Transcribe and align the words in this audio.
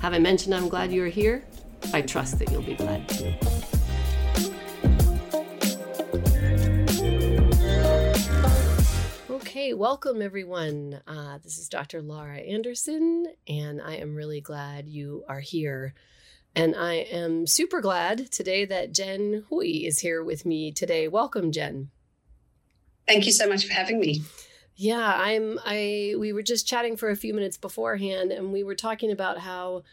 Have 0.00 0.12
I 0.12 0.18
mentioned 0.18 0.54
I'm 0.54 0.68
glad 0.68 0.92
you're 0.92 1.08
here? 1.08 1.44
I 1.92 2.02
trust 2.02 2.38
that 2.38 2.50
you'll 2.50 2.62
be 2.62 2.74
glad 2.74 3.08
too. 3.08 3.34
Okay, 9.30 9.74
welcome 9.74 10.22
everyone. 10.22 11.00
Uh, 11.06 11.38
this 11.42 11.58
is 11.58 11.68
Dr. 11.68 12.02
Laura 12.02 12.36
Anderson, 12.36 13.26
and 13.48 13.80
I 13.80 13.96
am 13.96 14.14
really 14.14 14.40
glad 14.40 14.88
you 14.88 15.24
are 15.28 15.40
here. 15.40 15.94
And 16.54 16.76
I 16.76 16.94
am 16.94 17.46
super 17.46 17.80
glad 17.80 18.30
today 18.30 18.64
that 18.64 18.92
Jen 18.92 19.44
Hui 19.48 19.86
is 19.86 20.00
here 20.00 20.22
with 20.22 20.46
me 20.46 20.72
today. 20.72 21.08
Welcome, 21.08 21.52
Jen. 21.52 21.90
Thank 23.06 23.26
you 23.26 23.32
so 23.32 23.48
much 23.48 23.66
for 23.66 23.72
having 23.72 24.00
me. 24.00 24.22
Yeah, 24.76 25.14
I'm 25.16 25.58
I 25.64 26.14
we 26.18 26.32
were 26.32 26.42
just 26.42 26.68
chatting 26.68 26.96
for 26.96 27.08
a 27.08 27.16
few 27.16 27.32
minutes 27.32 27.56
beforehand 27.56 28.30
and 28.30 28.52
we 28.52 28.62
were 28.62 28.74
talking 28.74 29.10
about 29.10 29.38
how 29.38 29.84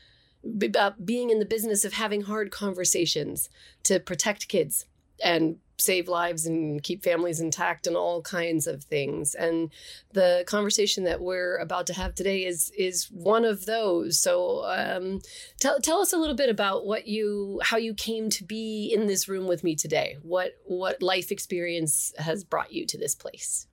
about 0.44 1.06
being 1.06 1.30
in 1.30 1.40
the 1.40 1.46
business 1.46 1.86
of 1.86 1.94
having 1.94 2.22
hard 2.24 2.52
conversations 2.52 3.50
to 3.84 4.02
protect 4.02 4.50
kids 4.50 4.86
and 5.24 5.56
save 5.78 6.10
lives 6.10 6.46
and 6.46 6.84
keep 6.84 7.02
families 7.02 7.40
intact 7.40 7.88
and 7.88 7.96
all 7.96 8.22
kinds 8.22 8.68
of 8.68 8.84
things. 8.84 9.36
And 9.36 9.72
the 10.12 10.44
conversation 10.48 11.06
that 11.06 11.22
we're 11.22 11.58
about 11.58 11.88
to 11.88 11.94
have 11.94 12.14
today 12.14 12.46
is 12.46 12.70
is 12.78 13.06
one 13.06 13.46
of 13.46 13.66
those. 13.66 14.20
So 14.20 14.66
um, 14.66 15.22
tell, 15.62 15.80
tell 15.80 16.02
us 16.02 16.12
a 16.12 16.18
little 16.18 16.36
bit 16.36 16.50
about 16.50 16.86
what 16.86 17.08
you 17.08 17.62
how 17.64 17.78
you 17.78 17.94
came 17.94 18.30
to 18.32 18.44
be 18.44 18.92
in 18.94 19.08
this 19.08 19.30
room 19.30 19.48
with 19.48 19.64
me 19.64 19.76
today. 19.76 20.18
What 20.24 20.58
what 20.66 21.02
life 21.02 21.32
experience 21.32 22.14
has 22.18 22.44
brought 22.44 22.74
you 22.74 22.86
to 22.88 22.98
this 22.98 23.16
place 23.16 23.68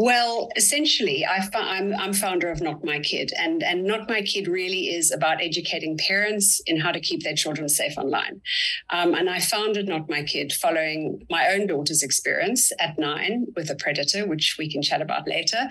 well, 0.00 0.48
essentially, 0.56 1.26
I 1.26 1.46
am 1.54 1.92
I'm 1.94 2.14
founder 2.14 2.50
of 2.50 2.62
Not 2.62 2.82
My 2.82 3.00
Kid, 3.00 3.32
and, 3.38 3.62
and 3.62 3.84
Not 3.84 4.08
My 4.08 4.22
Kid 4.22 4.48
really 4.48 4.88
is 4.88 5.10
about 5.10 5.42
educating 5.42 5.98
parents 5.98 6.58
in 6.64 6.80
how 6.80 6.90
to 6.90 7.00
keep 7.00 7.22
their 7.22 7.34
children 7.34 7.68
safe 7.68 7.98
online. 7.98 8.40
Um, 8.88 9.12
and 9.12 9.28
I 9.28 9.40
founded 9.40 9.86
Not 9.88 10.08
My 10.08 10.22
Kid 10.22 10.54
following 10.54 11.26
my 11.28 11.48
own 11.48 11.66
daughter's 11.66 12.02
experience 12.02 12.72
at 12.80 12.98
nine 12.98 13.48
with 13.54 13.68
a 13.68 13.74
predator, 13.74 14.26
which 14.26 14.56
we 14.58 14.72
can 14.72 14.80
chat 14.80 15.02
about 15.02 15.28
later. 15.28 15.68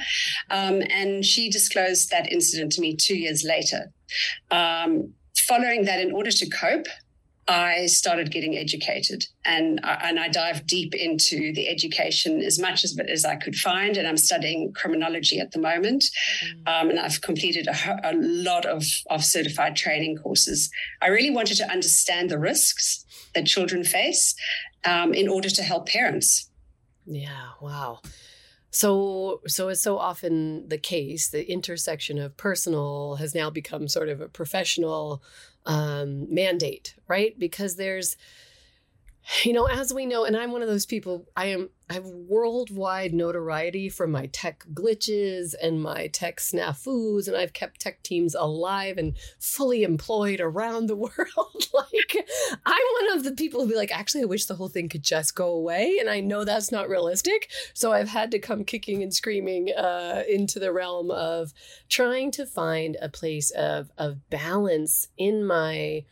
Um, 0.52 0.84
and 0.92 1.26
she 1.26 1.50
disclosed 1.50 2.12
that 2.12 2.32
incident 2.32 2.74
to 2.74 2.82
me 2.82 2.96
two 2.96 3.18
years 3.18 3.44
later. 3.44 3.92
Um, 4.52 5.16
following 5.36 5.86
that, 5.86 6.02
in 6.02 6.12
order 6.12 6.30
to 6.30 6.50
cope, 6.52 6.86
I 7.50 7.88
started 7.88 8.32
getting 8.32 8.56
educated 8.56 9.26
and 9.44 9.80
I, 9.84 9.94
and 10.04 10.20
I 10.20 10.28
dived 10.28 10.68
deep 10.68 10.94
into 10.94 11.52
the 11.54 11.68
education 11.68 12.44
as 12.44 12.60
much 12.60 12.84
as, 12.84 12.98
as 13.10 13.26
I 13.26 13.38
could 13.38 13.56
find. 13.56 13.98
And 13.98 14.08
I'm 14.08 14.18
studying 14.18 14.72
criminology 14.74 15.40
at 15.40 15.52
the 15.52 15.60
moment. 15.60 16.04
Mm-hmm. 16.04 16.68
Um, 16.68 16.90
and 16.92 17.00
I've 17.00 17.22
completed 17.22 17.68
a, 17.68 18.12
a 18.12 18.14
lot 18.14 18.68
of, 18.68 18.84
of 19.10 19.24
certified 19.24 19.76
training 19.76 20.18
courses. 20.18 20.70
I 21.02 21.08
really 21.08 21.32
wanted 21.32 21.58
to 21.58 21.70
understand 21.70 22.30
the 22.30 22.38
risks 22.38 23.04
that 23.34 23.48
children 23.48 23.84
face 23.84 24.36
um, 24.86 25.16
in 25.16 25.28
order 25.28 25.50
to 25.50 25.64
help 25.64 25.88
parents. 25.88 26.52
Yeah, 27.08 27.48
wow. 27.60 28.02
So, 28.72 29.42
so 29.48 29.70
as 29.70 29.82
so 29.82 29.98
often 29.98 30.68
the 30.70 30.78
case, 30.78 31.30
the 31.30 31.50
intersection 31.52 32.20
of 32.20 32.38
personal 32.38 33.16
has 33.16 33.34
now 33.34 33.50
become 33.50 33.88
sort 33.88 34.10
of 34.10 34.22
a 34.22 34.28
professional 34.28 35.24
um, 35.66 36.34
mandate, 36.34 36.96
right? 37.08 37.38
Because 37.38 37.76
there's, 37.76 38.16
you 39.44 39.54
know, 39.54 39.66
as 39.66 39.94
we 39.94 40.06
know, 40.06 40.26
and 40.26 40.36
I'm 40.36 40.52
one 40.52 40.62
of 40.62 40.68
those 40.68 40.86
people, 40.86 41.28
I 41.36 41.48
am 41.48 41.70
I 41.90 41.96
have 41.96 42.06
worldwide 42.06 43.16
notoriety 43.16 43.90
for 43.90 44.06
my 44.06 44.28
tech 44.28 44.64
glitches 44.74 45.56
and 45.60 45.82
my 45.82 46.06
tech 46.08 46.38
snafus, 46.38 47.28
and 47.28 47.36
I've 47.36 47.54
kept 47.54 47.82
tech 47.82 48.04
teams 48.04 48.36
alive 48.36 49.00
and 49.00 49.16
fully 49.40 49.82
employed 49.82 50.40
around 50.40 50.86
the 50.86 50.96
world. 50.96 51.66
like, 51.74 52.28
I'm 52.64 52.84
one 53.02 53.18
of 53.18 53.24
the 53.24 53.32
people 53.32 53.62
who 53.62 53.70
be 53.70 53.76
like, 53.76 53.92
actually, 53.92 54.22
I 54.22 54.26
wish 54.26 54.46
the 54.46 54.56
whole 54.56 54.68
thing 54.68 54.88
could 54.88 55.02
just 55.02 55.34
go 55.34 55.48
away. 55.48 55.98
And 56.00 56.12
I 56.12 56.20
know 56.20 56.44
that's 56.44 56.72
not 56.72 56.90
realistic. 56.90 57.50
So 57.74 57.92
I've 57.92 58.10
had 58.10 58.30
to 58.32 58.40
come 58.40 58.66
kicking 58.66 59.02
and 59.02 59.12
screaming 59.12 59.70
uh, 59.76 60.24
into 60.30 60.60
the 60.60 60.72
realm 60.72 61.10
of 61.10 61.54
trying 61.90 62.30
to 62.32 62.46
find 62.46 62.98
a 63.02 63.10
place 63.10 63.50
of, 63.52 63.90
of 63.98 64.30
balance 64.30 65.08
in 65.18 65.44
my. 65.44 66.06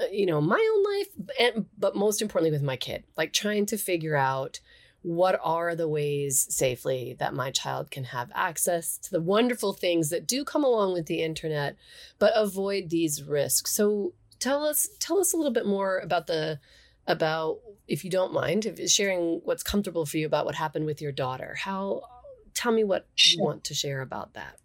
Uh, 0.00 0.04
you 0.10 0.26
know 0.26 0.40
my 0.40 0.74
own 0.74 0.94
life 0.94 1.08
and 1.40 1.66
but 1.78 1.96
most 1.96 2.20
importantly 2.20 2.50
with 2.50 2.62
my 2.62 2.76
kid 2.76 3.04
like 3.16 3.32
trying 3.32 3.64
to 3.66 3.76
figure 3.76 4.16
out 4.16 4.60
what 5.02 5.38
are 5.42 5.74
the 5.76 5.88
ways 5.88 6.46
safely 6.50 7.16
that 7.18 7.32
my 7.32 7.50
child 7.50 7.90
can 7.90 8.04
have 8.04 8.30
access 8.34 8.98
to 8.98 9.10
the 9.10 9.20
wonderful 9.20 9.72
things 9.72 10.10
that 10.10 10.26
do 10.26 10.44
come 10.44 10.64
along 10.64 10.92
with 10.92 11.06
the 11.06 11.22
internet 11.22 11.76
but 12.18 12.32
avoid 12.34 12.90
these 12.90 13.22
risks 13.22 13.72
so 13.72 14.12
tell 14.38 14.64
us 14.64 14.88
tell 14.98 15.18
us 15.18 15.32
a 15.32 15.36
little 15.36 15.52
bit 15.52 15.66
more 15.66 15.98
about 15.98 16.26
the 16.26 16.58
about 17.06 17.58
if 17.88 18.04
you 18.04 18.10
don't 18.10 18.32
mind, 18.32 18.80
sharing 18.88 19.40
what's 19.44 19.62
comfortable 19.62 20.06
for 20.06 20.16
you 20.16 20.26
about 20.26 20.44
what 20.44 20.54
happened 20.54 20.86
with 20.86 21.00
your 21.00 21.12
daughter. 21.12 21.54
How? 21.58 22.02
Tell 22.54 22.72
me 22.72 22.84
what 22.84 23.06
sure. 23.14 23.38
you 23.38 23.44
want 23.44 23.64
to 23.64 23.74
share 23.74 24.00
about 24.00 24.34
that. 24.34 24.58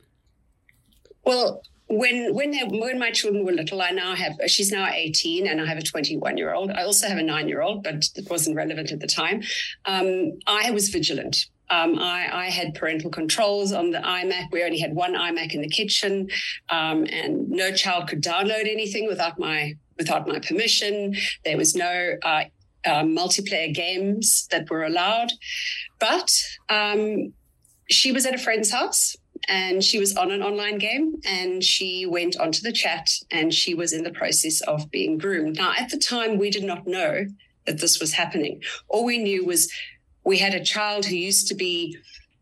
Well, 1.24 1.62
when 1.92 2.34
when 2.34 2.52
they, 2.52 2.64
when 2.64 2.98
my 2.98 3.12
children 3.12 3.46
were 3.46 3.52
little, 3.52 3.82
I 3.82 3.92
now 3.92 4.16
have 4.16 4.34
she's 4.48 4.72
now 4.72 4.88
18 4.90 5.48
and 5.48 5.60
I 5.60 5.66
have 5.66 5.78
a 5.78 5.82
21 5.82 6.38
year 6.38 6.54
old. 6.54 6.72
I 6.72 6.84
also 6.84 7.08
have 7.08 7.18
a 7.18 7.24
nine 7.24 7.48
year 7.48 7.62
old, 7.62 7.84
but 7.84 8.06
it 8.16 8.30
wasn't 8.30 8.56
relevant 8.56 8.92
at 8.92 9.00
the 9.00 9.08
time. 9.08 9.42
Um, 9.86 10.40
I 10.48 10.72
was 10.72 10.90
vigilant. 10.90 11.46
Um, 11.70 11.98
I, 12.00 12.28
I, 12.34 12.46
had 12.50 12.74
parental 12.76 13.10
controls 13.10 13.72
on 13.72 13.92
the 13.92 14.00
iMac. 14.00 14.52
We 14.52 14.62
only 14.62 14.80
had 14.80 14.94
one 14.94 15.14
iMac 15.14 15.54
in 15.54 15.62
the 15.62 15.70
kitchen, 15.70 16.28
um, 16.68 17.06
and 17.06 17.50
no 17.50 17.72
child 17.72 18.10
could 18.10 18.22
download 18.22 18.70
anything 18.70 19.08
without 19.08 19.40
my 19.40 19.76
without 19.98 20.28
my 20.28 20.40
permission. 20.40 21.16
There 21.46 21.56
was 21.56 21.74
no 21.74 22.16
uh, 22.24 22.44
uh, 22.86 23.04
multiplayer 23.04 23.74
games 23.74 24.48
that 24.52 24.70
were 24.70 24.84
allowed, 24.84 25.32
but 25.98 26.30
um, 26.68 27.34
she 27.90 28.12
was 28.12 28.26
at 28.26 28.36
a 28.36 28.38
friend's 28.38 28.72
house 28.72 29.16
and 29.48 29.84
she 29.84 30.00
was 30.00 30.16
on 30.16 30.32
an 30.32 30.42
online 30.42 30.78
game 30.78 31.16
and 31.26 31.64
she 31.64 32.06
went 32.06 32.38
onto 32.38 32.62
the 32.62 32.72
chat 32.72 33.10
and 33.30 33.54
she 33.54 33.74
was 33.74 33.94
in 33.94 34.04
the 34.04 34.12
process 34.12 34.62
of 34.62 34.90
being 34.92 35.18
groomed. 35.18 35.58
Now, 35.58 35.74
at 35.78 35.90
the 35.90 35.98
time, 35.98 36.38
we 36.38 36.50
did 36.50 36.64
not 36.64 36.88
know 36.88 37.26
that 37.66 37.80
this 37.80 38.00
was 38.00 38.14
happening. 38.14 38.62
All 38.88 39.06
we 39.06 39.18
knew 39.18 39.46
was 39.46 39.72
we 40.24 40.38
had 40.38 40.54
a 40.54 40.64
child 40.64 41.06
who 41.06 41.16
used 41.16 41.48
to 41.48 41.56
be 41.56 41.98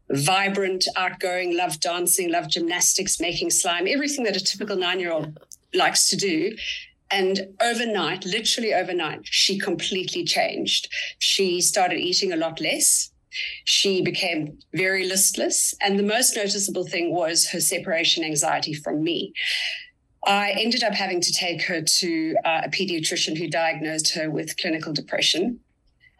vibrant, 0.09 0.85
outgoing, 0.95 1.55
loved 1.55 1.81
dancing, 1.81 2.31
loved 2.31 2.51
gymnastics, 2.51 3.19
making 3.19 3.51
slime, 3.51 3.87
everything 3.87 4.23
that 4.23 4.35
a 4.35 4.43
typical 4.43 4.75
nine 4.75 4.99
year 4.99 5.11
old 5.11 5.37
likes 5.73 6.09
to 6.09 6.15
do. 6.15 6.55
And 7.11 7.55
overnight, 7.61 8.25
literally 8.25 8.73
overnight, 8.73 9.21
she 9.23 9.57
completely 9.57 10.23
changed. 10.23 10.89
She 11.17 11.61
started 11.61 11.99
eating 11.99 12.31
a 12.31 12.37
lot 12.37 12.61
less. 12.61 13.11
She 13.63 14.01
became 14.01 14.59
very 14.73 15.05
listless. 15.07 15.73
And 15.81 15.97
the 15.97 16.03
most 16.03 16.35
noticeable 16.35 16.85
thing 16.85 17.13
was 17.13 17.49
her 17.49 17.59
separation 17.59 18.23
anxiety 18.23 18.73
from 18.73 19.03
me. 19.03 19.33
I 20.25 20.51
ended 20.51 20.83
up 20.83 20.93
having 20.93 21.21
to 21.21 21.33
take 21.33 21.63
her 21.63 21.81
to 21.81 22.35
uh, 22.43 22.61
a 22.65 22.69
pediatrician 22.69 23.37
who 23.37 23.47
diagnosed 23.47 24.13
her 24.15 24.29
with 24.29 24.57
clinical 24.57 24.93
depression. 24.93 25.59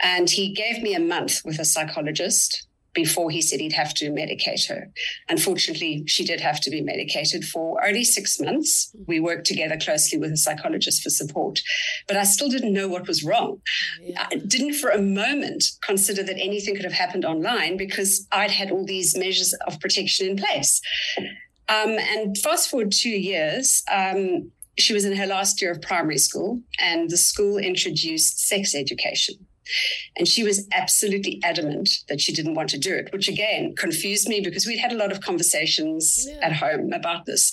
And 0.02 0.30
he 0.30 0.54
gave 0.54 0.82
me 0.82 0.96
a 0.96 1.00
month 1.00 1.42
with 1.44 1.60
a 1.60 1.66
psychologist 1.66 2.69
before 2.94 3.30
he 3.30 3.42
said 3.42 3.60
he'd 3.60 3.74
have 3.74 3.94
to 3.96 4.12
medicate 4.12 4.68
her. 4.68 4.92
Unfortunately, 5.28 6.04
she 6.08 6.24
did 6.26 6.42
have 6.42 6.60
to 6.62 6.70
be 6.70 6.82
medicated 6.82 7.46
for 7.46 7.84
only 7.86 8.04
six 8.04 8.40
months. 8.40 8.94
We 9.08 9.20
worked 9.20 9.46
together 9.46 9.78
closely 9.78 10.18
with 10.18 10.32
a 10.32 10.38
psychologist 10.38 11.04
for 11.04 11.10
support, 11.10 11.62
but 12.08 12.18
I 12.18 12.24
still 12.24 12.50
didn't 12.50 12.74
know 12.74 12.88
what 12.88 13.08
was 13.08 13.24
wrong. 13.24 13.62
Yeah. 14.02 14.28
I 14.32 14.36
didn't 14.36 14.74
for 14.74 14.90
a 14.90 15.02
moment 15.02 15.64
consider 15.84 16.24
that 16.24 16.38
anything 16.40 16.76
could 16.76 16.86
have 16.86 16.94
happened 16.94 17.26
online 17.26 17.78
because 17.78 18.28
I'd 18.32 18.52
had 18.52 18.72
all 18.72 18.86
these 18.86 19.18
measures 19.18 19.54
of 19.68 19.80
protection 19.80 20.28
in 20.28 20.38
place. 20.38 20.82
Um, 21.70 21.98
and 22.00 22.38
fast 22.38 22.70
forward 22.70 22.92
two 22.92 23.10
years, 23.10 23.84
um, 23.92 24.52
she 24.80 24.94
was 24.94 25.06
in 25.06 25.16
her 25.16 25.28
last 25.28 25.62
year 25.62 25.72
of 25.72 25.82
primary 25.82 26.18
school, 26.18 26.62
and 26.80 27.10
the 27.10 27.18
school 27.18 27.58
introduced 27.58 28.48
sex 28.48 28.74
education. 28.74 29.36
And 30.18 30.28
she 30.28 30.44
was 30.44 30.68
absolutely 30.72 31.40
adamant 31.44 31.90
that 32.08 32.22
she 32.22 32.32
didn't 32.32 32.56
want 32.56 32.70
to 32.70 32.78
do 32.78 32.94
it, 32.94 33.12
which 33.12 33.28
again 33.28 33.76
confused 33.76 34.28
me 34.28 34.42
because 34.42 34.66
we'd 34.66 34.80
had 34.80 34.92
a 34.92 34.98
lot 34.98 35.12
of 35.12 35.22
conversations 35.22 36.28
yeah. 36.28 36.40
at 36.42 36.54
home 36.54 36.94
about 36.94 37.26
this. 37.26 37.52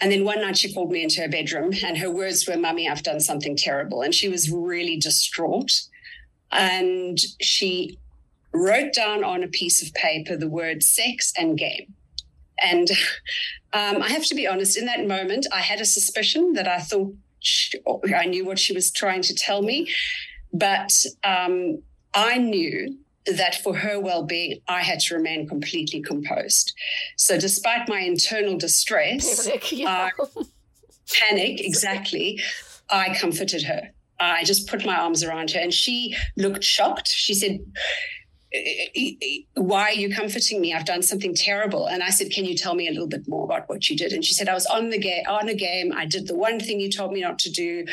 And 0.00 0.12
then 0.12 0.24
one 0.24 0.40
night 0.40 0.56
she 0.56 0.72
called 0.72 0.92
me 0.92 1.02
into 1.02 1.20
her 1.20 1.28
bedroom 1.28 1.72
and 1.84 1.98
her 1.98 2.10
words 2.10 2.46
were, 2.46 2.56
Mummy, 2.56 2.88
I've 2.88 3.02
done 3.02 3.20
something 3.20 3.56
terrible. 3.56 4.02
And 4.02 4.14
she 4.14 4.28
was 4.28 4.50
really 4.50 4.96
distraught. 4.96 5.72
And 6.52 7.18
she 7.40 7.98
wrote 8.52 8.92
down 8.92 9.24
on 9.24 9.42
a 9.42 9.48
piece 9.48 9.82
of 9.86 9.92
paper 9.94 10.36
the 10.36 10.48
word 10.48 10.82
sex 10.82 11.32
and 11.36 11.58
game. 11.58 11.94
And 12.62 12.88
um, 13.72 14.02
I 14.02 14.08
have 14.08 14.24
to 14.26 14.34
be 14.34 14.46
honest, 14.46 14.76
in 14.76 14.86
that 14.86 15.06
moment, 15.06 15.46
I 15.52 15.60
had 15.60 15.80
a 15.80 15.84
suspicion 15.84 16.54
that 16.54 16.66
I 16.66 16.78
thought 16.78 17.14
she, 17.40 17.78
I 18.16 18.26
knew 18.26 18.44
what 18.44 18.58
she 18.58 18.72
was 18.72 18.90
trying 18.90 19.22
to 19.22 19.34
tell 19.34 19.62
me. 19.62 19.88
But 20.52 20.92
um, 21.24 21.82
I 22.14 22.38
knew 22.38 22.98
that 23.26 23.56
for 23.56 23.76
her 23.76 24.00
well 24.00 24.22
being, 24.22 24.60
I 24.68 24.82
had 24.82 25.00
to 25.00 25.14
remain 25.14 25.46
completely 25.46 26.00
composed. 26.00 26.74
So, 27.16 27.38
despite 27.38 27.88
my 27.88 28.00
internal 28.00 28.56
distress, 28.56 29.46
panic, 29.46 29.72
yeah. 29.78 30.10
panic 31.12 31.60
exactly, 31.64 32.40
I 32.90 33.14
comforted 33.18 33.62
her. 33.64 33.90
I 34.20 34.44
just 34.44 34.68
put 34.68 34.84
my 34.84 34.96
arms 34.96 35.22
around 35.22 35.52
her 35.52 35.60
and 35.60 35.72
she 35.72 36.16
looked 36.36 36.64
shocked. 36.64 37.08
She 37.08 37.34
said, 37.34 37.60
why 39.54 39.82
are 39.82 39.92
you 39.92 40.14
comforting 40.14 40.60
me? 40.60 40.72
I've 40.72 40.86
done 40.86 41.02
something 41.02 41.34
terrible. 41.34 41.86
And 41.86 42.02
I 42.02 42.08
said, 42.08 42.30
can 42.30 42.46
you 42.46 42.56
tell 42.56 42.74
me 42.74 42.88
a 42.88 42.90
little 42.90 43.06
bit 43.06 43.28
more 43.28 43.44
about 43.44 43.68
what 43.68 43.90
you 43.90 43.96
did? 43.96 44.12
And 44.12 44.24
she 44.24 44.32
said, 44.32 44.48
I 44.48 44.54
was 44.54 44.64
on 44.66 44.88
the 44.88 44.98
game, 44.98 45.24
on 45.28 45.48
a 45.48 45.54
game. 45.54 45.92
I 45.94 46.06
did 46.06 46.26
the 46.26 46.34
one 46.34 46.58
thing 46.58 46.80
you 46.80 46.90
told 46.90 47.12
me 47.12 47.20
not 47.20 47.38
to 47.40 47.50
do. 47.50 47.84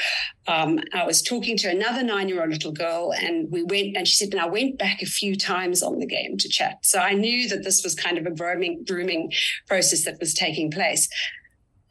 Um, 0.48 0.80
I 0.94 1.06
was 1.06 1.22
talking 1.22 1.57
to 1.57 1.69
another 1.69 2.04
nine-year-old 2.04 2.50
little 2.50 2.72
girl, 2.72 3.12
and 3.13 3.52
we 3.52 3.63
went. 3.63 3.98
And 3.98 4.07
she 4.07 4.16
said, 4.16 4.30
and 4.31 4.40
I 4.40 4.48
went 4.48 4.78
back 4.78 5.02
a 5.02 5.06
few 5.06 5.36
times 5.36 5.84
on 5.84 6.00
the 6.00 6.06
game 6.06 6.38
to 6.38 6.48
chat. 6.48 6.78
So 6.84 7.00
I 7.00 7.13
knew 7.13 7.50
that 7.50 7.63
this 7.63 7.84
was 7.84 7.94
kind 7.94 8.18
of 8.18 8.25
a 8.25 8.31
grooming, 8.31 8.86
grooming 8.88 9.34
process 9.68 10.06
that 10.06 10.19
was 10.19 10.34
taking 10.34 10.72
place. 10.72 11.10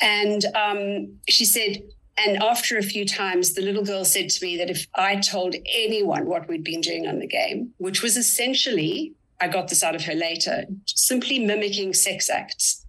And 0.00 0.44
um, 0.54 1.18
she 1.28 1.44
said, 1.44 1.82
and 2.16 2.42
after 2.42 2.78
a 2.78 2.82
few 2.82 3.04
times, 3.04 3.54
the 3.54 3.62
little 3.62 3.84
girl 3.84 4.04
said 4.04 4.30
to 4.30 4.44
me 4.44 4.56
that 4.58 4.70
if 4.70 4.86
I 4.94 5.16
told 5.16 5.56
anyone 5.74 6.26
what 6.26 6.48
we'd 6.48 6.64
been 6.64 6.80
doing 6.80 7.06
on 7.06 7.18
the 7.18 7.26
game, 7.26 7.72
which 7.78 8.02
was 8.02 8.16
essentially, 8.16 9.14
I 9.40 9.48
got 9.48 9.68
this 9.68 9.82
out 9.82 9.94
of 9.94 10.04
her 10.04 10.14
later, 10.14 10.64
simply 10.86 11.40
mimicking 11.40 11.92
sex 11.92 12.30
acts. 12.30 12.86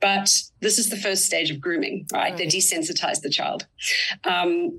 But 0.00 0.30
this 0.60 0.78
is 0.78 0.90
the 0.90 0.96
first 0.96 1.24
stage 1.24 1.50
of 1.50 1.60
grooming, 1.60 2.06
right? 2.12 2.30
right. 2.30 2.36
They 2.36 2.46
desensitize 2.46 3.20
the 3.20 3.30
child. 3.30 3.66
Um, 4.24 4.78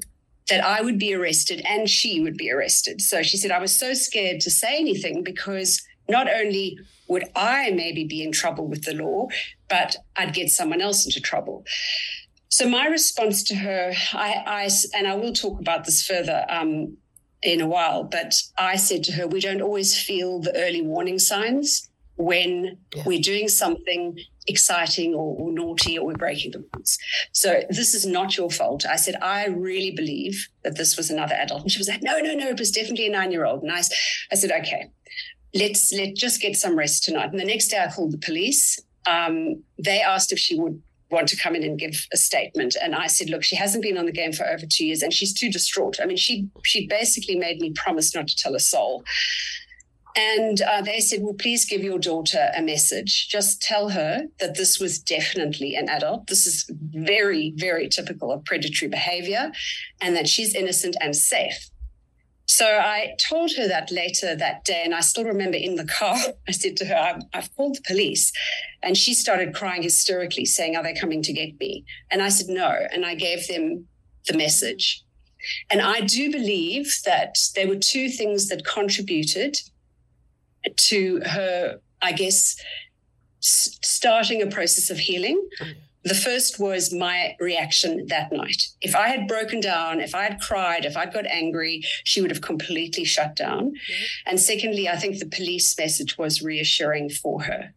that 0.50 0.66
I 0.66 0.82
would 0.82 0.98
be 0.98 1.14
arrested 1.14 1.62
and 1.66 1.88
she 1.88 2.22
would 2.22 2.36
be 2.36 2.52
arrested. 2.52 3.02
So 3.02 3.22
she 3.22 3.38
said, 3.38 3.52
I 3.52 3.60
was 3.60 3.78
so 3.78 3.94
scared 3.94 4.42
to 4.42 4.50
say 4.50 4.78
anything 4.78 5.24
because 5.24 5.82
not 6.10 6.28
only 6.28 6.80
would 7.08 7.26
I 7.36 7.72
maybe 7.72 8.04
be 8.04 8.24
in 8.24 8.32
trouble 8.32 8.68
with 8.68 8.84
the 8.84 8.94
law, 8.94 9.28
but 9.70 9.96
I'd 10.16 10.34
get 10.34 10.50
someone 10.50 10.82
else 10.82 11.06
into 11.06 11.22
trouble. 11.22 11.66
So 12.50 12.68
my 12.68 12.88
response 12.88 13.44
to 13.44 13.56
her, 13.56 13.94
I, 14.14 14.44
I 14.46 14.70
and 14.96 15.08
I 15.08 15.16
will 15.16 15.34
talk 15.34 15.60
about 15.60 15.86
this 15.86 16.06
further 16.06 16.46
um, 16.50 16.98
in 17.42 17.62
a 17.62 17.68
while, 17.68 18.04
but 18.04 18.42
I 18.58 18.76
said 18.76 19.04
to 19.06 19.12
her, 19.14 19.28
we 19.28 19.40
don't 19.40 19.62
always 19.62 20.00
feel 20.00 20.40
the 20.40 20.56
early 20.56 20.82
warning 20.82 21.20
signs 21.20 21.90
when 22.16 22.78
yeah. 22.94 23.04
we're 23.06 23.22
doing 23.22 23.48
something 23.48 24.20
exciting 24.46 25.14
or, 25.14 25.38
or, 25.40 25.52
naughty 25.54 25.98
or 25.98 26.08
we're 26.08 26.16
breaking 26.16 26.52
the 26.52 26.66
rules. 26.74 26.98
So 27.32 27.64
this 27.70 27.94
is 27.94 28.06
not 28.06 28.36
your 28.36 28.50
fault. 28.50 28.86
I 28.86 28.98
said, 28.98 29.16
I 29.22 29.48
really 29.48 29.92
believe 29.92 30.50
that 30.64 30.76
this 30.76 30.98
was 30.98 31.10
another 31.10 31.36
adult. 31.36 31.62
And 31.62 31.72
she 31.72 31.78
was 31.78 31.88
like, 31.88 32.04
no, 32.04 32.20
no, 32.20 32.34
no, 32.34 32.50
it 32.50 32.60
was 32.60 32.72
definitely 32.72 33.08
a 33.08 33.12
nine-year-old. 33.12 33.62
And 33.62 33.72
I, 33.72 33.82
I 34.32 34.36
said, 34.36 34.52
okay, 34.52 34.90
let's 35.54 35.94
let 35.94 36.16
just 36.16 36.42
get 36.42 36.58
some 36.58 36.76
rest 36.76 37.06
tonight. 37.06 37.30
And 37.30 37.40
the 37.40 37.46
next 37.46 37.70
day 37.70 37.80
I 37.80 37.90
called 37.90 38.12
the 38.12 38.18
police. 38.18 38.80
Um, 39.08 39.64
they 39.78 40.02
asked 40.02 40.34
if 40.34 40.40
she 40.40 40.60
would 40.60 40.82
want 41.12 41.28
to 41.30 41.38
come 41.38 41.56
in 41.56 41.64
and 41.64 41.80
give 41.80 42.08
a 42.14 42.18
statement. 42.18 42.76
And 42.82 42.96
I 42.96 43.08
said, 43.08 43.30
look, 43.30 43.44
she 43.44 43.56
hasn't 43.56 43.84
been 43.84 43.98
on 43.98 44.06
the 44.06 44.12
game 44.12 44.34
for 44.34 44.46
over 44.46 44.66
two 44.66 44.86
years 44.86 45.02
and 45.02 45.14
she's 45.14 45.34
too 45.34 45.52
distraught. 45.52 45.98
I 46.02 46.06
mean, 46.06 46.18
she 46.18 46.50
she 46.64 46.88
basically 46.88 47.36
made 47.36 47.60
me 47.60 47.72
promise 47.72 48.14
not 48.14 48.28
to 48.28 48.36
tell 48.36 48.56
a 48.56 48.60
soul. 48.60 49.04
And 50.16 50.62
uh, 50.62 50.82
they 50.82 51.00
said, 51.00 51.20
well, 51.22 51.36
please 51.36 51.66
give 51.66 51.84
your 51.84 52.00
daughter 52.00 52.50
a 52.58 52.62
message. 52.62 53.30
Just 53.30 53.62
tell 53.62 53.90
her 53.90 54.24
that 54.40 54.56
this 54.56 54.80
was 54.80 55.00
definitely 55.00 55.76
an 55.76 55.88
adult. 55.88 56.28
This 56.28 56.48
is 56.48 56.66
very, 56.70 57.54
very 57.56 57.88
typical 57.88 58.32
of 58.32 58.44
predatory 58.44 58.90
behavior 58.90 59.52
and 60.02 60.16
that 60.16 60.28
she's 60.28 60.56
innocent 60.56 60.98
and 61.00 61.16
safe. 61.16 61.69
So 62.50 62.66
I 62.66 63.16
told 63.20 63.52
her 63.58 63.68
that 63.68 63.92
later 63.92 64.36
that 64.36 64.66
day, 64.66 64.82
and 64.84 64.96
I 64.96 65.02
still 65.02 65.24
remember 65.24 65.56
in 65.56 65.76
the 65.76 65.86
car, 65.86 66.18
I 66.48 66.52
said 66.52 66.78
to 66.78 66.86
her, 66.86 67.20
I've 67.32 67.56
called 67.56 67.76
the 67.76 67.82
police. 67.86 68.32
And 68.82 68.98
she 68.98 69.14
started 69.14 69.54
crying 69.54 69.84
hysterically, 69.84 70.46
saying, 70.46 70.76
Are 70.76 70.82
they 70.82 70.96
coming 70.96 71.22
to 71.22 71.32
get 71.32 71.60
me? 71.60 71.86
And 72.10 72.24
I 72.24 72.30
said, 72.30 72.48
No. 72.50 72.76
And 72.92 73.06
I 73.06 73.14
gave 73.14 73.48
them 73.48 73.88
the 74.28 74.36
message. 74.36 75.04
And 75.70 75.80
I 75.80 76.02
do 76.02 76.32
believe 76.32 76.92
that 77.06 77.38
there 77.54 77.68
were 77.68 77.76
two 77.76 78.10
things 78.10 78.48
that 78.48 78.66
contributed 78.66 79.56
to 80.76 81.22
her, 81.28 81.80
I 82.02 82.14
guess, 82.14 82.60
starting 83.42 84.42
a 84.42 84.48
process 84.48 84.90
of 84.90 84.98
healing. 84.98 85.48
Mm. 85.62 85.76
The 86.04 86.16
first 86.16 86.60
was 86.60 86.94
my 86.94 87.36
reaction 87.40 88.06
that 88.08 88.32
night. 88.32 88.64
If 88.82 88.96
I 88.96 89.10
had 89.10 89.28
broken 89.28 89.60
down, 89.60 90.00
if 90.00 90.16
I 90.16 90.24
had 90.24 90.40
cried, 90.40 90.86
if 90.86 90.96
I'd 90.96 91.14
got 91.14 91.26
angry, 91.26 91.84
she 92.06 92.22
would 92.22 92.32
have 92.32 92.42
completely 92.42 93.04
shut 93.04 93.36
down. 93.36 93.72
Mm-hmm. 93.72 94.04
And 94.28 94.40
secondly, 94.40 94.88
I 94.88 94.96
think 94.96 95.20
the 95.20 95.26
police 95.26 95.78
message 95.78 96.18
was 96.18 96.42
reassuring 96.42 97.10
for 97.10 97.44
her. 97.44 97.74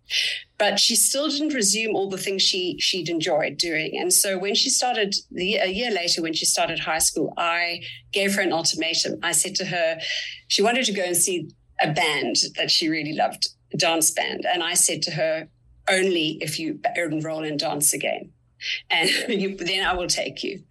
But 0.57 0.79
she 0.79 0.95
still 0.95 1.29
didn't 1.29 1.55
resume 1.55 1.97
all 1.97 2.09
the 2.09 2.17
things 2.17 2.43
she 2.43 2.77
she'd 2.79 3.09
enjoyed 3.09 3.57
doing. 3.59 3.99
And 3.99 4.13
so 4.13 4.39
when 4.39 4.55
she 4.55 4.71
started 4.71 5.17
the, 5.33 5.57
a 5.57 5.67
year 5.67 5.91
later, 5.91 6.23
when 6.23 6.35
she 6.35 6.45
started 6.45 6.79
high 6.79 6.99
school, 6.99 7.35
I 7.37 7.83
gave 8.13 8.37
her 8.37 8.43
an 8.43 8.53
ultimatum. 8.53 9.19
I 9.25 9.33
said 9.33 9.57
to 9.57 9.65
her, 9.65 9.99
she 10.47 10.63
wanted 10.63 10.85
to 10.85 10.93
go 10.93 11.03
and 11.03 11.17
see 11.17 11.51
a 11.81 11.91
band 11.91 12.37
that 12.57 12.71
she 12.71 12.89
really 12.89 13.15
loved, 13.15 13.49
a 13.73 13.77
dance 13.77 14.13
band. 14.13 14.47
And 14.47 14.63
I 14.63 14.75
said 14.75 15.03
to 15.03 15.11
her, 15.11 15.49
only 15.93 16.39
if 16.41 16.59
you 16.59 16.81
enroll 16.97 17.45
in 17.45 17.57
dance 17.57 17.93
again. 17.93 18.33
And 18.91 19.11
you, 19.29 19.57
then 19.57 19.85
I 19.85 19.95
will 19.95 20.09
take 20.09 20.43
you. 20.43 20.63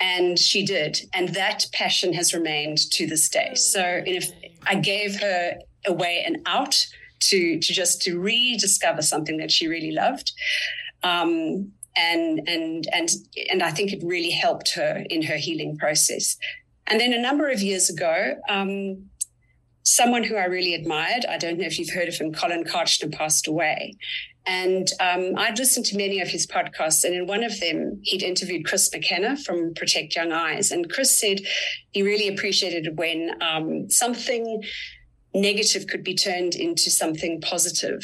And 0.00 0.38
she 0.38 0.64
did. 0.64 1.00
And 1.12 1.30
that 1.30 1.66
passion 1.72 2.12
has 2.12 2.32
remained 2.32 2.78
to 2.92 3.06
this 3.06 3.28
day. 3.28 3.54
So 3.54 4.02
I 4.66 4.74
gave 4.76 5.20
her 5.20 5.58
a 5.86 5.92
way 5.92 6.22
and 6.24 6.38
out 6.46 6.86
to, 7.20 7.58
to 7.58 7.72
just 7.72 8.02
to 8.02 8.18
rediscover 8.18 9.02
something 9.02 9.38
that 9.38 9.50
she 9.50 9.66
really 9.66 9.90
loved. 9.90 10.32
Um, 11.02 11.72
and 11.96 12.40
and 12.46 12.86
and 12.92 13.08
and 13.50 13.62
I 13.62 13.70
think 13.70 13.92
it 13.92 14.02
really 14.04 14.30
helped 14.30 14.74
her 14.74 15.04
in 15.10 15.22
her 15.22 15.36
healing 15.36 15.76
process. 15.76 16.36
And 16.86 17.00
then 17.00 17.12
a 17.12 17.20
number 17.20 17.50
of 17.50 17.60
years 17.60 17.90
ago, 17.90 18.36
um, 18.48 19.08
someone 19.82 20.22
who 20.22 20.36
I 20.36 20.44
really 20.44 20.74
admired, 20.74 21.26
I 21.28 21.38
don't 21.38 21.58
know 21.58 21.66
if 21.66 21.78
you've 21.78 21.92
heard 21.92 22.08
of 22.08 22.14
him, 22.14 22.32
Collin 22.32 22.64
Kartchner, 22.64 23.12
passed 23.12 23.46
away. 23.46 23.96
And 24.48 24.88
um, 24.98 25.34
I'd 25.36 25.58
listened 25.58 25.84
to 25.86 25.96
many 25.96 26.20
of 26.20 26.28
his 26.28 26.46
podcasts, 26.46 27.04
and 27.04 27.14
in 27.14 27.26
one 27.26 27.44
of 27.44 27.60
them, 27.60 28.00
he'd 28.02 28.22
interviewed 28.22 28.64
Chris 28.64 28.90
McKenna 28.90 29.36
from 29.36 29.74
Protect 29.74 30.16
Young 30.16 30.32
Eyes. 30.32 30.70
And 30.70 30.90
Chris 30.90 31.20
said 31.20 31.40
he 31.92 32.02
really 32.02 32.28
appreciated 32.28 32.96
when 32.96 33.30
um, 33.42 33.90
something 33.90 34.62
negative 35.34 35.86
could 35.86 36.02
be 36.02 36.14
turned 36.14 36.54
into 36.54 36.90
something 36.90 37.42
positive. 37.42 38.02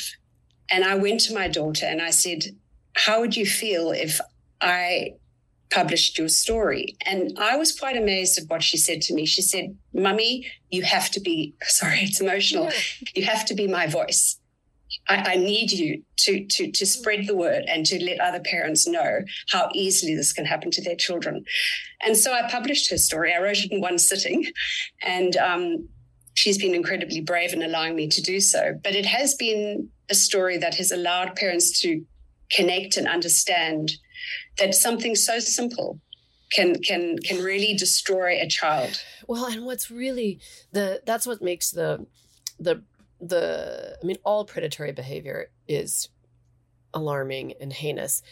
And 0.71 0.85
I 0.85 0.97
went 0.97 1.21
to 1.21 1.35
my 1.35 1.49
daughter 1.49 1.87
and 1.87 2.03
I 2.03 2.11
said, 2.11 2.45
How 2.95 3.21
would 3.21 3.39
you 3.39 3.47
feel 3.47 3.91
if 3.93 4.21
I 4.61 5.13
published 5.71 6.19
your 6.19 6.29
story? 6.29 6.95
And 7.07 7.39
I 7.39 7.57
was 7.57 7.73
quite 7.73 7.97
amazed 7.97 8.39
at 8.39 8.51
what 8.51 8.63
she 8.63 8.77
said 8.77 9.01
to 9.03 9.15
me. 9.15 9.25
She 9.25 9.41
said, 9.41 9.75
Mummy, 9.95 10.47
you 10.71 10.83
have 10.83 11.11
to 11.13 11.21
be, 11.21 11.55
sorry, 11.63 12.01
it's 12.01 12.21
emotional. 12.21 12.65
Yeah. 12.65 13.09
You 13.15 13.25
have 13.25 13.47
to 13.47 13.55
be 13.55 13.67
my 13.67 13.87
voice. 13.87 14.39
I, 15.09 15.33
I, 15.33 15.37
need 15.37 15.71
you 15.71 16.03
to, 16.19 16.47
to, 16.47 16.71
to 16.71 16.87
spread 16.87 17.27
the 17.27 17.37
word 17.37 17.65
and 17.69 17.85
to 17.87 18.03
let 18.03 18.21
other 18.21 18.41
parents 18.41 18.87
know 18.87 19.21
how 19.51 19.69
easily 19.75 20.15
this 20.15 20.33
can 20.33 20.45
happen 20.45 20.71
to 20.73 20.83
their 20.83 20.97
children. 20.97 21.45
And 22.05 22.17
so 22.17 22.33
I 22.33 22.51
published 22.51 22.91
her 22.91 22.99
story. 22.99 23.35
I 23.35 23.43
wrote 23.43 23.59
it 23.59 23.71
in 23.71 23.81
one 23.81 23.99
sitting, 23.99 24.47
and 25.03 25.37
um, 25.37 25.89
she's 26.35 26.59
been 26.59 26.75
incredibly 26.75 27.21
brave 27.21 27.53
in 27.53 27.63
allowing 27.63 27.97
me 27.97 28.09
to 28.09 28.23
do 28.23 28.41
so. 28.41 28.79
But 28.83 28.95
it 28.95 29.07
has 29.07 29.35
been 29.35 29.91
a 30.11 30.15
story 30.15 30.59
that 30.59 30.75
has 30.77 30.91
allowed 30.91 31.37
parents 31.37 31.81
to 31.81 32.05
connect 32.51 32.97
and 32.97 33.09
understand 33.09 33.93
that 34.59 34.75
something 34.75 35.15
so 35.15 35.39
simple 35.39 36.01
can 36.53 36.81
can 36.83 37.19
can 37.19 37.43
really 37.43 37.75
destroy 37.75 38.41
a 38.41 38.49
child. 38.49 39.03
Well, 39.27 39.47
and 39.47 39.65
what's 39.65 39.91
really 39.91 40.41
the 40.73 41.03
that's 41.05 41.27
what 41.27 41.43
makes 41.43 41.71
the 41.71 42.07
the 42.59 42.83
the 43.21 43.97
I 44.03 44.07
mean, 44.07 44.17
all 44.25 44.45
predatory 44.45 44.93
behavior 44.93 45.51
is 45.69 46.09
alarming 46.93 47.55
and 47.61 47.73
heinous. 47.73 48.23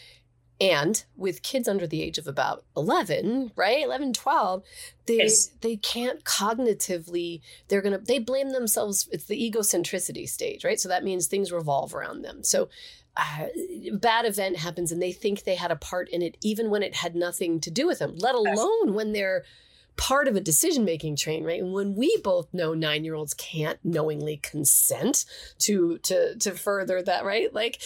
And 0.61 1.03
with 1.17 1.41
kids 1.41 1.67
under 1.67 1.87
the 1.87 2.01
age 2.01 2.17
of 2.17 2.27
about 2.27 2.63
11, 2.77 3.51
right? 3.55 3.83
11, 3.83 4.13
12, 4.13 4.63
they 5.07 5.17
yes. 5.17 5.47
they 5.61 5.75
can't 5.75 6.23
cognitively 6.23 7.41
they're 7.67 7.81
going 7.81 7.99
to 7.99 8.05
they 8.05 8.19
blame 8.19 8.51
themselves 8.51 9.09
it's 9.11 9.25
the 9.25 9.51
egocentricity 9.51 10.29
stage, 10.29 10.63
right? 10.63 10.79
So 10.79 10.89
that 10.89 11.03
means 11.03 11.27
things 11.27 11.51
revolve 11.51 11.93
around 11.93 12.21
them. 12.21 12.43
So 12.43 12.69
uh, 13.17 13.47
bad 13.93 14.25
event 14.25 14.57
happens 14.57 14.91
and 14.91 15.01
they 15.01 15.11
think 15.11 15.43
they 15.43 15.55
had 15.55 15.71
a 15.71 15.75
part 15.75 16.09
in 16.09 16.21
it 16.21 16.37
even 16.41 16.69
when 16.69 16.83
it 16.83 16.95
had 16.95 17.15
nothing 17.15 17.59
to 17.61 17.71
do 17.71 17.85
with 17.85 17.99
them, 17.99 18.15
let 18.17 18.35
alone 18.35 18.93
when 18.93 19.11
they're 19.11 19.43
part 19.95 20.27
of 20.27 20.35
a 20.35 20.41
decision 20.41 20.85
making 20.85 21.15
train 21.15 21.43
right? 21.43 21.61
And 21.61 21.73
when 21.73 21.95
we 21.95 22.17
both 22.23 22.53
know 22.53 22.73
nine 22.73 23.03
year 23.03 23.15
olds 23.15 23.33
can't 23.33 23.79
knowingly 23.83 24.37
consent 24.37 25.25
to 25.59 25.97
to 25.99 26.35
to 26.37 26.51
further 26.51 27.01
that 27.03 27.25
right? 27.25 27.53
Like 27.53 27.81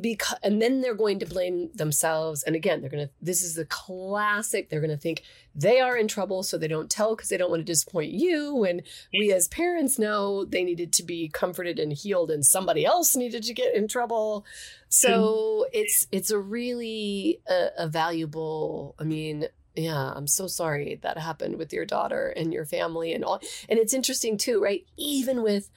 because 0.00 0.38
and 0.42 0.60
then 0.60 0.80
they're 0.80 0.94
going 0.94 1.18
to 1.20 1.26
blame 1.26 1.70
themselves. 1.74 2.42
And 2.42 2.54
again 2.56 2.80
they're 2.80 2.90
going 2.90 3.06
to 3.06 3.12
this 3.20 3.42
is 3.42 3.54
the 3.54 3.64
classic 3.64 4.68
they're 4.68 4.80
going 4.80 4.90
to 4.90 4.96
think 4.96 5.22
they 5.54 5.80
are 5.80 5.96
in 5.96 6.08
trouble 6.08 6.42
so 6.42 6.58
they 6.58 6.68
don't 6.68 6.90
tell 6.90 7.16
because 7.16 7.30
they 7.30 7.36
don't 7.36 7.50
want 7.50 7.60
to 7.60 7.72
disappoint 7.72 8.12
you. 8.12 8.64
And 8.64 8.82
we 9.12 9.32
as 9.32 9.48
parents 9.48 9.98
know 9.98 10.44
they 10.44 10.64
needed 10.64 10.92
to 10.94 11.02
be 11.02 11.28
comforted 11.28 11.78
and 11.78 11.92
healed 11.92 12.30
and 12.30 12.44
somebody 12.44 12.84
else 12.84 13.16
needed 13.16 13.42
to 13.44 13.54
get 13.54 13.74
in 13.74 13.88
trouble. 13.88 14.44
So 14.88 15.66
it's 15.72 16.06
it's 16.12 16.30
a 16.30 16.38
really 16.38 17.40
uh, 17.50 17.68
a 17.76 17.88
valuable 17.88 18.94
i 18.98 19.04
mean 19.04 19.48
yeah 19.76 20.12
i'm 20.14 20.26
so 20.26 20.46
sorry 20.46 20.98
that 21.02 21.18
happened 21.18 21.56
with 21.56 21.72
your 21.72 21.84
daughter 21.84 22.32
and 22.36 22.52
your 22.52 22.64
family 22.64 23.12
and 23.12 23.24
all 23.24 23.40
and 23.68 23.78
it's 23.78 23.94
interesting 23.94 24.36
too 24.36 24.62
right? 24.62 24.86
Even 24.96 25.42
with 25.42 25.70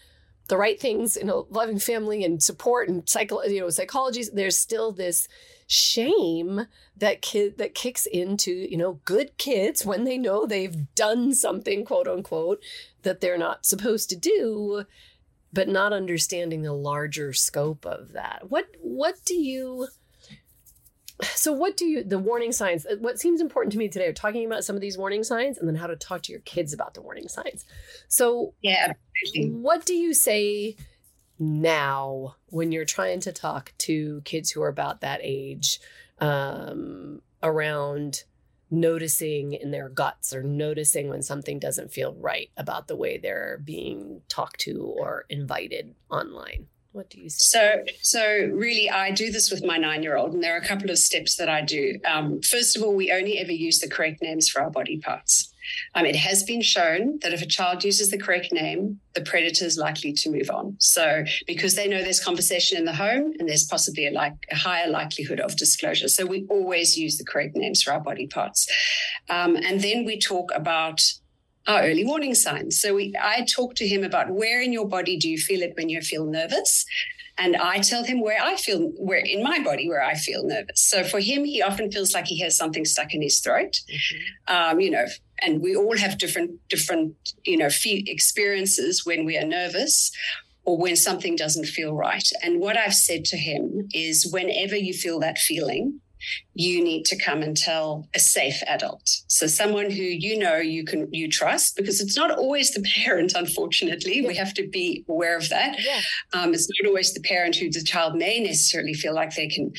the 0.47 0.57
right 0.57 0.79
things 0.79 1.15
in 1.15 1.29
a 1.29 1.35
loving 1.35 1.77
family 1.77 2.23
and 2.23 2.41
support 2.41 2.89
and 2.89 3.07
psycho 3.07 3.43
you 3.43 3.59
know 3.59 3.69
psychology 3.69 4.23
there's 4.33 4.57
still 4.57 4.91
this 4.91 5.27
shame 5.67 6.65
that 6.97 7.21
kid 7.21 7.59
that 7.59 7.75
kicks 7.75 8.07
into 8.07 8.51
you 8.51 8.75
know 8.75 8.99
good 9.05 9.37
kids 9.37 9.85
when 9.85 10.05
they 10.05 10.17
know 10.17 10.45
they've 10.45 10.93
done 10.95 11.35
something 11.35 11.85
quote 11.85 12.07
unquote 12.07 12.59
that 13.03 13.21
they're 13.21 13.37
not 13.37 13.63
supposed 13.63 14.09
to 14.09 14.15
do 14.15 14.85
but 15.51 15.67
not 15.67 15.93
understanding 15.93 16.61
the 16.61 16.73
larger 16.73 17.33
scope 17.33 17.85
of 17.85 18.13
that. 18.13 18.49
What 18.49 18.67
what 18.81 19.15
do 19.25 19.35
you 19.35 19.87
so 21.23 21.51
what 21.51 21.75
do 21.77 21.85
you 21.85 22.03
the 22.03 22.19
warning 22.19 22.51
signs 22.51 22.85
uh, 22.85 22.95
what 22.99 23.19
seems 23.19 23.41
important 23.41 23.71
to 23.71 23.77
me 23.77 23.87
today 23.87 24.07
are 24.07 24.13
talking 24.13 24.45
about 24.45 24.63
some 24.63 24.75
of 24.75 24.81
these 24.81 24.97
warning 24.97 25.23
signs 25.23 25.57
and 25.57 25.67
then 25.67 25.75
how 25.75 25.87
to 25.87 25.95
talk 25.95 26.21
to 26.21 26.31
your 26.31 26.41
kids 26.41 26.73
about 26.73 26.93
the 26.93 27.01
warning 27.01 27.27
signs. 27.27 27.65
So 28.07 28.53
yeah 28.61 28.93
what 29.35 29.85
do 29.85 29.93
you 29.93 30.13
say 30.13 30.75
now 31.37 32.35
when 32.47 32.71
you're 32.71 32.85
trying 32.85 33.19
to 33.21 33.31
talk 33.31 33.73
to 33.79 34.21
kids 34.25 34.51
who 34.51 34.61
are 34.61 34.69
about 34.69 35.01
that 35.01 35.19
age 35.23 35.79
um, 36.19 37.21
around 37.41 38.23
noticing 38.71 39.53
in 39.53 39.71
their 39.71 39.89
guts 39.89 40.33
or 40.33 40.43
noticing 40.43 41.09
when 41.09 41.23
something 41.23 41.59
doesn't 41.59 41.91
feel 41.91 42.13
right 42.15 42.51
about 42.55 42.87
the 42.87 42.95
way 42.95 43.17
they're 43.17 43.59
being 43.63 44.21
talked 44.27 44.59
to 44.59 44.93
or 44.99 45.25
invited 45.29 45.95
online 46.09 46.67
what 46.91 47.09
do 47.09 47.21
you 47.21 47.29
say? 47.29 47.85
So, 47.85 47.93
so 48.01 48.49
really, 48.51 48.89
I 48.89 49.11
do 49.11 49.31
this 49.31 49.51
with 49.51 49.63
my 49.63 49.77
nine-year-old, 49.77 50.33
and 50.33 50.43
there 50.43 50.55
are 50.55 50.59
a 50.59 50.65
couple 50.65 50.89
of 50.89 50.97
steps 50.97 51.35
that 51.35 51.47
I 51.47 51.61
do. 51.61 51.99
Um, 52.05 52.41
first 52.41 52.75
of 52.75 52.83
all, 52.83 52.95
we 52.95 53.11
only 53.11 53.37
ever 53.37 53.51
use 53.51 53.79
the 53.79 53.87
correct 53.87 54.21
names 54.21 54.49
for 54.49 54.61
our 54.61 54.69
body 54.69 54.97
parts. 54.99 55.53
Um, 55.93 56.07
it 56.07 56.15
has 56.15 56.43
been 56.43 56.61
shown 56.63 57.19
that 57.21 57.31
if 57.31 57.43
a 57.43 57.45
child 57.45 57.83
uses 57.83 58.09
the 58.09 58.17
correct 58.17 58.51
name, 58.51 58.99
the 59.13 59.21
predator 59.21 59.65
is 59.65 59.77
likely 59.77 60.13
to 60.13 60.31
move 60.31 60.49
on. 60.49 60.75
So, 60.79 61.23
because 61.45 61.75
they 61.75 61.87
know 61.87 62.01
there's 62.01 62.23
conversation 62.23 62.77
in 62.77 62.85
the 62.85 62.95
home, 62.95 63.33
and 63.37 63.47
there's 63.47 63.65
possibly 63.65 64.07
a, 64.07 64.11
like 64.11 64.33
a 64.51 64.55
higher 64.55 64.89
likelihood 64.89 65.39
of 65.39 65.55
disclosure. 65.57 66.07
So, 66.07 66.25
we 66.25 66.47
always 66.49 66.97
use 66.97 67.17
the 67.17 67.25
correct 67.25 67.55
names 67.55 67.83
for 67.83 67.93
our 67.93 68.01
body 68.01 68.25
parts, 68.25 68.67
um, 69.29 69.55
and 69.55 69.81
then 69.81 70.05
we 70.05 70.17
talk 70.17 70.51
about 70.55 71.01
our 71.69 71.83
early 71.83 72.03
warning 72.03 72.35
signs. 72.35 72.81
So 72.81 72.95
we, 72.95 73.13
I 73.21 73.45
talk 73.45 73.75
to 73.75 73.87
him 73.87 74.03
about 74.03 74.31
where 74.31 74.61
in 74.61 74.73
your 74.73 74.87
body 74.87 75.17
do 75.17 75.29
you 75.29 75.37
feel 75.37 75.61
it 75.61 75.73
when 75.77 75.87
you 75.87 76.01
feel 76.01 76.25
nervous, 76.25 76.85
and 77.37 77.55
I 77.55 77.79
tell 77.79 78.03
him 78.03 78.19
where 78.19 78.41
I 78.41 78.57
feel 78.57 78.91
where 78.97 79.19
in 79.19 79.41
my 79.41 79.59
body 79.59 79.87
where 79.87 80.03
I 80.03 80.15
feel 80.15 80.45
nervous. 80.45 80.81
So 80.81 81.03
for 81.03 81.19
him, 81.19 81.45
he 81.45 81.61
often 81.61 81.89
feels 81.91 82.13
like 82.13 82.25
he 82.25 82.41
has 82.41 82.57
something 82.57 82.83
stuck 82.83 83.13
in 83.13 83.21
his 83.21 83.39
throat. 83.39 83.79
Mm-hmm. 83.89 84.53
Um, 84.53 84.79
you 84.81 84.91
know, 84.91 85.05
and 85.41 85.61
we 85.61 85.75
all 85.75 85.97
have 85.97 86.17
different 86.17 86.59
different 86.67 87.15
you 87.45 87.57
know 87.57 87.69
experiences 87.85 89.05
when 89.05 89.25
we 89.25 89.37
are 89.37 89.45
nervous 89.45 90.11
or 90.65 90.77
when 90.77 90.95
something 90.95 91.35
doesn't 91.35 91.65
feel 91.65 91.93
right. 91.93 92.29
And 92.43 92.59
what 92.59 92.77
I've 92.77 92.93
said 92.93 93.23
to 93.25 93.37
him 93.37 93.87
is, 93.93 94.29
whenever 94.31 94.75
you 94.75 94.93
feel 94.93 95.19
that 95.19 95.37
feeling, 95.37 96.01
you 96.53 96.83
need 96.83 97.05
to 97.05 97.17
come 97.17 97.41
and 97.41 97.55
tell 97.55 98.07
a 98.13 98.19
safe 98.19 98.61
adult. 98.67 99.09
So 99.27 99.47
someone 99.47 99.89
who 99.89 100.03
you 100.03 100.37
know 100.37 100.57
you 100.57 100.83
can 100.83 101.07
you 101.11 101.29
trust, 101.29 101.75
because 101.75 102.01
it's 102.01 102.17
not 102.17 102.31
always 102.37 102.71
the 102.71 102.81
parent, 102.95 103.33
unfortunately. 103.35 104.21
Yeah. 104.21 104.27
We 104.27 104.35
have 104.35 104.53
to 104.55 104.67
be 104.67 105.05
aware 105.07 105.37
of 105.37 105.49
that. 105.49 105.77
Yeah. 105.83 106.01
Um, 106.33 106.53
it's 106.53 106.69
not 106.69 106.87
always 106.87 107.13
the 107.13 107.21
parent 107.21 107.55
who 107.55 107.69
the 107.69 107.83
child 107.83 108.15
may 108.15 108.39
necessarily 108.39 108.93
feel 108.93 109.13
like 109.13 109.35
they 109.35 109.47
can 109.47 109.71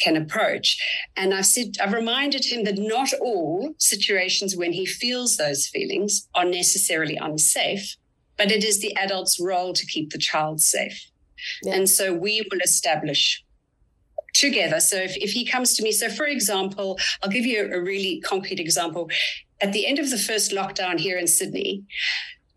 can 0.00 0.16
approach. 0.16 0.78
And 1.16 1.32
I've 1.32 1.46
said 1.46 1.76
I've 1.82 1.92
reminded 1.92 2.44
him 2.44 2.64
that 2.64 2.78
not 2.78 3.12
all 3.20 3.74
situations 3.78 4.56
when 4.56 4.72
he 4.72 4.86
feels 4.86 5.36
those 5.36 5.66
feelings 5.66 6.28
are 6.34 6.44
necessarily 6.44 7.16
unsafe, 7.16 7.96
but 8.36 8.50
it 8.50 8.64
is 8.64 8.80
the 8.80 8.94
adult's 8.98 9.40
role 9.40 9.72
to 9.72 9.86
keep 9.86 10.10
the 10.10 10.18
child 10.18 10.60
safe. 10.60 11.10
Yeah. 11.62 11.74
And 11.74 11.88
so 11.88 12.12
we 12.12 12.46
will 12.50 12.60
establish 12.60 13.42
together. 14.40 14.80
So 14.80 14.96
if, 14.96 15.16
if 15.16 15.32
he 15.32 15.44
comes 15.44 15.74
to 15.76 15.82
me, 15.82 15.92
so 15.92 16.08
for 16.08 16.26
example, 16.26 16.98
I'll 17.22 17.30
give 17.30 17.46
you 17.46 17.70
a, 17.72 17.80
really 17.80 18.20
concrete 18.20 18.58
example. 18.58 19.08
At 19.60 19.72
the 19.72 19.86
end 19.86 19.98
of 19.98 20.10
the 20.10 20.18
first 20.18 20.50
lockdown 20.50 20.98
here 20.98 21.18
in 21.18 21.26
Sydney, 21.26 21.84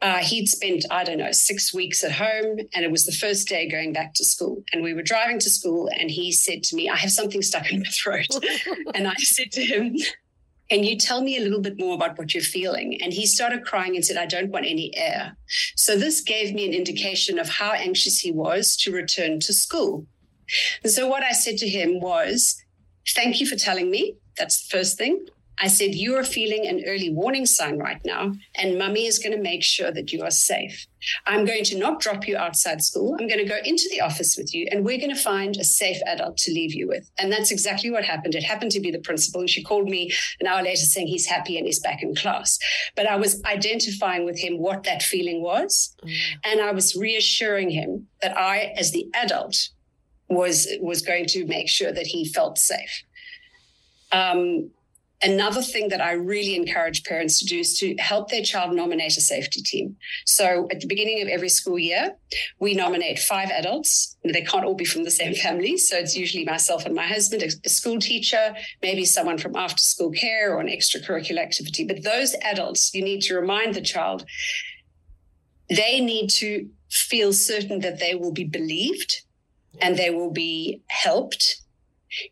uh, 0.02 0.20
he'd 0.20 0.48
spent, 0.48 0.86
I 0.90 1.04
don't 1.04 1.18
know, 1.18 1.32
six 1.32 1.74
weeks 1.74 2.04
at 2.04 2.14
home, 2.14 2.58
and 2.74 2.86
it 2.86 2.92
was 2.92 3.06
the 3.06 3.12
first 3.12 3.48
day 3.48 3.70
going 3.70 3.94
back 3.94 4.14
to 4.16 4.26
school. 4.26 4.64
And 4.72 4.82
we 4.82 4.94
were 4.94 5.04
driving 5.04 5.40
to 5.40 5.50
school, 5.50 5.90
and 6.00 6.10
he 6.10 6.32
said 6.32 6.64
to 6.64 6.76
me, 6.76 6.90
I 6.90 6.96
have 6.96 7.12
something 7.12 7.42
stuck 7.42 7.72
in 7.72 7.82
my 7.82 7.90
throat. 8.04 8.28
and 8.96 9.08
I 9.08 9.16
said 9.16 9.52
to 9.52 9.62
him, 9.62 9.96
Can 10.70 10.84
you 10.84 10.98
tell 10.98 11.22
me 11.22 11.38
a 11.38 11.42
little 11.42 11.62
bit 11.62 11.78
more 11.78 11.96
about 11.96 12.18
what 12.18 12.34
you're 12.34 12.44
feeling? 12.44 13.02
And 13.02 13.12
he 13.12 13.26
started 13.26 13.66
crying 13.66 13.96
and 13.96 14.06
said, 14.06 14.18
I 14.18 14.26
don't 14.26 14.52
want 14.52 14.66
any 14.66 14.96
air. 14.96 15.36
So 15.76 15.98
this 15.98 16.22
gave 16.22 16.54
me 16.54 16.66
an 16.66 16.74
indication 16.74 17.38
of 17.38 17.50
how 17.50 17.74
anxious 17.74 18.20
he 18.20 18.32
was 18.32 18.78
to 18.78 18.92
return 18.92 19.42
to 19.42 19.54
school. 19.54 20.08
And 20.84 20.92
so 20.92 21.08
what 21.08 21.24
I 21.24 21.32
said 21.32 21.58
to 21.58 21.70
him 21.70 22.00
was, 22.00 22.62
Thank 23.16 23.40
you 23.40 23.48
for 23.48 23.56
telling 23.56 23.90
me. 23.90 24.18
That's 24.38 24.68
the 24.68 24.78
first 24.78 24.98
thing. 24.98 25.26
I 25.62 25.68
said, 25.68 25.94
You 25.94 26.16
are 26.16 26.24
feeling 26.24 26.66
an 26.68 26.84
early 26.88 27.10
warning 27.10 27.46
sign 27.46 27.78
right 27.78 28.00
now, 28.06 28.34
and 28.56 28.78
mummy 28.78 29.06
is 29.06 29.20
going 29.20 29.36
to 29.36 29.42
make 29.42 29.64
sure 29.64 29.92
that 29.92 30.14
you 30.14 30.24
are 30.24 30.32
safe. 30.32 30.88
I'm 31.26 31.46
going 31.46 31.64
to 31.66 31.78
not 31.78 32.00
drop 32.00 32.28
you 32.28 32.38
outside 32.38 32.82
school. 32.82 33.16
I'm 33.20 33.28
going 33.28 33.40
to 33.40 33.50
go 33.50 33.58
into 33.64 33.88
the 33.92 34.02
office 34.02 34.36
with 34.38 34.54
you, 34.54 34.68
and 34.72 34.86
we're 34.86 34.98
going 34.98 35.14
to 35.14 35.22
find 35.22 35.58
a 35.58 35.64
safe 35.64 36.00
adult 36.08 36.38
to 36.38 36.54
leave 36.54 36.74
you 36.74 36.88
with. 36.88 37.10
And 37.18 37.32
that's 37.32 37.52
exactly 37.52 37.92
what 37.92 38.06
happened. 38.06 38.36
It 38.36 38.44
happened 38.44 38.72
to 38.72 38.80
be 38.80 38.92
the 38.92 39.00
principal, 39.00 39.42
and 39.42 39.50
she 39.50 39.64
called 39.64 39.90
me 39.90 40.12
an 40.40 40.48
hour 40.48 40.62
later 40.62 40.78
saying 40.78 41.08
he's 41.08 41.26
happy 41.26 41.58
and 41.58 41.66
he's 41.66 41.80
back 41.80 42.02
in 42.02 42.16
class. 42.16 42.58
But 42.96 43.08
I 43.08 43.18
was 43.18 43.44
identifying 43.44 44.26
with 44.26 44.40
him 44.40 44.60
what 44.60 44.84
that 44.84 45.04
feeling 45.04 45.42
was, 45.42 45.94
mm. 46.06 46.16
and 46.46 46.62
I 46.62 46.72
was 46.72 46.96
reassuring 46.96 47.70
him 47.70 48.08
that 48.22 48.38
I, 48.38 48.74
as 48.78 48.92
the 48.92 49.08
adult, 49.14 49.56
was 50.30 50.68
was 50.80 51.02
going 51.02 51.26
to 51.28 51.46
make 51.46 51.70
sure 51.70 51.92
that 51.92 52.08
he 52.08 52.26
felt 52.26 52.58
safe. 52.58 53.04
Um, 54.12 54.72
Another 55.22 55.62
thing 55.62 55.90
that 55.90 56.00
I 56.00 56.14
really 56.14 56.56
encourage 56.56 57.04
parents 57.04 57.40
to 57.40 57.46
do 57.46 57.60
is 57.60 57.78
to 57.80 57.94
help 57.98 58.30
their 58.30 58.42
child 58.42 58.74
nominate 58.74 59.18
a 59.18 59.22
safety 59.22 59.62
team. 59.62 59.98
So 60.26 60.70
at 60.72 60.80
the 60.80 60.88
beginning 60.88 61.22
of 61.22 61.28
every 61.28 61.50
school 61.50 61.78
year, 61.78 62.16
we 62.62 62.74
nominate 62.74 63.20
five 63.20 63.50
adults. 63.50 64.16
They 64.24 64.44
can't 64.44 64.64
all 64.64 64.76
be 64.76 64.86
from 64.86 65.04
the 65.04 65.12
same 65.12 65.34
family. 65.34 65.78
So 65.78 65.98
it's 65.98 66.16
usually 66.16 66.46
myself 66.46 66.86
and 66.86 66.96
my 66.96 67.06
husband, 67.06 67.44
a 67.44 67.70
school 67.70 68.00
teacher, 68.00 68.56
maybe 68.82 69.04
someone 69.04 69.38
from 69.38 69.58
after 69.58 69.84
school 69.84 70.12
care 70.12 70.56
or 70.56 70.62
an 70.62 70.68
extracurricular 70.68 71.40
activity. 71.40 71.84
But 71.84 72.04
those 72.04 72.34
adults, 72.42 72.94
you 72.94 73.04
need 73.04 73.22
to 73.24 73.36
remind 73.36 73.76
the 73.76 73.82
child 73.82 74.24
they 75.70 76.00
need 76.00 76.30
to 76.30 76.70
feel 76.90 77.34
certain 77.34 77.82
that 77.82 78.00
they 78.00 78.16
will 78.16 78.32
be 78.32 78.46
believed 78.46 79.24
and 79.82 79.98
they 79.98 80.10
will 80.10 80.32
be 80.32 80.82
helped 80.88 81.62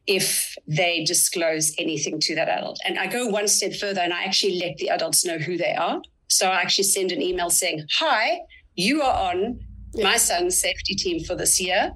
if 0.08 0.56
they 0.68 1.04
disclose 1.04 1.74
anything 1.78 2.20
to 2.20 2.36
that 2.36 2.50
adult. 2.50 2.80
And 2.86 2.98
I 2.98 3.08
go 3.08 3.28
one 3.28 3.48
step 3.48 3.74
further 3.74 4.02
and 4.02 4.14
I 4.14 4.24
actually 4.24 4.60
let 4.60 4.78
the 4.78 4.90
adults 4.90 5.24
know 5.26 5.38
who 5.38 5.58
they 5.58 5.74
are. 5.74 6.02
So 6.30 6.48
I 6.48 6.62
actually 6.62 6.86
send 6.86 7.12
an 7.12 7.22
email 7.22 7.50
saying, 7.50 7.86
Hi, 8.00 8.40
you 8.76 9.02
are 9.02 9.32
on 9.32 9.60
my 9.96 10.18
son's 10.18 10.60
safety 10.60 10.96
team 10.96 11.24
for 11.24 11.36
this 11.36 11.60
year. 11.60 11.92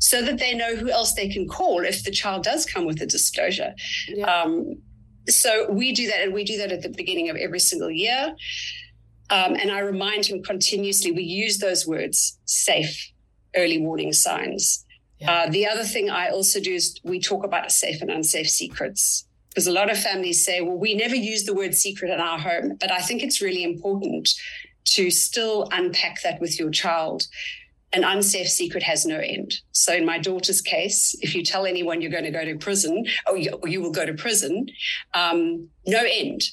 So 0.00 0.22
that 0.22 0.38
they 0.38 0.54
know 0.54 0.76
who 0.76 0.90
else 0.90 1.14
they 1.14 1.28
can 1.28 1.48
call 1.48 1.80
if 1.84 2.04
the 2.04 2.12
child 2.12 2.44
does 2.44 2.64
come 2.64 2.86
with 2.86 3.00
a 3.02 3.06
disclosure. 3.06 3.74
Yeah. 4.08 4.26
Um, 4.26 4.76
so 5.28 5.70
we 5.70 5.92
do 5.92 6.06
that, 6.06 6.22
and 6.22 6.32
we 6.32 6.44
do 6.44 6.56
that 6.58 6.70
at 6.70 6.82
the 6.82 6.88
beginning 6.88 7.30
of 7.30 7.36
every 7.36 7.58
single 7.58 7.90
year. 7.90 8.34
Um, 9.30 9.54
and 9.54 9.70
I 9.70 9.80
remind 9.80 10.24
him 10.24 10.42
continuously 10.42 11.10
we 11.10 11.24
use 11.24 11.58
those 11.58 11.86
words 11.86 12.38
safe, 12.46 13.10
early 13.56 13.78
warning 13.78 14.12
signs. 14.12 14.84
Yeah. 15.20 15.32
Uh, 15.32 15.50
the 15.50 15.66
other 15.66 15.84
thing 15.84 16.10
I 16.10 16.28
also 16.28 16.60
do 16.60 16.72
is 16.72 16.98
we 17.02 17.20
talk 17.20 17.44
about 17.44 17.72
safe 17.72 18.00
and 18.00 18.10
unsafe 18.10 18.48
secrets. 18.48 19.24
Because 19.50 19.66
a 19.66 19.72
lot 19.72 19.90
of 19.90 19.98
families 19.98 20.44
say, 20.44 20.60
well, 20.60 20.76
we 20.76 20.94
never 20.94 21.16
use 21.16 21.44
the 21.44 21.54
word 21.54 21.74
secret 21.74 22.10
in 22.10 22.20
our 22.20 22.38
home. 22.38 22.76
But 22.78 22.92
I 22.92 23.00
think 23.00 23.22
it's 23.22 23.40
really 23.40 23.64
important 23.64 24.28
to 24.90 25.10
still 25.10 25.68
unpack 25.72 26.22
that 26.22 26.40
with 26.40 26.58
your 26.58 26.70
child. 26.70 27.26
An 27.92 28.04
unsafe 28.04 28.48
secret 28.48 28.82
has 28.82 29.06
no 29.06 29.18
end. 29.18 29.54
So, 29.72 29.94
in 29.94 30.04
my 30.04 30.18
daughter's 30.18 30.60
case, 30.60 31.16
if 31.22 31.34
you 31.34 31.42
tell 31.42 31.64
anyone 31.64 32.02
you're 32.02 32.10
going 32.10 32.24
to 32.24 32.30
go 32.30 32.44
to 32.44 32.56
prison, 32.58 33.06
or 33.26 33.38
you, 33.38 33.58
you 33.64 33.80
will 33.80 33.92
go 33.92 34.04
to 34.04 34.12
prison, 34.12 34.66
um, 35.14 35.68
no 35.86 36.04
end. 36.06 36.50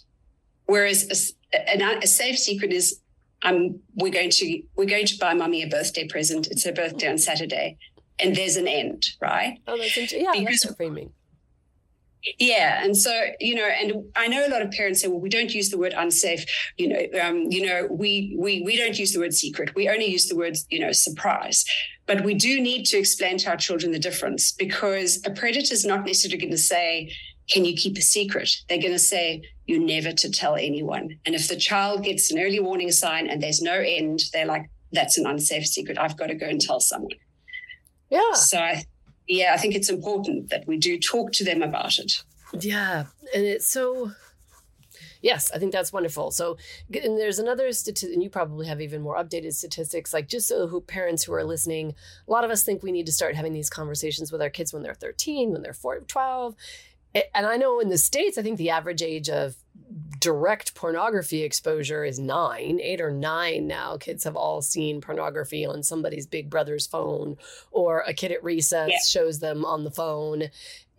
Whereas 0.66 1.34
a, 1.54 1.78
a, 1.78 1.98
a 2.00 2.08
safe 2.08 2.40
secret 2.40 2.72
is, 2.72 3.02
um, 3.44 3.82
we're 3.96 4.14
going 4.14 4.30
to 4.32 4.64
we're 4.78 4.86
going 4.86 5.06
to 5.08 5.18
buy 5.18 5.34
mommy 5.34 5.62
a 5.62 5.68
birthday 5.68 6.08
present. 6.08 6.48
It's 6.48 6.64
her 6.64 6.72
birthday 6.72 7.10
on 7.10 7.18
Saturday 7.18 7.78
and 8.20 8.36
there's 8.36 8.56
an 8.56 8.68
end, 8.68 9.06
right? 9.22 9.60
Oh, 9.68 9.78
that's 9.78 9.98
interesting. 9.98 10.24
Yeah, 10.24 10.40
because, 10.40 10.62
that's 10.62 10.76
framing. 10.76 11.12
Yeah, 12.40 12.84
and 12.84 12.98
so 12.98 13.12
you 13.40 13.56
know, 13.56 13.68
and 13.68 14.06
I 14.16 14.28
know 14.28 14.46
a 14.46 14.50
lot 14.50 14.62
of 14.62 14.72
parents 14.72 15.02
say, 15.02 15.08
"Well, 15.08 15.20
we 15.20 15.30
don't 15.30 15.54
use 15.54 15.70
the 15.70 15.78
word 15.78 15.94
unsafe." 15.96 16.46
You 16.78 16.88
know, 16.88 17.20
um, 17.22 17.52
you 17.52 17.66
know, 17.66 17.88
we 17.90 18.36
we 18.40 18.62
we 18.64 18.78
don't 18.78 18.98
use 18.98 19.14
the 19.14 19.20
word 19.20 19.34
secret. 19.34 19.76
We 19.76 19.90
only 19.90 20.06
use 20.06 20.28
the 20.28 20.36
word 20.36 20.58
you 20.70 20.80
know 20.80 20.92
surprise. 20.92 21.66
But 22.08 22.24
we 22.24 22.34
do 22.34 22.62
need 22.62 22.86
to 22.86 22.98
explain 22.98 23.38
to 23.40 23.50
our 23.50 23.58
children 23.58 23.92
the 23.92 24.00
difference 24.00 24.52
because 24.52 25.22
a 25.26 25.32
predator 25.32 25.74
is 25.74 25.86
not 25.86 26.06
necessarily 26.06 26.40
going 26.40 26.52
to 26.52 26.58
say, 26.58 27.12
"Can 27.50 27.64
you 27.64 27.76
keep 27.76 27.98
a 27.98 28.02
secret?" 28.02 28.50
They're 28.70 28.82
going 28.82 28.92
to 28.92 29.00
say, 29.00 29.44
"You're 29.68 29.80
never 29.80 30.12
to 30.12 30.30
tell 30.32 30.56
anyone." 30.56 31.20
And 31.26 31.36
if 31.36 31.48
the 31.48 31.58
child 31.58 32.04
gets 32.04 32.32
an 32.32 32.40
early 32.40 32.60
warning 32.60 32.92
sign 32.92 33.28
and 33.28 33.42
there's 33.42 33.62
no 33.62 33.76
end, 33.76 34.24
they're 34.34 34.48
like, 34.48 34.66
"That's 34.92 35.20
an 35.20 35.28
unsafe 35.28 35.68
secret. 35.68 36.00
I've 36.00 36.18
got 36.18 36.28
to 36.28 36.36
go 36.36 36.48
and 36.48 36.60
tell 36.60 36.80
someone." 36.80 37.12
Yeah. 38.10 38.34
So 38.34 38.60
I, 38.60 38.84
yeah, 39.28 39.54
I 39.54 39.58
think 39.58 39.76
it's 39.76 39.90
important 39.90 40.50
that 40.50 40.68
we 40.68 40.78
do 40.78 41.00
talk 41.00 41.32
to 41.34 41.44
them 41.44 41.62
about 41.62 41.98
it. 41.98 42.24
Yeah, 42.60 43.06
and 43.34 43.44
it's 43.44 43.68
so. 43.68 44.12
Yes, 45.22 45.50
I 45.52 45.58
think 45.58 45.72
that's 45.72 45.92
wonderful. 45.92 46.30
So, 46.30 46.58
and 46.94 47.18
there's 47.18 47.40
another 47.40 47.72
statistic, 47.72 48.14
and 48.14 48.22
you 48.22 48.30
probably 48.30 48.68
have 48.68 48.80
even 48.80 49.02
more 49.02 49.18
updated 49.18 49.54
statistics. 49.54 50.14
Like, 50.14 50.28
just 50.28 50.48
so 50.48 50.68
who 50.68 50.82
parents 50.82 51.24
who 51.24 51.34
are 51.34 51.44
listening, 51.44 51.96
a 52.28 52.32
lot 52.32 52.44
of 52.44 52.52
us 52.52 52.64
think 52.64 52.84
we 52.84 52.92
need 52.92 53.08
to 53.08 53.12
start 53.12 53.36
having 53.36 53.52
these 53.52 53.70
conversations 53.70 54.32
with 54.32 54.40
our 54.40 54.52
kids 54.52 54.72
when 54.72 54.84
they're 54.84 54.94
13, 54.94 55.52
when 55.52 55.64
they're 55.64 55.74
4, 55.74 56.02
12. 56.02 56.56
And 57.34 57.48
I 57.48 57.58
know 57.58 57.80
in 57.80 57.90
the 57.90 57.98
States, 57.98 58.38
I 58.38 58.44
think 58.44 58.60
the 58.60 58.70
average 58.70 59.02
age 59.02 59.28
of 59.28 59.56
direct 60.20 60.76
pornography 60.76 61.44
exposure 61.44 62.04
is 62.04 62.20
nine, 62.20 62.80
eight 62.82 63.00
or 63.00 63.12
nine 63.12 63.68
now. 63.68 63.98
Kids 63.98 64.24
have 64.24 64.36
all 64.36 64.62
seen 64.62 65.00
pornography 65.00 65.66
on 65.66 65.84
somebody's 65.84 66.28
big 66.28 66.50
brother's 66.50 66.86
phone, 66.86 67.38
or 67.72 68.02
a 68.02 68.14
kid 68.14 68.32
at 68.32 68.44
recess 68.44 68.90
yeah. 68.90 68.98
shows 69.08 69.40
them 69.40 69.64
on 69.64 69.84
the 69.84 69.92
phone. 69.92 70.50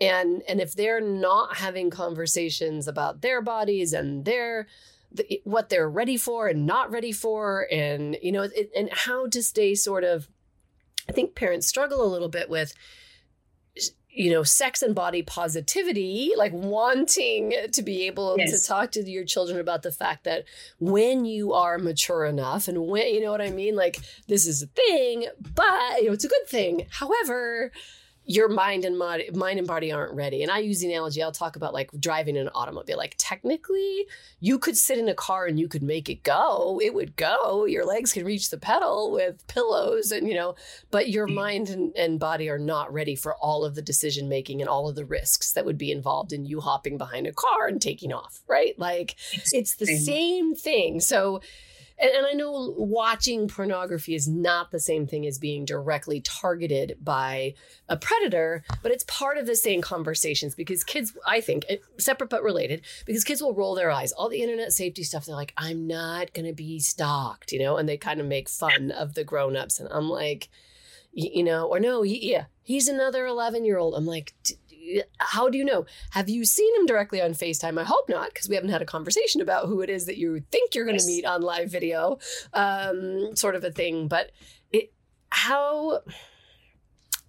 And 0.00 0.42
and 0.48 0.60
if 0.60 0.74
they're 0.74 1.00
not 1.00 1.56
having 1.56 1.90
conversations 1.90 2.88
about 2.88 3.20
their 3.20 3.42
bodies 3.42 3.92
and 3.92 4.24
their 4.24 4.66
the, 5.12 5.40
what 5.44 5.68
they're 5.68 5.88
ready 5.88 6.16
for 6.16 6.48
and 6.48 6.66
not 6.66 6.90
ready 6.90 7.12
for, 7.12 7.66
and 7.70 8.16
you 8.22 8.32
know, 8.32 8.42
it, 8.42 8.70
and 8.76 8.90
how 8.92 9.26
to 9.28 9.42
stay 9.42 9.74
sort 9.74 10.04
of, 10.04 10.28
I 11.08 11.12
think 11.12 11.34
parents 11.34 11.66
struggle 11.66 12.02
a 12.02 12.08
little 12.12 12.28
bit 12.28 12.48
with 12.48 12.74
you 14.16 14.30
know, 14.30 14.42
sex 14.42 14.80
and 14.80 14.94
body 14.94 15.22
positivity, 15.22 16.32
like 16.38 16.52
wanting 16.54 17.52
to 17.70 17.82
be 17.82 18.06
able 18.06 18.34
yes. 18.38 18.50
to 18.50 18.66
talk 18.66 18.90
to 18.92 19.02
your 19.08 19.26
children 19.26 19.60
about 19.60 19.82
the 19.82 19.92
fact 19.92 20.24
that 20.24 20.44
when 20.80 21.26
you 21.26 21.52
are 21.52 21.76
mature 21.76 22.24
enough 22.24 22.66
and 22.66 22.86
when, 22.86 23.06
you 23.14 23.20
know 23.20 23.30
what 23.30 23.42
I 23.42 23.50
mean? 23.50 23.76
Like, 23.76 23.98
this 24.26 24.46
is 24.46 24.62
a 24.62 24.66
thing, 24.68 25.26
but, 25.54 26.00
you 26.00 26.06
know, 26.06 26.14
it's 26.14 26.24
a 26.24 26.28
good 26.28 26.48
thing. 26.48 26.86
However, 26.88 27.72
your 28.26 28.48
mind 28.48 28.84
and 28.84 28.98
body, 28.98 29.30
mind 29.32 29.58
and 29.58 29.68
body 29.68 29.92
aren't 29.92 30.12
ready. 30.12 30.42
And 30.42 30.50
I 30.50 30.58
use 30.58 30.80
the 30.80 30.92
analogy. 30.92 31.22
I'll 31.22 31.30
talk 31.30 31.54
about 31.54 31.72
like 31.72 31.90
driving 31.98 32.36
an 32.36 32.50
automobile. 32.54 32.98
Like 32.98 33.14
technically, 33.18 34.06
you 34.40 34.58
could 34.58 34.76
sit 34.76 34.98
in 34.98 35.08
a 35.08 35.14
car 35.14 35.46
and 35.46 35.60
you 35.60 35.68
could 35.68 35.82
make 35.82 36.08
it 36.08 36.24
go. 36.24 36.80
It 36.82 36.92
would 36.92 37.14
go. 37.14 37.64
Your 37.66 37.86
legs 37.86 38.12
can 38.12 38.24
reach 38.24 38.50
the 38.50 38.58
pedal 38.58 39.12
with 39.12 39.46
pillows, 39.46 40.10
and 40.10 40.28
you 40.28 40.34
know. 40.34 40.56
But 40.90 41.08
your 41.08 41.28
mm. 41.28 41.34
mind 41.34 41.68
and, 41.70 41.96
and 41.96 42.18
body 42.18 42.50
are 42.50 42.58
not 42.58 42.92
ready 42.92 43.14
for 43.14 43.36
all 43.36 43.64
of 43.64 43.76
the 43.76 43.82
decision 43.82 44.28
making 44.28 44.60
and 44.60 44.68
all 44.68 44.88
of 44.88 44.96
the 44.96 45.04
risks 45.04 45.52
that 45.52 45.64
would 45.64 45.78
be 45.78 45.92
involved 45.92 46.32
in 46.32 46.44
you 46.44 46.60
hopping 46.60 46.98
behind 46.98 47.28
a 47.28 47.32
car 47.32 47.68
and 47.68 47.80
taking 47.80 48.12
off. 48.12 48.42
Right? 48.48 48.76
Like 48.76 49.14
it's 49.52 49.76
the 49.76 49.86
same 49.86 50.56
thing. 50.56 50.98
So 51.00 51.40
and, 51.98 52.10
and 52.10 52.26
I 52.26 52.32
know 52.32 52.74
watching 52.76 53.48
pornography 53.48 54.14
is 54.14 54.28
not 54.28 54.70
the 54.70 54.80
same 54.80 55.06
thing 55.06 55.26
as 55.26 55.38
being 55.38 55.64
directly 55.64 56.20
targeted 56.20 56.98
by 57.02 57.54
a 57.88 57.96
predator, 57.96 58.62
but 58.82 58.92
it's 58.92 59.04
part 59.04 59.38
of 59.38 59.46
the 59.46 59.56
same 59.56 59.80
conversations 59.80 60.54
because 60.54 60.84
kids, 60.84 61.16
I 61.26 61.40
think, 61.40 61.64
separate 61.98 62.30
but 62.30 62.42
related, 62.42 62.82
because 63.06 63.24
kids 63.24 63.42
will 63.42 63.54
roll 63.54 63.74
their 63.74 63.90
eyes. 63.90 64.12
All 64.12 64.28
the 64.28 64.42
internet 64.42 64.72
safety 64.72 65.02
stuff, 65.02 65.26
they're 65.26 65.34
like, 65.34 65.54
I'm 65.56 65.86
not 65.86 66.32
going 66.32 66.46
to 66.46 66.54
be 66.54 66.78
stalked, 66.80 67.52
you 67.52 67.58
know, 67.58 67.76
and 67.76 67.88
they 67.88 67.96
kind 67.96 68.20
of 68.20 68.26
make 68.26 68.48
fun 68.48 68.90
of 68.90 69.14
the 69.14 69.24
grown-ups. 69.24 69.80
And 69.80 69.88
I'm 69.90 70.08
like, 70.08 70.48
you 71.12 71.42
know, 71.42 71.66
or 71.66 71.80
no, 71.80 72.02
he, 72.02 72.30
yeah, 72.30 72.44
he's 72.62 72.88
another 72.88 73.24
11 73.24 73.64
year 73.64 73.78
old. 73.78 73.94
I'm 73.94 74.04
like, 74.04 74.34
how 75.18 75.48
do 75.48 75.58
you 75.58 75.64
know? 75.64 75.86
Have 76.10 76.28
you 76.28 76.44
seen 76.44 76.74
him 76.76 76.86
directly 76.86 77.20
on 77.20 77.30
FaceTime? 77.32 77.78
I 77.78 77.84
hope 77.84 78.08
not, 78.08 78.28
because 78.32 78.48
we 78.48 78.54
haven't 78.54 78.70
had 78.70 78.82
a 78.82 78.86
conversation 78.86 79.40
about 79.40 79.66
who 79.66 79.80
it 79.80 79.90
is 79.90 80.06
that 80.06 80.16
you 80.16 80.42
think 80.50 80.74
you're 80.74 80.84
going 80.84 80.98
to 80.98 81.02
yes. 81.02 81.06
meet 81.06 81.24
on 81.24 81.42
live 81.42 81.70
video, 81.70 82.18
um, 82.52 83.34
sort 83.36 83.54
of 83.54 83.64
a 83.64 83.70
thing. 83.70 84.08
But 84.08 84.32
it, 84.72 84.92
how, 85.30 86.00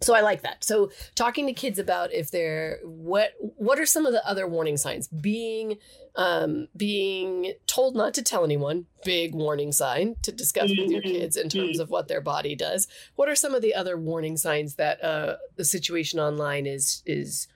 so 0.01 0.13
I 0.13 0.21
like 0.21 0.43
that. 0.43 0.63
So 0.63 0.91
talking 1.15 1.47
to 1.47 1.53
kids 1.53 1.79
about 1.79 2.13
if 2.13 2.29
they're 2.29 2.79
what 2.83 3.31
what 3.39 3.79
are 3.79 3.85
some 3.85 4.05
of 4.05 4.13
the 4.13 4.27
other 4.27 4.47
warning 4.47 4.77
signs? 4.77 5.07
Being 5.07 5.77
um, 6.15 6.67
being 6.75 7.53
told 7.65 7.95
not 7.95 8.13
to 8.15 8.23
tell 8.23 8.43
anyone, 8.43 8.85
big 9.03 9.33
warning 9.33 9.71
sign 9.71 10.15
to 10.23 10.31
discuss 10.31 10.69
with 10.69 10.89
your 10.89 11.01
kids 11.01 11.35
in 11.35 11.49
terms 11.49 11.73
mm-hmm. 11.73 11.81
of 11.81 11.89
what 11.89 12.07
their 12.07 12.21
body 12.21 12.55
does. 12.55 12.87
What 13.15 13.29
are 13.29 13.35
some 13.35 13.55
of 13.55 13.61
the 13.61 13.73
other 13.73 13.97
warning 13.97 14.37
signs 14.37 14.75
that 14.75 15.03
uh, 15.03 15.37
the 15.55 15.65
situation 15.65 16.19
online 16.19 16.65
is 16.65 17.01
is 17.05 17.47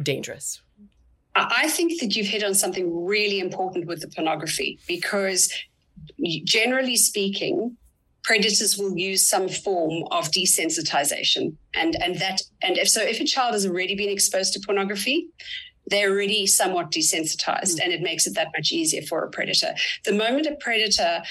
dangerous? 0.00 0.62
I 1.34 1.68
think 1.68 2.00
that 2.00 2.14
you've 2.14 2.26
hit 2.26 2.44
on 2.44 2.54
something 2.54 3.06
really 3.06 3.40
important 3.40 3.86
with 3.86 4.00
the 4.00 4.08
pornography 4.08 4.78
because 4.86 5.50
generally 6.44 6.96
speaking, 6.96 7.78
predators 8.24 8.76
will 8.78 8.96
use 8.96 9.28
some 9.28 9.48
form 9.48 10.04
of 10.10 10.30
desensitization. 10.30 11.56
And 11.74 11.96
and 12.02 12.16
that 12.20 12.42
and 12.62 12.78
if 12.78 12.88
so 12.88 13.02
if 13.02 13.20
a 13.20 13.24
child 13.24 13.54
has 13.54 13.66
already 13.66 13.94
been 13.94 14.08
exposed 14.08 14.52
to 14.54 14.60
pornography 14.60 15.28
they're 15.86 16.10
already 16.10 16.46
somewhat 16.46 16.90
desensitized 16.90 17.76
mm. 17.76 17.80
and 17.82 17.92
it 17.92 18.02
makes 18.02 18.26
it 18.26 18.34
that 18.34 18.48
much 18.56 18.72
easier 18.72 19.02
for 19.02 19.24
a 19.24 19.30
predator. 19.30 19.74
The 20.04 20.12
moment 20.12 20.46
a 20.46 20.54
predator 20.60 21.22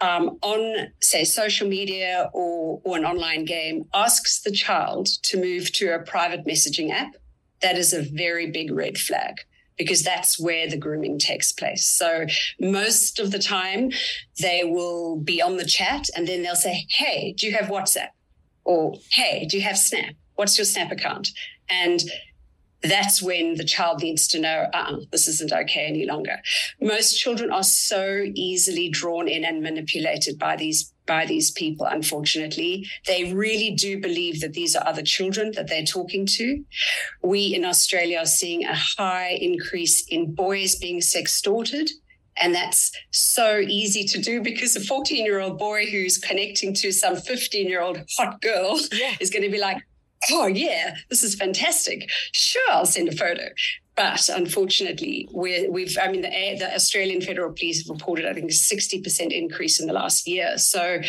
um, 0.00 0.38
on 0.42 0.88
say 1.00 1.24
social 1.24 1.68
media 1.68 2.30
or, 2.32 2.80
or 2.84 2.96
an 2.96 3.04
online 3.04 3.44
game 3.44 3.84
asks 3.92 4.40
the 4.40 4.50
child 4.50 5.08
to 5.24 5.38
move 5.38 5.72
to 5.72 5.94
a 5.94 5.98
private 5.98 6.46
messaging 6.46 6.90
app 6.90 7.12
that 7.60 7.76
is 7.76 7.92
a 7.92 8.02
very 8.02 8.50
big 8.50 8.70
red 8.70 8.98
flag 8.98 9.34
because 9.78 10.02
that's 10.02 10.38
where 10.38 10.68
the 10.68 10.76
grooming 10.76 11.18
takes 11.18 11.52
place. 11.52 11.86
So 11.86 12.26
most 12.60 13.18
of 13.18 13.30
the 13.30 13.38
time 13.38 13.90
they 14.40 14.64
will 14.64 15.16
be 15.16 15.40
on 15.40 15.56
the 15.56 15.64
chat 15.64 16.08
and 16.16 16.26
then 16.26 16.42
they'll 16.42 16.56
say, 16.56 16.86
Hey, 16.90 17.34
do 17.36 17.46
you 17.46 17.52
have 17.52 17.66
WhatsApp? 17.66 18.08
Or 18.64 18.94
Hey, 19.12 19.46
do 19.46 19.56
you 19.56 19.62
have 19.62 19.78
Snap? 19.78 20.14
What's 20.34 20.58
your 20.58 20.64
Snap 20.64 20.92
account? 20.92 21.30
And 21.70 22.02
that's 22.82 23.20
when 23.20 23.54
the 23.54 23.64
child 23.64 24.02
needs 24.02 24.28
to 24.28 24.38
know, 24.38 24.66
uh-uh, 24.72 25.00
this 25.10 25.26
isn't 25.26 25.52
okay 25.52 25.86
any 25.86 26.06
longer. 26.06 26.36
Most 26.80 27.18
children 27.18 27.50
are 27.50 27.64
so 27.64 28.24
easily 28.34 28.88
drawn 28.88 29.26
in 29.26 29.44
and 29.44 29.62
manipulated 29.62 30.38
by 30.38 30.56
these 30.56 30.92
by 31.08 31.26
these 31.26 31.50
people, 31.50 31.86
unfortunately. 31.86 32.86
They 33.06 33.32
really 33.32 33.72
do 33.72 34.00
believe 34.00 34.40
that 34.40 34.52
these 34.52 34.76
are 34.76 34.86
other 34.86 35.02
children 35.02 35.50
that 35.56 35.66
they're 35.68 35.84
talking 35.84 36.26
to. 36.26 36.62
We 37.24 37.54
in 37.54 37.64
Australia 37.64 38.18
are 38.18 38.26
seeing 38.26 38.64
a 38.64 38.76
high 38.76 39.38
increase 39.40 40.06
in 40.06 40.34
boys 40.34 40.76
being 40.76 41.00
sextorted. 41.00 41.90
And 42.40 42.54
that's 42.54 42.92
so 43.10 43.58
easy 43.58 44.04
to 44.04 44.20
do 44.20 44.40
because 44.40 44.76
a 44.76 44.80
14 44.80 45.24
year 45.24 45.40
old 45.40 45.58
boy 45.58 45.86
who's 45.86 46.18
connecting 46.18 46.72
to 46.74 46.92
some 46.92 47.16
15 47.16 47.68
year 47.68 47.82
old 47.82 47.98
hot 48.16 48.40
girl 48.40 48.78
yeah. 48.92 49.14
is 49.18 49.30
going 49.30 49.42
to 49.42 49.50
be 49.50 49.58
like, 49.58 49.82
oh, 50.30 50.46
yeah, 50.46 50.94
this 51.10 51.22
is 51.22 51.34
fantastic. 51.34 52.08
Sure, 52.32 52.70
I'll 52.70 52.86
send 52.86 53.08
a 53.08 53.16
photo. 53.16 53.48
But 53.98 54.28
unfortunately, 54.28 55.28
we 55.32 55.54
have 55.54 55.98
I 56.00 56.12
mean, 56.12 56.22
the, 56.22 56.30
the 56.56 56.72
Australian 56.72 57.20
Federal 57.20 57.52
Police 57.52 57.82
have 57.82 57.90
reported, 57.90 58.26
I 58.26 58.32
think, 58.32 58.48
a 58.48 58.54
60% 58.54 59.32
increase 59.32 59.80
in 59.80 59.88
the 59.88 59.92
last 59.92 60.28
year. 60.28 60.56
So 60.56 61.00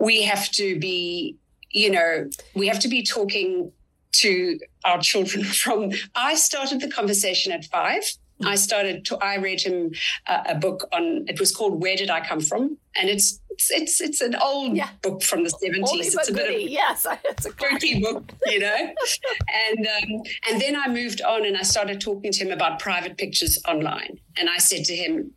we 0.00 0.22
have 0.22 0.50
to 0.52 0.76
be, 0.80 1.36
you 1.70 1.92
know, 1.92 2.28
we 2.56 2.66
have 2.66 2.80
to 2.80 2.88
be 2.88 3.04
talking 3.04 3.70
to 4.14 4.58
our 4.84 5.00
children 5.00 5.44
from, 5.62 5.92
I 6.16 6.34
started 6.34 6.80
the 6.80 6.90
conversation 6.90 7.52
at 7.52 7.64
five 7.66 8.02
I 8.42 8.56
started 8.56 9.04
to, 9.06 9.16
I 9.18 9.36
read 9.36 9.60
him 9.60 9.92
uh, 10.26 10.42
a 10.48 10.54
book 10.54 10.88
on, 10.92 11.24
it 11.28 11.38
was 11.38 11.54
called 11.54 11.80
Where 11.80 11.96
Did 11.96 12.10
I 12.10 12.20
Come 12.20 12.40
From? 12.40 12.78
And 12.96 13.08
it's, 13.08 13.40
it's, 13.50 13.70
it's, 13.70 14.00
it's 14.00 14.20
an 14.20 14.34
old 14.34 14.76
yeah. 14.76 14.88
book 15.02 15.22
from 15.22 15.44
the 15.44 15.50
70s. 15.50 15.84
it's 15.92 16.28
a 16.28 16.32
bit 16.32 16.54
of 16.54 16.60
yes, 16.70 17.06
it's 17.24 17.46
a 17.46 17.52
quirky 17.52 18.00
book, 18.00 18.24
you 18.46 18.58
know? 18.58 18.76
and, 19.68 19.86
um, 19.86 20.22
and 20.50 20.60
then 20.60 20.76
I 20.76 20.88
moved 20.88 21.22
on 21.22 21.46
and 21.46 21.56
I 21.56 21.62
started 21.62 22.00
talking 22.00 22.32
to 22.32 22.44
him 22.44 22.50
about 22.50 22.80
private 22.80 23.16
pictures 23.16 23.58
online. 23.68 24.18
And 24.36 24.50
I 24.50 24.58
said 24.58 24.84
to 24.86 24.96
him, 24.96 25.32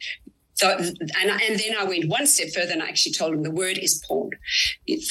so, 0.54 0.76
and, 0.76 1.30
and 1.30 1.60
then 1.60 1.76
I 1.80 1.84
went 1.84 2.10
one 2.10 2.26
step 2.26 2.50
further 2.50 2.74
and 2.74 2.82
I 2.82 2.88
actually 2.88 3.12
told 3.12 3.36
him 3.36 3.44
the 3.44 3.52
word 3.52 3.78
is 3.78 4.04
porn. 4.08 4.32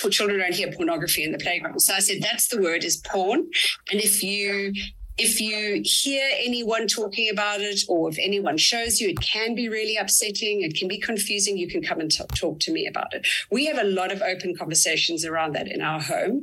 For 0.00 0.10
children 0.10 0.40
don't 0.40 0.52
hear 0.52 0.72
pornography 0.72 1.22
in 1.22 1.30
the 1.30 1.38
playground. 1.38 1.78
So 1.78 1.94
I 1.94 2.00
said, 2.00 2.20
that's 2.20 2.48
the 2.48 2.60
word 2.60 2.82
is 2.82 2.96
porn. 2.96 3.46
And 3.92 4.00
if 4.00 4.24
you 4.24 4.72
if 5.18 5.40
you 5.40 5.80
hear 5.84 6.28
anyone 6.38 6.86
talking 6.86 7.30
about 7.30 7.60
it 7.60 7.80
or 7.88 8.10
if 8.10 8.18
anyone 8.20 8.58
shows 8.58 9.00
you, 9.00 9.08
it 9.08 9.20
can 9.20 9.54
be 9.54 9.68
really 9.68 9.96
upsetting. 9.96 10.62
It 10.62 10.76
can 10.76 10.88
be 10.88 10.98
confusing. 10.98 11.56
You 11.56 11.68
can 11.68 11.82
come 11.82 12.00
and 12.00 12.10
t- 12.10 12.24
talk 12.34 12.60
to 12.60 12.72
me 12.72 12.86
about 12.86 13.14
it. 13.14 13.26
We 13.50 13.64
have 13.66 13.78
a 13.78 13.84
lot 13.84 14.12
of 14.12 14.20
open 14.20 14.54
conversations 14.56 15.24
around 15.24 15.54
that 15.54 15.68
in 15.68 15.80
our 15.80 16.00
home. 16.00 16.42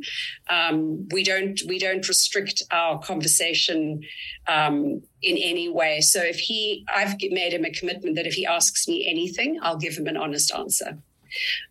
Um, 0.50 1.08
we 1.12 1.24
don't 1.24 1.60
we 1.68 1.78
don't 1.78 2.08
restrict 2.08 2.64
our 2.72 3.00
conversation 3.00 4.02
um, 4.48 5.02
in 5.22 5.38
any 5.38 5.70
way. 5.70 6.02
So 6.02 6.22
if 6.22 6.40
he, 6.40 6.84
I've 6.94 7.16
made 7.22 7.54
him 7.54 7.66
a 7.66 7.72
commitment 7.72 8.16
that 8.16 8.26
if 8.26 8.34
he 8.34 8.46
asks 8.46 8.88
me 8.88 9.08
anything, 9.08 9.60
I'll 9.62 9.78
give 9.78 9.96
him 9.96 10.08
an 10.08 10.18
honest 10.18 10.52
answer, 10.54 10.98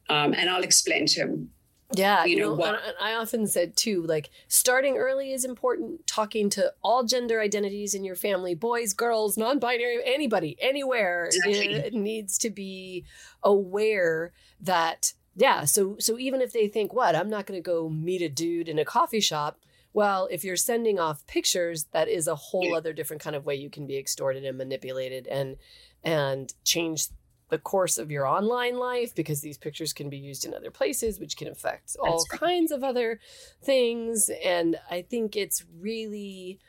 um, 0.09 0.35
and 0.35 0.49
I'll 0.49 0.63
explain 0.63 1.07
to 1.07 1.21
him 1.21 1.51
yeah, 1.95 2.25
you, 2.25 2.39
know, 2.39 2.55
know 2.55 2.79
I 3.01 3.15
often 3.15 3.47
said 3.47 3.77
too, 3.77 4.03
like 4.03 4.31
starting 4.49 4.97
early 4.97 5.33
is 5.33 5.45
important. 5.45 6.07
Talking 6.07 6.51
to 6.51 6.73
all 6.83 7.05
gender 7.05 7.41
identities 7.41 7.95
in 7.95 8.05
your 8.05 8.17
family, 8.17 8.55
boys, 8.55 8.93
girls, 8.93 9.37
non-binary, 9.37 9.99
anybody, 10.05 10.57
anywhere, 10.61 11.27
exactly. 11.27 11.75
it 11.75 11.95
needs 11.95 12.39
to 12.39 12.51
be 12.51 13.05
aware 13.43 14.33
that 14.61 15.13
yeah. 15.35 15.65
So 15.65 15.97
so 15.99 16.19
even 16.19 16.41
if 16.41 16.53
they 16.53 16.69
think, 16.69 16.93
what, 16.93 17.17
I'm 17.17 17.31
not 17.31 17.47
going 17.47 17.59
to 17.59 17.65
go 17.65 17.89
meet 17.89 18.23
a 18.23 18.29
dude 18.29 18.69
in 18.69 18.79
a 18.79 18.85
coffee 18.85 19.21
shop. 19.21 19.59
Well, 19.95 20.27
if 20.31 20.43
you're 20.43 20.57
sending 20.57 20.99
off 20.99 21.27
pictures, 21.27 21.85
that 21.93 22.09
is 22.09 22.27
a 22.27 22.35
whole 22.35 22.71
yeah. 22.71 22.77
other 22.77 22.95
different 22.95 23.23
kind 23.23 23.37
of 23.37 23.45
way 23.45 23.57
you 23.57 23.69
can 23.69 23.87
be 23.87 23.99
extorted 23.99 24.45
and 24.45 24.57
manipulated 24.57 25.27
and 25.27 25.57
and 26.03 26.53
change 26.65 27.09
the 27.53 27.59
course 27.59 27.99
of 27.99 28.11
your 28.11 28.27
online 28.27 28.79
life 28.79 29.15
because 29.15 29.43
these 29.43 29.59
pictures 29.59 29.93
can 29.93 30.09
be 30.09 30.17
used 30.17 30.47
in 30.47 30.55
other 30.55 30.71
places, 30.71 31.21
which 31.21 31.37
can 31.37 31.49
affect 31.49 31.95
all 32.01 32.25
right. 32.31 32.41
kinds 32.41 32.73
of 32.73 32.83
other 32.83 33.21
things. 33.63 34.31
And 34.43 34.77
I 34.91 35.03
think 35.03 35.37
it's 35.37 35.63
really, 35.79 36.61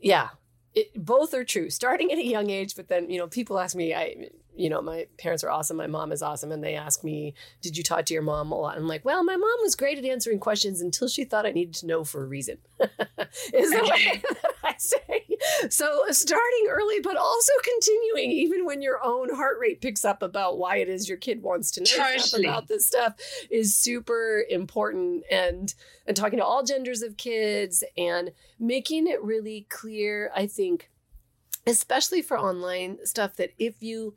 yeah, 0.00 0.30
it, 0.74 0.90
both 0.96 1.34
are 1.34 1.44
true. 1.44 1.70
Starting 1.70 2.10
at 2.10 2.18
a 2.18 2.26
young 2.26 2.50
age, 2.50 2.74
but 2.74 2.88
then 2.88 3.08
you 3.08 3.16
know, 3.16 3.28
people 3.28 3.60
ask 3.60 3.76
me, 3.76 3.94
I 3.94 4.28
you 4.56 4.70
know, 4.70 4.80
my 4.80 5.06
parents 5.18 5.42
are 5.42 5.50
awesome. 5.50 5.76
My 5.76 5.86
mom 5.86 6.12
is 6.12 6.22
awesome. 6.22 6.52
And 6.52 6.62
they 6.62 6.74
ask 6.74 7.02
me, 7.02 7.34
Did 7.60 7.76
you 7.76 7.82
talk 7.82 8.04
to 8.06 8.14
your 8.14 8.22
mom 8.22 8.52
a 8.52 8.58
lot? 8.58 8.76
I'm 8.76 8.86
like, 8.86 9.04
Well, 9.04 9.24
my 9.24 9.36
mom 9.36 9.56
was 9.62 9.74
great 9.74 9.98
at 9.98 10.04
answering 10.04 10.38
questions 10.38 10.80
until 10.80 11.08
she 11.08 11.24
thought 11.24 11.46
I 11.46 11.50
needed 11.50 11.74
to 11.76 11.86
know 11.86 12.04
for 12.04 12.22
a 12.22 12.26
reason, 12.26 12.58
is 12.80 13.70
the 13.70 13.90
way 13.90 14.22
that 14.22 14.52
I 14.62 14.74
say. 14.78 15.24
So 15.70 16.04
uh, 16.08 16.12
starting 16.12 16.66
early, 16.68 17.00
but 17.00 17.16
also 17.16 17.52
continuing, 17.62 18.30
even 18.30 18.64
when 18.64 18.82
your 18.82 19.02
own 19.04 19.34
heart 19.34 19.58
rate 19.60 19.80
picks 19.80 20.04
up 20.04 20.22
about 20.22 20.58
why 20.58 20.76
it 20.76 20.88
is 20.88 21.08
your 21.08 21.18
kid 21.18 21.42
wants 21.42 21.70
to 21.72 21.80
know 21.80 22.40
about 22.40 22.68
this 22.68 22.86
stuff, 22.86 23.14
is 23.50 23.74
super 23.74 24.44
important. 24.48 25.24
And 25.30 25.74
and 26.06 26.16
talking 26.16 26.38
to 26.38 26.44
all 26.44 26.62
genders 26.62 27.02
of 27.02 27.16
kids 27.16 27.82
and 27.96 28.32
making 28.58 29.06
it 29.06 29.22
really 29.22 29.66
clear, 29.70 30.30
I 30.36 30.46
think 30.46 30.90
especially 31.66 32.22
for 32.22 32.38
online 32.38 32.98
stuff 33.04 33.36
that 33.36 33.52
if 33.58 33.82
you 33.82 34.14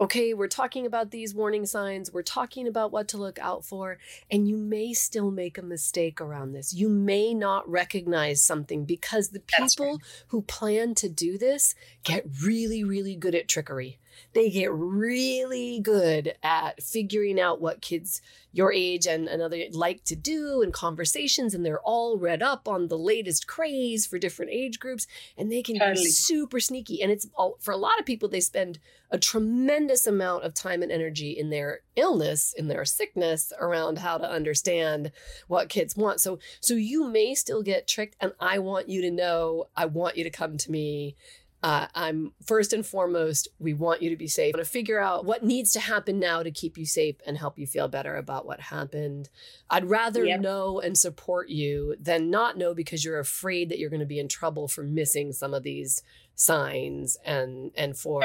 okay, 0.00 0.32
we're 0.32 0.48
talking 0.48 0.86
about 0.86 1.10
these 1.10 1.34
warning 1.34 1.66
signs, 1.66 2.12
we're 2.12 2.22
talking 2.22 2.68
about 2.68 2.92
what 2.92 3.08
to 3.08 3.16
look 3.16 3.38
out 3.40 3.64
for, 3.64 3.98
and 4.30 4.48
you 4.48 4.56
may 4.56 4.92
still 4.92 5.30
make 5.30 5.58
a 5.58 5.62
mistake 5.62 6.20
around 6.20 6.52
this. 6.52 6.72
You 6.72 6.88
may 6.88 7.34
not 7.34 7.68
recognize 7.68 8.42
something 8.42 8.84
because 8.84 9.30
the 9.30 9.40
people 9.40 9.92
right. 9.92 9.98
who 10.28 10.42
plan 10.42 10.94
to 10.96 11.08
do 11.08 11.36
this 11.36 11.74
get 12.04 12.26
really, 12.42 12.84
really 12.84 13.16
good 13.16 13.34
at 13.34 13.48
trickery 13.48 13.98
they 14.34 14.50
get 14.50 14.72
really 14.72 15.80
good 15.80 16.34
at 16.42 16.82
figuring 16.82 17.40
out 17.40 17.60
what 17.60 17.80
kids 17.80 18.20
your 18.52 18.72
age 18.72 19.06
and 19.06 19.28
another 19.28 19.58
like 19.72 20.02
to 20.04 20.16
do 20.16 20.62
and 20.62 20.72
conversations 20.72 21.54
and 21.54 21.64
they're 21.64 21.80
all 21.80 22.18
read 22.18 22.42
up 22.42 22.66
on 22.66 22.88
the 22.88 22.98
latest 22.98 23.46
craze 23.46 24.06
for 24.06 24.18
different 24.18 24.50
age 24.50 24.80
groups 24.80 25.06
and 25.36 25.52
they 25.52 25.62
can 25.62 25.78
totally. 25.78 26.04
be 26.04 26.10
super 26.10 26.58
sneaky 26.58 27.02
and 27.02 27.12
it's 27.12 27.28
all, 27.34 27.56
for 27.60 27.72
a 27.72 27.76
lot 27.76 27.98
of 28.00 28.06
people 28.06 28.28
they 28.28 28.40
spend 28.40 28.78
a 29.10 29.18
tremendous 29.18 30.06
amount 30.06 30.44
of 30.44 30.54
time 30.54 30.82
and 30.82 30.90
energy 30.90 31.30
in 31.30 31.50
their 31.50 31.80
illness 31.96 32.54
in 32.56 32.68
their 32.68 32.84
sickness 32.84 33.52
around 33.60 33.98
how 33.98 34.16
to 34.16 34.28
understand 34.28 35.12
what 35.46 35.68
kids 35.68 35.94
want 35.94 36.20
so 36.20 36.38
so 36.60 36.74
you 36.74 37.06
may 37.06 37.34
still 37.34 37.62
get 37.62 37.86
tricked 37.86 38.16
and 38.20 38.32
i 38.40 38.58
want 38.58 38.88
you 38.88 39.02
to 39.02 39.10
know 39.10 39.66
i 39.76 39.84
want 39.84 40.16
you 40.16 40.24
to 40.24 40.30
come 40.30 40.56
to 40.56 40.70
me 40.70 41.14
uh, 41.62 41.86
I'm 41.94 42.32
first 42.46 42.72
and 42.72 42.86
foremost, 42.86 43.48
we 43.58 43.74
want 43.74 44.00
you 44.00 44.10
to 44.10 44.16
be 44.16 44.28
safe. 44.28 44.54
I 44.54 44.58
want 44.58 44.66
to 44.66 44.70
figure 44.70 45.00
out 45.00 45.24
what 45.24 45.42
needs 45.42 45.72
to 45.72 45.80
happen 45.80 46.20
now 46.20 46.42
to 46.42 46.52
keep 46.52 46.78
you 46.78 46.86
safe 46.86 47.16
and 47.26 47.36
help 47.36 47.58
you 47.58 47.66
feel 47.66 47.88
better 47.88 48.16
about 48.16 48.46
what 48.46 48.60
happened. 48.60 49.28
I'd 49.68 49.90
rather 49.90 50.24
yep. 50.24 50.40
know 50.40 50.80
and 50.80 50.96
support 50.96 51.48
you 51.48 51.96
than 52.00 52.30
not 52.30 52.56
know 52.56 52.74
because 52.74 53.04
you're 53.04 53.18
afraid 53.18 53.70
that 53.70 53.78
you're 53.78 53.90
going 53.90 54.00
to 54.00 54.06
be 54.06 54.20
in 54.20 54.28
trouble 54.28 54.68
for 54.68 54.84
missing 54.84 55.32
some 55.32 55.52
of 55.52 55.64
these 55.64 56.02
signs 56.36 57.18
and 57.24 57.72
and 57.76 57.98
for 57.98 58.22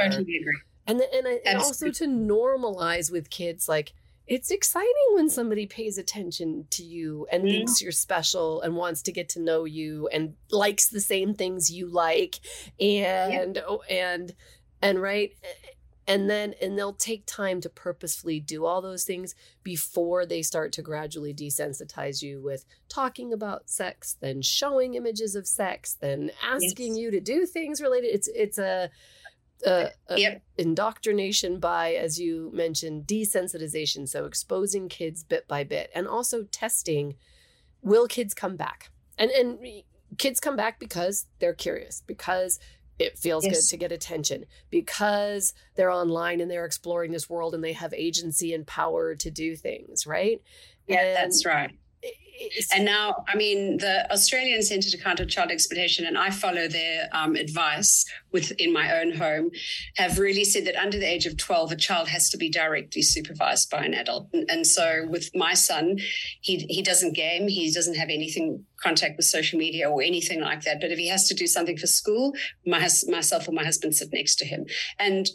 and 0.85 1.01
and, 1.01 1.27
and 1.45 1.57
also 1.57 1.89
to 1.89 2.05
normalize 2.05 3.11
with 3.11 3.31
kids 3.31 3.67
like 3.67 3.93
it's 4.27 4.51
exciting 4.51 4.89
when 5.13 5.29
somebody 5.29 5.65
pays 5.65 5.97
attention 5.97 6.65
to 6.69 6.83
you 6.83 7.27
and 7.31 7.43
mm. 7.43 7.49
thinks 7.49 7.81
you're 7.81 7.91
special 7.91 8.61
and 8.61 8.75
wants 8.75 9.01
to 9.01 9.11
get 9.11 9.29
to 9.29 9.41
know 9.41 9.65
you 9.65 10.07
and 10.13 10.33
likes 10.49 10.87
the 10.87 11.01
same 11.01 11.33
things 11.33 11.69
you 11.69 11.87
like 11.87 12.39
and 12.79 13.55
yeah. 13.57 13.61
oh, 13.67 13.81
and 13.89 14.33
and 14.81 15.01
right 15.01 15.33
and 16.07 16.29
then 16.29 16.53
and 16.61 16.77
they'll 16.77 16.93
take 16.93 17.25
time 17.25 17.61
to 17.61 17.69
purposefully 17.69 18.39
do 18.39 18.65
all 18.65 18.81
those 18.81 19.03
things 19.03 19.35
before 19.63 20.25
they 20.25 20.41
start 20.41 20.71
to 20.73 20.81
gradually 20.81 21.33
desensitize 21.33 22.21
you 22.21 22.41
with 22.41 22.65
talking 22.89 23.33
about 23.33 23.69
sex 23.69 24.17
then 24.21 24.41
showing 24.41 24.95
images 24.95 25.35
of 25.35 25.47
sex 25.47 25.97
then 25.99 26.31
asking 26.43 26.95
yes. 26.95 26.97
you 26.97 27.11
to 27.11 27.19
do 27.19 27.45
things 27.45 27.81
related 27.81 28.07
it's 28.07 28.27
it's 28.29 28.57
a, 28.57 28.89
a 29.65 29.91
yep. 30.17 30.35
Uh, 30.37 30.39
indoctrination 30.57 31.59
by 31.59 31.93
as 31.93 32.19
you 32.19 32.51
mentioned 32.53 33.05
desensitization 33.05 34.07
so 34.07 34.25
exposing 34.25 34.89
kids 34.89 35.23
bit 35.23 35.47
by 35.47 35.63
bit 35.63 35.89
and 35.95 36.07
also 36.07 36.43
testing 36.51 37.15
will 37.81 38.07
kids 38.07 38.33
come 38.33 38.55
back 38.55 38.89
and 39.17 39.31
and 39.31 39.59
kids 40.17 40.39
come 40.39 40.55
back 40.55 40.79
because 40.79 41.27
they're 41.39 41.53
curious 41.53 42.03
because 42.05 42.59
it 42.99 43.17
feels 43.17 43.43
yes. 43.43 43.55
good 43.55 43.69
to 43.69 43.77
get 43.77 43.91
attention 43.91 44.45
because 44.69 45.53
they're 45.75 45.89
online 45.89 46.39
and 46.39 46.49
they're 46.49 46.65
exploring 46.65 47.11
this 47.11 47.29
world 47.29 47.55
and 47.55 47.63
they 47.63 47.73
have 47.73 47.91
agency 47.93 48.53
and 48.53 48.67
power 48.67 49.15
to 49.15 49.31
do 49.31 49.55
things, 49.55 50.05
right? 50.05 50.43
Yeah, 50.87 51.01
and 51.01 51.15
that's 51.15 51.43
right 51.43 51.71
and 52.73 52.85
now, 52.85 53.23
I 53.27 53.35
mean, 53.35 53.77
the 53.77 54.11
Australian 54.11 54.61
Centre 54.61 54.89
to 54.89 54.97
Counter 54.97 55.25
Child 55.25 55.51
Exploitation, 55.51 56.05
and 56.05 56.17
I 56.17 56.29
follow 56.29 56.67
their 56.67 57.09
um, 57.11 57.35
advice 57.35 58.05
within 58.31 58.73
my 58.73 58.99
own 58.99 59.15
home, 59.15 59.51
have 59.97 60.17
really 60.17 60.43
said 60.43 60.65
that 60.65 60.75
under 60.75 60.97
the 60.97 61.05
age 61.05 61.25
of 61.25 61.37
12, 61.37 61.71
a 61.71 61.75
child 61.75 62.07
has 62.09 62.29
to 62.31 62.37
be 62.37 62.49
directly 62.49 63.01
supervised 63.01 63.69
by 63.69 63.83
an 63.83 63.93
adult. 63.93 64.29
And, 64.33 64.49
and 64.49 64.67
so 64.67 65.05
with 65.09 65.29
my 65.35 65.53
son, 65.53 65.99
he, 66.41 66.65
he 66.69 66.81
doesn't 66.81 67.13
game, 67.13 67.47
he 67.47 67.71
doesn't 67.71 67.95
have 67.95 68.09
anything 68.09 68.65
contact 68.81 69.17
with 69.17 69.25
social 69.25 69.59
media 69.59 69.89
or 69.89 70.01
anything 70.01 70.41
like 70.41 70.63
that. 70.63 70.81
But 70.81 70.91
if 70.91 70.97
he 70.97 71.07
has 71.09 71.27
to 71.27 71.33
do 71.33 71.47
something 71.47 71.77
for 71.77 71.87
school, 71.87 72.33
my, 72.65 72.89
myself 73.07 73.47
or 73.47 73.51
my 73.51 73.63
husband 73.63 73.95
sit 73.95 74.11
next 74.11 74.35
to 74.37 74.45
him. 74.45 74.65
And 74.99 75.29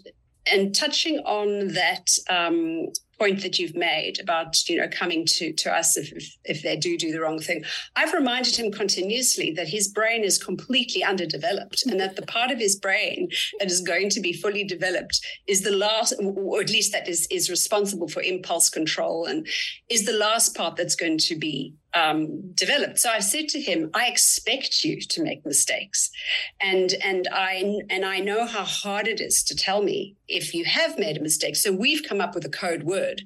and 0.51 0.75
touching 0.75 1.19
on 1.27 1.69
that 1.75 2.09
um, 2.31 2.87
point 3.19 3.43
that 3.43 3.59
you've 3.59 3.75
made 3.75 4.21
about 4.21 4.69
you 4.69 4.77
know 4.77 4.89
coming 4.89 5.25
to 5.27 5.53
to 5.53 5.75
us 5.75 5.97
if, 5.97 6.13
if, 6.13 6.37
if 6.45 6.63
they 6.63 6.77
do 6.77 6.97
do 6.97 7.13
the 7.13 7.21
wrong 7.21 7.39
thing. 7.39 7.65
I've 7.97 8.13
reminded 8.13 8.57
him 8.57 8.71
continuously 8.71 9.53
that 9.53 9.69
his 9.69 9.89
brain 9.89 10.25
is 10.25 10.43
completely 10.43 11.03
underdeveloped 11.03 11.85
and 11.87 11.99
that 12.01 12.17
the 12.17 12.23
part 12.23 12.51
of 12.51 12.59
his 12.59 12.77
brain 12.77 13.29
that 13.59 13.71
is 13.71 13.81
going 13.81 14.11
to 14.11 14.21
be 14.21 14.33
fully 14.33 14.65
developed 14.65 15.21
is 15.47 15.63
the 15.63 15.73
last 15.73 16.15
or 16.21 16.61
at 16.61 16.71
least 16.71 16.93
that 16.93 17.09
is 17.09 17.27
is 17.31 17.51
responsible 17.51 18.09
for 18.09 18.23
impulse 18.23 18.69
control 18.69 19.27
and 19.27 19.47
is 19.89 20.05
the 20.05 20.13
last 20.13 20.57
part 20.57 20.77
that's 20.77 20.95
going 20.95 21.19
to 21.19 21.37
be 21.37 21.75
um, 21.99 22.53
developed. 22.55 22.99
So 22.99 23.11
I 23.11 23.21
said 23.21 23.49
to 23.49 23.61
him, 23.61 23.91
"I 23.95 24.07
expect 24.07 24.85
you 24.85 25.01
to 25.01 25.23
make 25.23 25.45
mistakes, 25.45 26.11
and 26.61 26.95
and 27.03 27.29
I 27.33 27.81
and 27.91 28.05
I 28.05 28.19
know 28.21 28.47
how 28.47 28.65
hard 28.65 29.07
it 29.09 29.21
is 29.21 29.43
to 29.45 29.57
tell 29.57 29.83
me 29.83 30.17
if 30.27 30.55
you 30.55 30.65
have 30.65 30.99
made 30.99 31.17
a 31.17 31.23
mistake. 31.23 31.57
So 31.57 31.73
we've 31.73 32.07
come 32.09 32.21
up 32.21 32.35
with 32.35 32.45
a 32.45 32.57
code 32.65 32.85
word. 32.85 33.23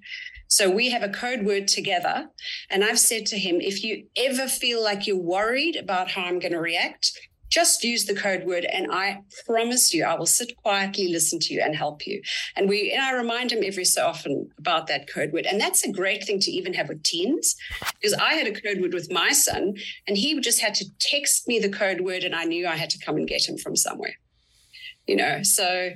So 0.48 0.68
we 0.68 0.90
have 0.90 1.02
a 1.02 1.08
code 1.08 1.46
word 1.46 1.66
together, 1.66 2.28
and 2.68 2.84
I've 2.84 2.98
said 2.98 3.24
to 3.26 3.38
him, 3.38 3.62
if 3.62 3.82
you 3.82 4.04
ever 4.16 4.46
feel 4.46 4.82
like 4.84 5.06
you're 5.06 5.16
worried 5.16 5.76
about 5.76 6.10
how 6.10 6.24
I'm 6.24 6.38
going 6.38 6.52
to 6.52 6.60
react, 6.60 7.18
just 7.52 7.84
use 7.84 8.06
the 8.06 8.14
code 8.14 8.44
word 8.44 8.64
and 8.64 8.90
I 8.90 9.20
promise 9.44 9.92
you 9.92 10.04
I 10.04 10.14
will 10.14 10.24
sit 10.24 10.56
quietly, 10.56 11.08
listen 11.08 11.38
to 11.40 11.52
you 11.52 11.60
and 11.60 11.76
help 11.76 12.06
you. 12.06 12.22
And 12.56 12.66
we 12.66 12.90
and 12.92 13.02
I 13.02 13.12
remind 13.12 13.50
them 13.50 13.62
every 13.62 13.84
so 13.84 14.06
often 14.06 14.48
about 14.56 14.86
that 14.86 15.06
code 15.06 15.32
word. 15.32 15.44
And 15.44 15.60
that's 15.60 15.84
a 15.84 15.92
great 15.92 16.24
thing 16.24 16.40
to 16.40 16.50
even 16.50 16.72
have 16.72 16.88
with 16.88 17.02
teens 17.02 17.54
because 18.00 18.14
I 18.14 18.34
had 18.34 18.46
a 18.46 18.58
code 18.58 18.80
word 18.80 18.94
with 18.94 19.12
my 19.12 19.32
son 19.32 19.74
and 20.08 20.16
he 20.16 20.40
just 20.40 20.62
had 20.62 20.74
to 20.76 20.86
text 20.98 21.46
me 21.46 21.58
the 21.58 21.68
code 21.68 22.00
word 22.00 22.24
and 22.24 22.34
I 22.34 22.44
knew 22.44 22.66
I 22.66 22.76
had 22.76 22.88
to 22.90 22.98
come 23.04 23.16
and 23.16 23.28
get 23.28 23.46
him 23.46 23.58
from 23.58 23.76
somewhere. 23.76 24.14
You 25.06 25.16
know, 25.16 25.42
so 25.42 25.90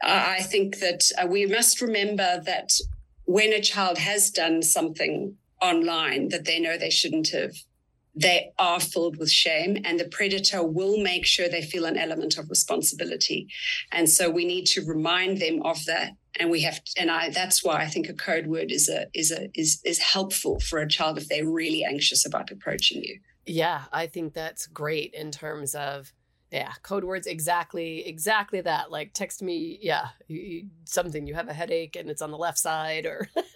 I 0.00 0.42
think 0.42 0.78
that 0.78 1.10
uh, 1.20 1.26
we 1.26 1.46
must 1.46 1.80
remember 1.80 2.40
that 2.44 2.70
when 3.24 3.52
a 3.52 3.60
child 3.60 3.98
has 3.98 4.30
done 4.30 4.62
something 4.62 5.36
online 5.60 6.28
that 6.28 6.44
they 6.44 6.60
know 6.60 6.78
they 6.78 6.90
shouldn't 6.90 7.30
have, 7.30 7.54
they 8.18 8.50
are 8.58 8.80
filled 8.80 9.16
with 9.16 9.30
shame 9.30 9.78
and 9.84 9.98
the 9.98 10.08
predator 10.08 10.62
will 10.62 10.98
make 10.98 11.24
sure 11.24 11.48
they 11.48 11.62
feel 11.62 11.84
an 11.84 11.96
element 11.96 12.36
of 12.36 12.50
responsibility. 12.50 13.46
And 13.92 14.10
so 14.10 14.28
we 14.28 14.44
need 14.44 14.66
to 14.66 14.84
remind 14.84 15.38
them 15.38 15.62
of 15.62 15.84
that. 15.86 16.12
And 16.40 16.50
we 16.50 16.62
have 16.62 16.80
and 16.96 17.10
i 17.10 17.30
that's 17.30 17.64
why 17.64 17.76
i 17.76 17.86
think 17.86 18.08
a 18.08 18.12
code 18.12 18.46
word 18.46 18.70
is 18.70 18.88
a 18.88 19.06
is 19.12 19.32
a 19.32 19.48
is 19.54 19.80
is 19.84 19.98
helpful 19.98 20.60
for 20.60 20.78
a 20.78 20.88
child 20.88 21.18
if 21.18 21.28
they're 21.28 21.50
really 21.50 21.84
anxious 21.84 22.24
about 22.24 22.52
approaching 22.52 23.02
you. 23.02 23.18
Yeah 23.44 23.82
i 23.92 24.06
think 24.06 24.34
that's 24.34 24.66
great 24.66 25.14
in 25.14 25.32
terms 25.32 25.74
of 25.74 26.12
yeah 26.52 26.72
code 26.82 27.02
words 27.04 27.26
exactly 27.26 28.06
exactly 28.06 28.60
that. 28.60 28.90
Like 28.90 29.14
text 29.14 29.42
me 29.42 29.78
yeah 29.82 30.08
you, 30.28 30.40
you, 30.40 30.66
something 30.84 31.26
you 31.26 31.34
have 31.34 31.48
a 31.48 31.54
headache 31.54 31.96
and 31.96 32.08
it's 32.08 32.22
on 32.22 32.30
the 32.30 32.38
left 32.38 32.58
side 32.58 33.04
or 33.04 33.28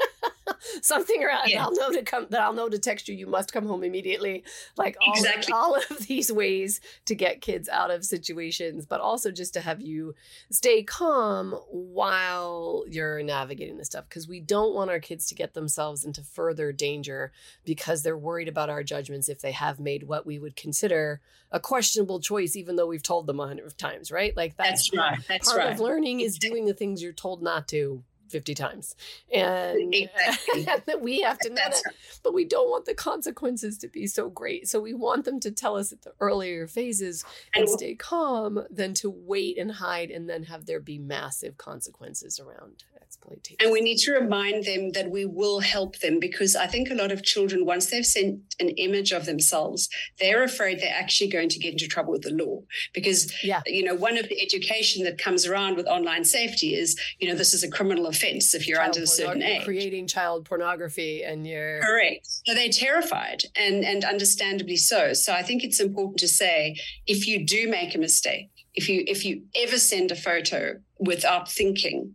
something 0.82 1.22
around 1.22 1.48
yeah. 1.48 1.62
I'll 1.62 1.74
know 1.74 1.90
to 1.90 2.02
come 2.02 2.26
that 2.30 2.40
I'll 2.40 2.52
know 2.52 2.68
to 2.68 2.78
text 2.78 3.08
you 3.08 3.14
you 3.14 3.26
must 3.26 3.52
come 3.52 3.66
home 3.66 3.84
immediately 3.84 4.44
like 4.76 4.96
all, 5.00 5.14
exactly. 5.14 5.52
of, 5.52 5.58
all 5.58 5.76
of 5.76 5.98
these 6.06 6.30
ways 6.32 6.80
to 7.06 7.14
get 7.14 7.40
kids 7.40 7.68
out 7.68 7.90
of 7.90 8.04
situations 8.04 8.86
but 8.86 9.00
also 9.00 9.30
just 9.30 9.54
to 9.54 9.60
have 9.60 9.80
you 9.80 10.14
stay 10.50 10.82
calm 10.82 11.52
while 11.70 12.84
you're 12.88 13.22
navigating 13.22 13.76
this 13.76 13.86
stuff 13.88 14.08
because 14.08 14.28
we 14.28 14.40
don't 14.40 14.74
want 14.74 14.90
our 14.90 15.00
kids 15.00 15.26
to 15.26 15.34
get 15.34 15.54
themselves 15.54 16.04
into 16.04 16.22
further 16.22 16.72
danger 16.72 17.32
because 17.64 18.02
they're 18.02 18.16
worried 18.16 18.48
about 18.48 18.70
our 18.70 18.82
judgments 18.82 19.28
if 19.28 19.40
they 19.40 19.52
have 19.52 19.80
made 19.80 20.04
what 20.04 20.26
we 20.26 20.38
would 20.38 20.56
consider 20.56 21.20
a 21.50 21.60
questionable 21.60 22.20
choice 22.20 22.56
even 22.56 22.76
though 22.76 22.86
we've 22.86 23.02
told 23.02 23.26
them 23.26 23.40
a 23.40 23.46
hundred 23.46 23.76
times 23.76 24.10
right 24.10 24.36
like 24.36 24.56
that's, 24.56 24.90
that's 24.90 24.96
right 24.96 25.18
that's 25.28 25.48
part 25.48 25.64
right. 25.64 25.72
of 25.72 25.80
learning 25.80 26.20
is 26.20 26.38
doing 26.38 26.64
the 26.64 26.74
things 26.74 27.02
you're 27.02 27.12
told 27.12 27.42
not 27.42 27.68
to 27.68 28.02
50 28.32 28.54
times. 28.54 28.96
And, 29.32 29.94
exactly. 29.94 30.62
that 30.86 31.00
we 31.00 31.20
have 31.20 31.38
to 31.40 31.50
know 31.50 31.56
that 31.56 31.82
but 32.24 32.34
we 32.34 32.44
don't 32.44 32.70
want 32.70 32.86
the 32.86 32.94
consequences 32.94 33.78
to 33.78 33.88
be 33.88 34.06
so 34.06 34.28
great. 34.28 34.68
So 34.68 34.80
we 34.80 34.94
want 34.94 35.24
them 35.24 35.38
to 35.40 35.50
tell 35.50 35.76
us 35.76 35.92
at 35.92 36.02
the 36.02 36.12
earlier 36.20 36.66
phases 36.66 37.24
and 37.54 37.68
stay 37.68 37.94
calm 37.94 38.64
than 38.70 38.94
to 38.94 39.10
wait 39.10 39.58
and 39.58 39.70
hide 39.70 40.10
and 40.10 40.28
then 40.28 40.44
have 40.44 40.66
there 40.66 40.80
be 40.80 40.98
massive 40.98 41.56
consequences 41.58 42.40
around 42.40 42.84
exploitation. 43.12 43.56
And 43.60 43.72
we 43.72 43.80
need 43.80 43.98
to 43.98 44.12
remind 44.12 44.64
them 44.64 44.92
that 44.92 45.10
we 45.10 45.24
will 45.24 45.60
help 45.60 45.98
them 45.98 46.18
because 46.18 46.56
I 46.56 46.66
think 46.66 46.90
a 46.90 46.94
lot 46.94 47.12
of 47.12 47.22
children, 47.22 47.64
once 47.64 47.86
they've 47.86 48.06
sent 48.06 48.40
an 48.60 48.70
image 48.70 49.12
of 49.12 49.26
themselves, 49.26 49.88
they're 50.18 50.42
afraid 50.42 50.80
they're 50.80 50.94
actually 50.94 51.30
going 51.30 51.48
to 51.50 51.58
get 51.58 51.72
into 51.72 51.88
trouble 51.88 52.12
with 52.12 52.22
the 52.22 52.30
law. 52.30 52.60
Because, 52.92 53.32
yeah. 53.42 53.62
you 53.66 53.84
know, 53.84 53.94
one 53.94 54.16
of 54.16 54.28
the 54.28 54.40
education 54.42 55.04
that 55.04 55.18
comes 55.18 55.46
around 55.46 55.76
with 55.76 55.86
online 55.86 56.24
safety 56.24 56.74
is, 56.74 56.98
you 57.18 57.28
know, 57.28 57.34
this 57.34 57.54
is 57.54 57.62
a 57.62 57.70
criminal 57.70 58.06
offense 58.06 58.54
if 58.54 58.66
you're 58.66 58.78
child 58.78 58.88
under 58.88 59.02
a 59.02 59.06
certain 59.06 59.42
age. 59.42 59.64
Creating 59.64 60.06
child 60.06 60.44
pornography 60.44 61.22
and 61.22 61.46
you're. 61.46 61.80
Correct. 61.80 62.26
So 62.44 62.54
they're 62.54 62.68
terrified 62.68 63.42
and, 63.56 63.84
and 63.84 64.04
understandably 64.04 64.76
so. 64.76 65.12
So 65.12 65.32
I 65.32 65.42
think 65.42 65.64
it's 65.64 65.80
important 65.80 66.18
to 66.20 66.28
say 66.28 66.76
if 67.06 67.26
you 67.26 67.44
do 67.44 67.68
make 67.68 67.94
a 67.94 67.98
mistake, 67.98 68.48
if 68.74 68.88
you 68.88 69.04
if 69.06 69.24
you 69.24 69.42
ever 69.54 69.78
send 69.78 70.10
a 70.10 70.16
photo 70.16 70.80
without 70.98 71.50
thinking 71.50 72.14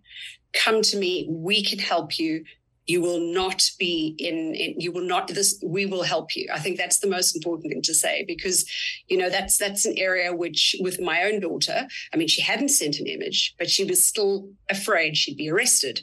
come 0.53 0.81
to 0.81 0.97
me 0.97 1.27
we 1.29 1.63
can 1.63 1.79
help 1.79 2.19
you. 2.19 2.43
You 2.85 3.01
will 3.01 3.19
not 3.19 3.69
be 3.77 4.15
in, 4.17 4.55
in, 4.55 4.79
you 4.79 4.93
will 4.93 5.05
not 5.05 5.27
this 5.27 5.61
we 5.61 5.85
will 5.85 6.03
help 6.03 6.35
you. 6.35 6.47
I 6.53 6.59
think 6.59 6.77
that's 6.77 6.99
the 6.99 7.09
most 7.09 7.35
important 7.35 7.69
thing 7.69 7.81
to 7.81 7.93
say 7.93 8.23
because 8.25 8.65
you 9.07 9.17
know 9.17 9.29
that's 9.29 9.57
that's 9.57 9.85
an 9.85 9.95
area 9.97 10.33
which 10.33 10.75
with 10.79 11.01
my 11.01 11.23
own 11.23 11.39
daughter 11.39 11.87
i 12.13 12.17
mean 12.17 12.27
she 12.27 12.41
hadn't 12.41 12.69
sent 12.69 12.99
an 12.99 13.07
image 13.07 13.55
but 13.57 13.69
she 13.69 13.83
was 13.83 14.05
still 14.05 14.49
afraid 14.69 15.17
she'd 15.17 15.37
be 15.37 15.49
arrested 15.49 16.01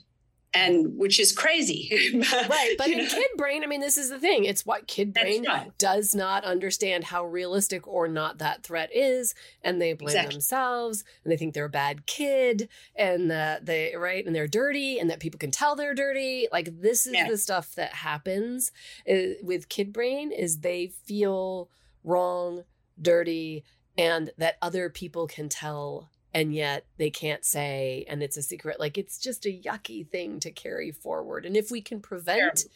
and 0.54 0.96
which 0.96 1.18
is 1.18 1.32
crazy. 1.32 1.90
right. 2.48 2.74
But 2.78 2.88
in 2.88 2.98
know? 2.98 3.08
kid 3.08 3.28
brain, 3.36 3.64
I 3.64 3.66
mean, 3.66 3.80
this 3.80 3.98
is 3.98 4.08
the 4.08 4.20
thing. 4.20 4.44
It's 4.44 4.64
what 4.64 4.86
kid 4.86 5.12
brain 5.12 5.44
right. 5.46 5.76
does 5.78 6.14
not 6.14 6.44
understand 6.44 7.04
how 7.04 7.24
realistic 7.24 7.86
or 7.88 8.06
not 8.06 8.38
that 8.38 8.62
threat 8.62 8.90
is. 8.94 9.34
And 9.62 9.80
they 9.82 9.92
blame 9.94 10.10
exactly. 10.10 10.34
themselves 10.34 11.04
and 11.24 11.32
they 11.32 11.36
think 11.36 11.54
they're 11.54 11.64
a 11.64 11.70
bad 11.70 12.06
kid 12.06 12.68
and 12.94 13.30
that 13.30 13.66
they, 13.66 13.94
right. 13.96 14.24
And 14.24 14.34
they're 14.34 14.46
dirty 14.46 14.98
and 14.98 15.10
that 15.10 15.20
people 15.20 15.38
can 15.38 15.50
tell 15.50 15.74
they're 15.74 15.94
dirty. 15.94 16.46
Like, 16.52 16.80
this 16.80 17.06
is 17.06 17.14
yeah. 17.14 17.28
the 17.28 17.36
stuff 17.36 17.74
that 17.74 17.94
happens 17.94 18.70
uh, 19.10 19.34
with 19.42 19.68
kid 19.68 19.92
brain 19.92 20.30
is 20.30 20.60
they 20.60 20.86
feel 20.86 21.68
wrong, 22.04 22.62
dirty, 23.00 23.64
and 23.98 24.30
that 24.38 24.56
other 24.62 24.88
people 24.88 25.26
can 25.26 25.48
tell 25.48 26.10
and 26.34 26.54
yet 26.54 26.84
they 26.98 27.10
can't 27.10 27.44
say 27.44 28.04
and 28.08 28.22
it's 28.22 28.36
a 28.36 28.42
secret 28.42 28.78
like 28.78 28.98
it's 28.98 29.18
just 29.18 29.46
a 29.46 29.60
yucky 29.64 30.06
thing 30.06 30.40
to 30.40 30.50
carry 30.50 30.90
forward 30.90 31.46
and 31.46 31.56
if 31.56 31.70
we 31.70 31.80
can 31.80 32.00
prevent 32.00 32.66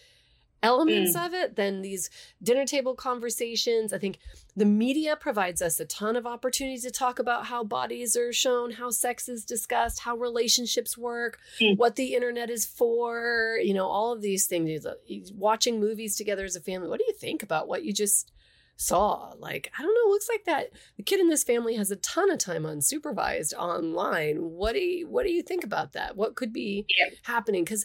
elements 0.62 1.16
mm. 1.16 1.26
of 1.26 1.34
it 1.34 1.56
then 1.56 1.82
these 1.82 2.10
dinner 2.42 2.64
table 2.64 2.94
conversations. 2.94 3.92
I 3.92 3.98
think 3.98 4.18
the 4.56 4.64
media 4.64 5.16
provides 5.16 5.62
us 5.62 5.78
a 5.80 5.84
ton 5.84 6.16
of 6.16 6.26
opportunities 6.26 6.82
to 6.82 6.90
talk 6.90 7.18
about 7.18 7.46
how 7.46 7.62
bodies 7.64 8.16
are 8.16 8.32
shown, 8.32 8.72
how 8.72 8.90
sex 8.90 9.28
is 9.28 9.44
discussed, 9.44 10.00
how 10.00 10.16
relationships 10.16 10.98
work, 10.98 11.38
mm. 11.60 11.76
what 11.76 11.96
the 11.96 12.14
internet 12.14 12.50
is 12.50 12.66
for, 12.66 13.58
you 13.62 13.74
know, 13.74 13.86
all 13.86 14.12
of 14.12 14.20
these 14.20 14.46
things. 14.46 14.86
Watching 15.34 15.80
movies 15.80 16.16
together 16.16 16.44
as 16.44 16.56
a 16.56 16.60
family. 16.60 16.88
What 16.88 16.98
do 16.98 17.06
you 17.06 17.14
think 17.14 17.42
about 17.42 17.68
what 17.68 17.84
you 17.84 17.92
just 17.92 18.32
saw? 18.78 19.32
Like, 19.38 19.70
I 19.78 19.82
don't 19.82 19.94
know, 19.94 20.10
looks 20.10 20.28
like 20.28 20.44
that 20.44 20.70
the 20.96 21.02
kid 21.02 21.20
in 21.20 21.28
this 21.28 21.44
family 21.44 21.74
has 21.74 21.90
a 21.90 21.96
ton 21.96 22.30
of 22.30 22.38
time 22.38 22.62
unsupervised 22.62 23.52
online. 23.54 24.36
What 24.36 24.72
do 24.72 24.78
you 24.78 25.08
what 25.08 25.26
do 25.26 25.32
you 25.32 25.42
think 25.42 25.64
about 25.64 25.92
that? 25.92 26.16
What 26.16 26.36
could 26.36 26.52
be 26.52 26.86
yeah. 26.88 27.14
happening? 27.24 27.64
Because 27.64 27.84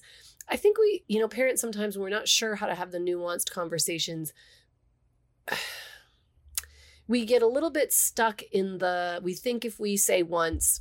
I 0.50 0.56
think 0.56 0.78
we, 0.78 1.04
you 1.08 1.20
know, 1.20 1.28
parents 1.28 1.62
sometimes 1.62 1.98
we're 1.98 2.10
not 2.10 2.28
sure 2.28 2.56
how 2.56 2.68
to 2.68 2.76
have 2.76 2.92
the 2.92 3.00
nuanced 3.00 3.52
conversations. 3.52 4.32
We 7.06 7.26
get 7.26 7.42
a 7.42 7.48
little 7.48 7.70
bit 7.70 7.92
stuck 7.92 8.42
in 8.44 8.78
the 8.78 9.20
we 9.22 9.34
think 9.34 9.66
if 9.66 9.78
we 9.78 9.98
say 9.98 10.24
once, 10.24 10.80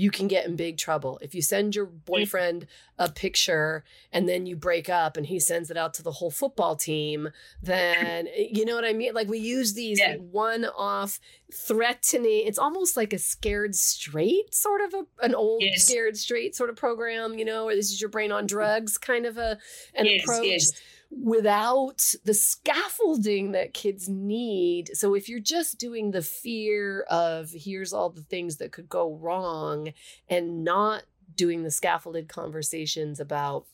you 0.00 0.10
can 0.10 0.28
get 0.28 0.46
in 0.46 0.56
big 0.56 0.78
trouble. 0.78 1.18
If 1.20 1.34
you 1.34 1.42
send 1.42 1.76
your 1.76 1.84
mm. 1.84 2.04
boyfriend 2.06 2.66
a 2.98 3.10
picture 3.10 3.84
and 4.10 4.26
then 4.26 4.46
you 4.46 4.56
break 4.56 4.88
up 4.88 5.18
and 5.18 5.26
he 5.26 5.38
sends 5.38 5.70
it 5.70 5.76
out 5.76 5.92
to 5.94 6.02
the 6.02 6.10
whole 6.10 6.30
football 6.30 6.74
team, 6.74 7.28
then 7.62 8.26
eh, 8.34 8.46
you 8.50 8.64
know 8.64 8.74
what 8.74 8.86
I 8.86 8.94
mean? 8.94 9.12
Like 9.12 9.28
we 9.28 9.38
use 9.38 9.74
these 9.74 10.00
yeah. 10.00 10.16
one 10.16 10.64
off 10.64 11.20
threatening, 11.52 12.46
it's 12.46 12.58
almost 12.58 12.96
like 12.96 13.12
a 13.12 13.18
scared 13.18 13.74
straight 13.74 14.54
sort 14.54 14.80
of 14.80 14.94
a, 14.94 15.26
an 15.26 15.34
old 15.34 15.60
yes. 15.62 15.84
scared 15.84 16.16
straight 16.16 16.56
sort 16.56 16.70
of 16.70 16.76
program, 16.76 17.38
you 17.38 17.44
know, 17.44 17.68
or 17.68 17.74
this 17.74 17.90
is 17.90 18.00
your 18.00 18.10
brain 18.10 18.32
on 18.32 18.44
mm. 18.44 18.48
drugs 18.48 18.96
kind 18.96 19.26
of 19.26 19.36
a 19.36 19.58
an 19.94 20.06
yes, 20.06 20.22
approach. 20.24 20.46
Yes 20.46 20.82
without 21.10 22.14
the 22.24 22.34
scaffolding 22.34 23.52
that 23.52 23.74
kids 23.74 24.08
need. 24.08 24.96
So 24.96 25.14
if 25.14 25.28
you're 25.28 25.40
just 25.40 25.78
doing 25.78 26.12
the 26.12 26.22
fear 26.22 27.02
of 27.10 27.50
here's 27.52 27.92
all 27.92 28.10
the 28.10 28.22
things 28.22 28.56
that 28.56 28.72
could 28.72 28.88
go 28.88 29.14
wrong 29.14 29.92
and 30.28 30.64
not 30.64 31.02
doing 31.34 31.62
the 31.62 31.70
scaffolded 31.70 32.28
conversations 32.28 33.18
about 33.18 33.66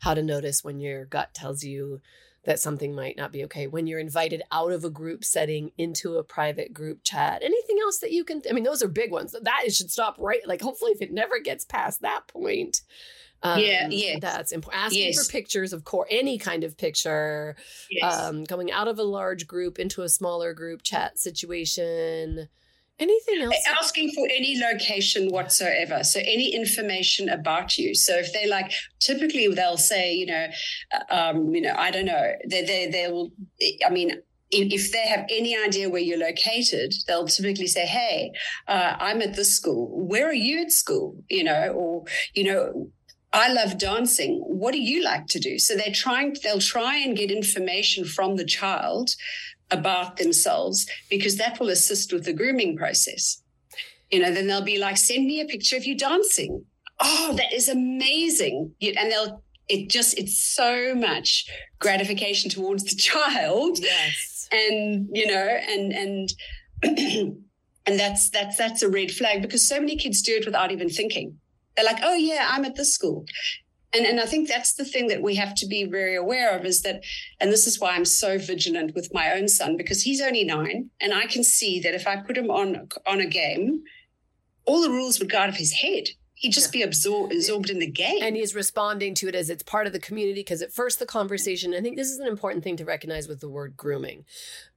how 0.00 0.14
to 0.14 0.22
notice 0.22 0.64
when 0.64 0.80
your 0.80 1.04
gut 1.04 1.34
tells 1.34 1.64
you 1.64 2.00
that 2.44 2.60
something 2.60 2.94
might 2.94 3.16
not 3.16 3.32
be 3.32 3.44
okay 3.44 3.66
when 3.66 3.86
you're 3.86 3.98
invited 3.98 4.42
out 4.52 4.72
of 4.72 4.84
a 4.84 4.90
group 4.90 5.24
setting 5.24 5.72
into 5.76 6.16
a 6.16 6.24
private 6.24 6.72
group 6.72 7.00
chat 7.02 7.42
anything 7.42 7.76
else 7.82 7.98
that 7.98 8.12
you 8.12 8.24
can 8.24 8.40
i 8.48 8.52
mean 8.52 8.64
those 8.64 8.82
are 8.82 8.88
big 8.88 9.10
ones 9.10 9.34
that 9.42 9.62
should 9.72 9.90
stop 9.90 10.16
right 10.18 10.46
like 10.46 10.62
hopefully 10.62 10.92
if 10.92 11.02
it 11.02 11.12
never 11.12 11.40
gets 11.40 11.64
past 11.64 12.00
that 12.00 12.26
point 12.28 12.82
um, 13.42 13.60
yeah, 13.60 13.88
yeah, 13.88 14.18
that's 14.20 14.52
important. 14.52 14.84
Asking 14.84 15.06
yes. 15.06 15.26
for 15.26 15.30
pictures 15.30 15.72
of 15.72 15.84
core, 15.84 16.06
any 16.10 16.38
kind 16.38 16.64
of 16.64 16.76
picture. 16.76 17.56
Yes. 17.90 18.18
Um, 18.20 18.44
going 18.44 18.72
out 18.72 18.88
of 18.88 18.98
a 18.98 19.04
large 19.04 19.46
group 19.46 19.78
into 19.78 20.02
a 20.02 20.08
smaller 20.08 20.52
group 20.54 20.82
chat 20.82 21.18
situation. 21.18 22.48
Anything 22.98 23.42
else? 23.42 23.54
Asking 23.80 24.10
for 24.10 24.26
any 24.26 24.58
location 24.58 25.28
whatsoever. 25.28 26.02
So 26.02 26.18
any 26.18 26.52
information 26.52 27.28
about 27.28 27.78
you. 27.78 27.94
So 27.94 28.16
if 28.16 28.32
they 28.32 28.48
like, 28.48 28.72
typically 28.98 29.46
they'll 29.46 29.76
say, 29.76 30.14
you 30.14 30.26
know, 30.26 30.46
uh, 30.92 31.14
um, 31.14 31.54
you 31.54 31.60
know, 31.60 31.74
I 31.78 31.92
don't 31.92 32.06
know. 32.06 32.32
They 32.48 32.64
they 32.64 32.86
they 32.90 33.06
will. 33.08 33.30
I 33.86 33.90
mean, 33.90 34.20
if 34.50 34.90
they 34.90 35.06
have 35.06 35.26
any 35.30 35.56
idea 35.56 35.88
where 35.88 36.00
you're 36.00 36.18
located, 36.18 36.92
they'll 37.06 37.28
typically 37.28 37.68
say, 37.68 37.86
"Hey, 37.86 38.32
uh, 38.66 38.96
I'm 38.98 39.22
at 39.22 39.36
this 39.36 39.54
school. 39.54 39.88
Where 40.06 40.26
are 40.26 40.34
you 40.34 40.62
at 40.62 40.72
school?" 40.72 41.22
You 41.28 41.44
know, 41.44 41.68
or 41.68 42.04
you 42.34 42.44
know, 42.44 42.90
I 43.32 43.52
love 43.52 43.78
dancing. 43.78 44.42
What 44.46 44.72
do 44.72 44.80
you 44.80 45.04
like 45.04 45.26
to 45.28 45.38
do? 45.38 45.58
So 45.58 45.76
they're 45.76 45.92
trying, 45.92 46.36
they'll 46.42 46.60
try 46.60 46.96
and 46.96 47.16
get 47.16 47.30
information 47.30 48.04
from 48.04 48.36
the 48.36 48.44
child 48.44 49.10
about 49.70 50.16
themselves 50.16 50.86
because 51.10 51.36
that 51.36 51.60
will 51.60 51.68
assist 51.68 52.12
with 52.12 52.24
the 52.24 52.32
grooming 52.32 52.76
process. 52.76 53.42
You 54.10 54.20
know, 54.20 54.32
then 54.32 54.46
they'll 54.46 54.62
be 54.62 54.78
like, 54.78 54.96
send 54.96 55.26
me 55.26 55.40
a 55.40 55.44
picture 55.44 55.76
of 55.76 55.84
you 55.84 55.96
dancing. 55.96 56.64
Oh, 57.00 57.34
that 57.36 57.52
is 57.52 57.68
amazing. 57.68 58.72
And 58.80 59.12
they'll, 59.12 59.42
it 59.68 59.90
just, 59.90 60.18
it's 60.18 60.42
so 60.42 60.94
much 60.94 61.46
gratification 61.78 62.50
towards 62.50 62.84
the 62.84 62.96
child. 62.96 63.78
Yes. 63.78 64.48
And, 64.50 65.10
you 65.12 65.26
know, 65.26 65.34
and, 65.34 65.92
and, 65.92 66.32
and 67.86 68.00
that's, 68.00 68.30
that's, 68.30 68.56
that's 68.56 68.82
a 68.82 68.88
red 68.88 69.10
flag 69.10 69.42
because 69.42 69.68
so 69.68 69.78
many 69.78 69.96
kids 69.96 70.22
do 70.22 70.36
it 70.36 70.46
without 70.46 70.72
even 70.72 70.88
thinking 70.88 71.38
they're 71.78 71.86
like, 71.86 72.02
oh, 72.02 72.14
yeah, 72.14 72.48
I'm 72.50 72.64
at 72.64 72.74
this 72.74 72.92
school. 72.92 73.24
And, 73.94 74.04
and 74.04 74.20
I 74.20 74.26
think 74.26 74.48
that's 74.48 74.74
the 74.74 74.84
thing 74.84 75.06
that 75.08 75.22
we 75.22 75.36
have 75.36 75.54
to 75.54 75.66
be 75.66 75.84
very 75.84 76.16
aware 76.16 76.50
of 76.58 76.66
is 76.66 76.82
that, 76.82 77.04
and 77.40 77.52
this 77.52 77.68
is 77.68 77.78
why 77.78 77.94
I'm 77.94 78.04
so 78.04 78.36
vigilant 78.36 78.96
with 78.96 79.14
my 79.14 79.30
own 79.30 79.46
son 79.46 79.76
because 79.76 80.02
he's 80.02 80.20
only 80.20 80.42
nine, 80.42 80.90
and 81.00 81.14
I 81.14 81.26
can 81.26 81.44
see 81.44 81.78
that 81.80 81.94
if 81.94 82.06
I 82.06 82.16
put 82.16 82.36
him 82.36 82.50
on 82.50 82.88
on 83.06 83.20
a 83.20 83.26
game, 83.26 83.84
all 84.66 84.82
the 84.82 84.90
rules 84.90 85.20
would 85.20 85.30
go 85.30 85.38
out 85.38 85.48
of 85.48 85.56
his 85.56 85.72
head. 85.72 86.08
He'd 86.34 86.52
just 86.52 86.74
yeah. 86.74 86.80
be 86.80 86.82
absorbed 86.82 87.32
absorbed 87.32 87.70
in 87.70 87.78
the 87.78 87.90
game, 87.90 88.18
and 88.20 88.36
he's 88.36 88.54
responding 88.54 89.14
to 89.14 89.28
it 89.28 89.34
as 89.34 89.48
it's 89.48 89.62
part 89.62 89.86
of 89.86 89.92
the 89.92 90.00
community. 90.00 90.40
Because 90.40 90.62
at 90.62 90.72
first, 90.72 90.98
the 90.98 91.06
conversation, 91.06 91.72
I 91.72 91.80
think 91.80 91.96
this 91.96 92.10
is 92.10 92.18
an 92.18 92.26
important 92.26 92.64
thing 92.64 92.76
to 92.76 92.84
recognize 92.84 93.26
with 93.28 93.40
the 93.40 93.48
word 93.48 93.76
grooming. 93.76 94.24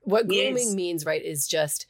What 0.02 0.28
grooming 0.28 0.68
yes. 0.68 0.74
means, 0.74 1.06
right, 1.06 1.24
is 1.24 1.48
just 1.48 1.86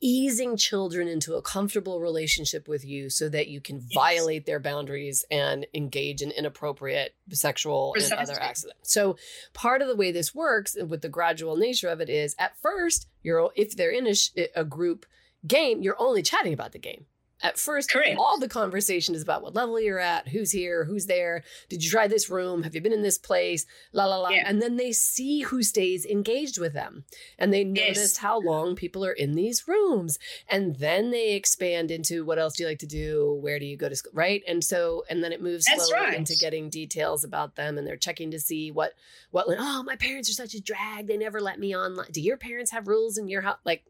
easing 0.00 0.56
children 0.56 1.08
into 1.08 1.34
a 1.34 1.42
comfortable 1.42 2.00
relationship 2.00 2.68
with 2.68 2.84
you 2.84 3.08
so 3.08 3.28
that 3.28 3.48
you 3.48 3.60
can 3.60 3.76
yes. 3.76 3.88
violate 3.94 4.46
their 4.46 4.60
boundaries 4.60 5.24
and 5.30 5.66
engage 5.74 6.22
in 6.22 6.30
inappropriate 6.30 7.14
sexual 7.30 7.92
Precisely. 7.92 8.18
and 8.18 8.30
other 8.30 8.40
acts. 8.40 8.66
So 8.82 9.16
part 9.54 9.82
of 9.82 9.88
the 9.88 9.96
way 9.96 10.12
this 10.12 10.34
works 10.34 10.76
with 10.88 11.02
the 11.02 11.08
gradual 11.08 11.56
nature 11.56 11.88
of 11.88 12.00
it 12.00 12.08
is 12.08 12.34
at 12.38 12.56
first 12.60 13.08
you're 13.22 13.50
if 13.56 13.76
they're 13.76 13.90
in 13.90 14.06
a, 14.06 14.48
a 14.54 14.64
group 14.64 15.06
game, 15.46 15.82
you're 15.82 16.00
only 16.00 16.22
chatting 16.22 16.52
about 16.52 16.72
the 16.72 16.78
game. 16.78 17.06
At 17.42 17.58
first, 17.58 17.90
Correct. 17.90 18.18
all 18.18 18.38
the 18.38 18.48
conversation 18.48 19.14
is 19.14 19.22
about 19.22 19.42
what 19.42 19.54
level 19.54 19.78
you're 19.78 20.00
at, 20.00 20.28
who's 20.28 20.50
here, 20.50 20.84
who's 20.84 21.04
there, 21.04 21.44
did 21.68 21.84
you 21.84 21.90
try 21.90 22.06
this 22.06 22.30
room, 22.30 22.62
have 22.62 22.74
you 22.74 22.80
been 22.80 22.94
in 22.94 23.02
this 23.02 23.18
place, 23.18 23.66
la 23.92 24.06
la 24.06 24.16
la. 24.16 24.30
Yeah. 24.30 24.44
And 24.46 24.62
then 24.62 24.76
they 24.76 24.92
see 24.92 25.42
who 25.42 25.62
stays 25.62 26.06
engaged 26.06 26.58
with 26.58 26.72
them. 26.72 27.04
And 27.38 27.52
they 27.52 27.62
notice 27.62 27.98
yes. 27.98 28.16
how 28.16 28.40
long 28.40 28.74
people 28.74 29.04
are 29.04 29.12
in 29.12 29.34
these 29.34 29.68
rooms. 29.68 30.18
And 30.48 30.76
then 30.76 31.10
they 31.10 31.34
expand 31.34 31.90
into 31.90 32.24
what 32.24 32.38
else 32.38 32.56
do 32.56 32.62
you 32.62 32.70
like 32.70 32.78
to 32.78 32.86
do? 32.86 33.38
Where 33.42 33.58
do 33.58 33.66
you 33.66 33.76
go 33.76 33.90
to 33.90 33.96
school? 33.96 34.12
Right. 34.14 34.42
And 34.48 34.64
so, 34.64 35.04
and 35.10 35.22
then 35.22 35.32
it 35.32 35.42
moves 35.42 35.66
That's 35.66 35.88
slowly 35.88 36.06
right. 36.06 36.16
into 36.16 36.36
getting 36.36 36.70
details 36.70 37.22
about 37.22 37.56
them 37.56 37.76
and 37.76 37.86
they're 37.86 37.96
checking 37.98 38.30
to 38.30 38.40
see 38.40 38.70
what, 38.70 38.94
what, 39.30 39.46
oh, 39.58 39.82
my 39.82 39.96
parents 39.96 40.30
are 40.30 40.34
such 40.34 40.54
a 40.54 40.62
drag. 40.62 41.06
They 41.06 41.18
never 41.18 41.42
let 41.42 41.58
me 41.58 41.74
on. 41.74 41.98
Do 42.10 42.22
your 42.22 42.38
parents 42.38 42.70
have 42.70 42.88
rules 42.88 43.18
in 43.18 43.28
your 43.28 43.42
house? 43.42 43.58
Like, 43.64 43.84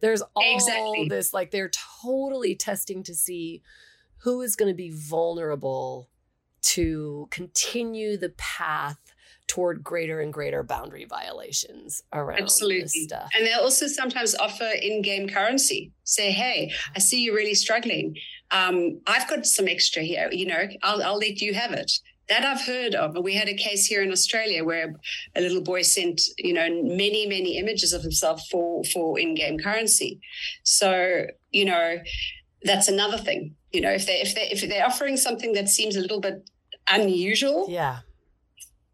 there's 0.00 0.22
all 0.34 0.54
exactly. 0.54 1.08
this, 1.08 1.32
like, 1.32 1.50
they're 1.50 1.70
totally 2.02 2.54
testing 2.54 3.02
to 3.04 3.14
see 3.14 3.62
who 4.18 4.42
is 4.42 4.56
going 4.56 4.70
to 4.70 4.76
be 4.76 4.90
vulnerable 4.90 6.08
to 6.62 7.28
continue 7.30 8.16
the 8.16 8.30
path 8.30 8.98
toward 9.46 9.84
greater 9.84 10.20
and 10.20 10.32
greater 10.32 10.64
boundary 10.64 11.04
violations 11.04 12.02
around 12.12 12.40
Absolutely. 12.40 12.88
stuff. 12.88 13.30
And 13.36 13.46
they'll 13.46 13.60
also 13.60 13.86
sometimes 13.86 14.34
offer 14.34 14.68
in-game 14.82 15.28
currency. 15.28 15.92
Say, 16.02 16.32
hey, 16.32 16.72
I 16.96 16.98
see 16.98 17.22
you're 17.22 17.36
really 17.36 17.54
struggling. 17.54 18.16
Um, 18.50 19.00
I've 19.06 19.28
got 19.28 19.46
some 19.46 19.68
extra 19.68 20.02
here. 20.02 20.28
You 20.32 20.46
know, 20.46 20.62
I'll, 20.82 21.02
I'll 21.02 21.18
let 21.18 21.40
you 21.40 21.54
have 21.54 21.70
it 21.72 21.92
that 22.28 22.44
I've 22.44 22.62
heard 22.62 22.94
of. 22.94 23.16
We 23.22 23.34
had 23.34 23.48
a 23.48 23.54
case 23.54 23.86
here 23.86 24.02
in 24.02 24.10
Australia 24.10 24.64
where 24.64 24.94
a 25.34 25.40
little 25.40 25.62
boy 25.62 25.82
sent, 25.82 26.20
you 26.38 26.52
know, 26.52 26.68
many, 26.82 27.26
many 27.26 27.58
images 27.58 27.92
of 27.92 28.02
himself 28.02 28.40
for 28.50 28.82
for 28.84 29.18
in-game 29.18 29.58
currency. 29.58 30.20
So, 30.62 31.26
you 31.50 31.64
know, 31.64 31.98
that's 32.62 32.88
another 32.88 33.18
thing. 33.18 33.54
You 33.72 33.80
know, 33.80 33.92
if 33.92 34.06
they 34.06 34.20
if 34.20 34.34
they 34.34 34.48
if 34.50 34.68
they're 34.68 34.86
offering 34.86 35.16
something 35.16 35.52
that 35.52 35.68
seems 35.68 35.96
a 35.96 36.00
little 36.00 36.20
bit 36.20 36.48
unusual, 36.88 37.66
yeah, 37.68 38.00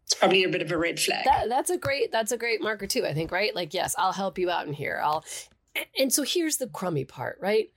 it's 0.03 0.13
probably 0.13 0.43
a 0.43 0.49
bit 0.49 0.61
of 0.61 0.71
a 0.71 0.77
red 0.77 0.99
flag. 0.99 1.25
That, 1.25 1.49
that's 1.49 1.69
a 1.69 1.77
great 1.77 2.11
that's 2.11 2.31
a 2.31 2.37
great 2.37 2.61
marker 2.61 2.87
too. 2.87 3.05
I 3.05 3.13
think 3.13 3.31
right. 3.31 3.55
Like, 3.55 3.73
yes, 3.73 3.95
I'll 3.97 4.13
help 4.13 4.37
you 4.37 4.49
out 4.49 4.67
in 4.67 4.73
here. 4.73 5.01
I'll. 5.03 5.23
And 5.97 6.13
so 6.13 6.21
here's 6.21 6.57
the 6.57 6.67
crummy 6.67 7.03
part, 7.03 7.39
right? 7.41 7.69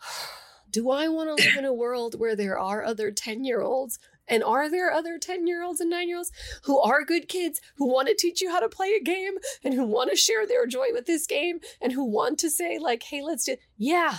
Do 0.70 0.90
I 0.90 1.08
want 1.08 1.36
to 1.36 1.44
live 1.44 1.56
in 1.56 1.64
a 1.64 1.72
world 1.72 2.18
where 2.18 2.36
there 2.36 2.58
are 2.58 2.84
other 2.84 3.10
10 3.10 3.44
year 3.44 3.60
olds 3.60 3.98
and 4.28 4.44
are 4.44 4.70
there 4.70 4.92
other 4.92 5.18
10 5.18 5.46
year 5.46 5.62
olds 5.62 5.80
and 5.80 5.90
nine 5.90 6.08
year 6.08 6.18
olds 6.18 6.32
who 6.64 6.78
are 6.78 7.04
good 7.04 7.28
kids 7.28 7.60
who 7.76 7.86
want 7.90 8.08
to 8.08 8.14
teach 8.14 8.40
you 8.40 8.50
how 8.50 8.60
to 8.60 8.68
play 8.68 8.92
a 8.94 9.02
game 9.02 9.34
and 9.64 9.74
who 9.74 9.84
want 9.84 10.10
to 10.10 10.16
share 10.16 10.46
their 10.46 10.66
joy 10.66 10.88
with 10.92 11.06
this 11.06 11.26
game 11.26 11.60
and 11.80 11.92
who 11.92 12.04
want 12.04 12.38
to 12.40 12.50
say, 12.50 12.78
like, 12.78 13.02
hey, 13.02 13.22
let's 13.22 13.44
do, 13.44 13.56
yeah, 13.76 14.18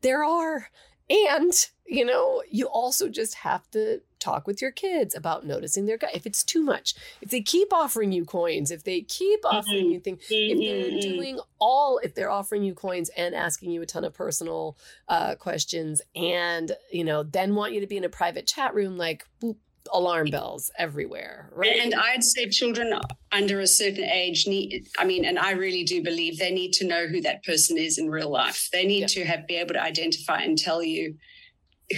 there 0.00 0.24
are. 0.24 0.68
And, 1.08 1.52
you 1.86 2.04
know, 2.04 2.42
you 2.50 2.66
also 2.66 3.08
just 3.08 3.34
have 3.34 3.70
to 3.72 4.00
talk 4.20 4.46
with 4.46 4.62
your 4.62 4.70
kids 4.70 5.14
about 5.14 5.44
noticing 5.44 5.86
their 5.86 5.98
gut. 5.98 6.14
If 6.14 6.26
it's 6.26 6.44
too 6.44 6.62
much, 6.62 6.94
if 7.20 7.30
they 7.30 7.40
keep 7.40 7.72
offering 7.72 8.12
you 8.12 8.24
coins, 8.24 8.70
if 8.70 8.84
they 8.84 9.00
keep 9.02 9.40
offering 9.44 9.84
mm-hmm. 9.84 9.92
you 9.92 10.00
things, 10.00 10.22
if 10.30 10.58
they're 10.58 10.90
mm-hmm. 10.90 11.16
doing 11.16 11.40
all, 11.58 11.98
if 11.98 12.14
they're 12.14 12.30
offering 12.30 12.62
you 12.62 12.74
coins 12.74 13.10
and 13.16 13.34
asking 13.34 13.70
you 13.70 13.82
a 13.82 13.86
ton 13.86 14.04
of 14.04 14.14
personal 14.14 14.76
uh, 15.08 15.34
questions 15.34 16.02
and, 16.14 16.72
you 16.92 17.04
know, 17.04 17.22
then 17.22 17.54
want 17.54 17.72
you 17.72 17.80
to 17.80 17.86
be 17.86 17.96
in 17.96 18.04
a 18.04 18.08
private 18.08 18.46
chat 18.46 18.74
room, 18.74 18.96
like, 18.96 19.26
boop, 19.42 19.56
alarm 19.92 20.28
bells 20.30 20.70
everywhere, 20.78 21.50
right? 21.54 21.76
And 21.80 21.94
I'd 21.94 22.22
say 22.22 22.48
children 22.48 22.92
under 23.32 23.60
a 23.60 23.66
certain 23.66 24.04
age 24.04 24.46
need, 24.46 24.86
I 24.98 25.04
mean, 25.04 25.24
and 25.24 25.38
I 25.38 25.52
really 25.52 25.84
do 25.84 26.02
believe 26.02 26.38
they 26.38 26.52
need 26.52 26.72
to 26.74 26.86
know 26.86 27.06
who 27.06 27.20
that 27.22 27.44
person 27.44 27.78
is 27.78 27.98
in 27.98 28.10
real 28.10 28.30
life. 28.30 28.68
They 28.72 28.84
need 28.84 29.08
to 29.08 29.24
have 29.24 29.46
be 29.46 29.56
able 29.56 29.74
to 29.74 29.82
identify 29.82 30.42
and 30.42 30.58
tell 30.58 30.82
you 30.82 31.16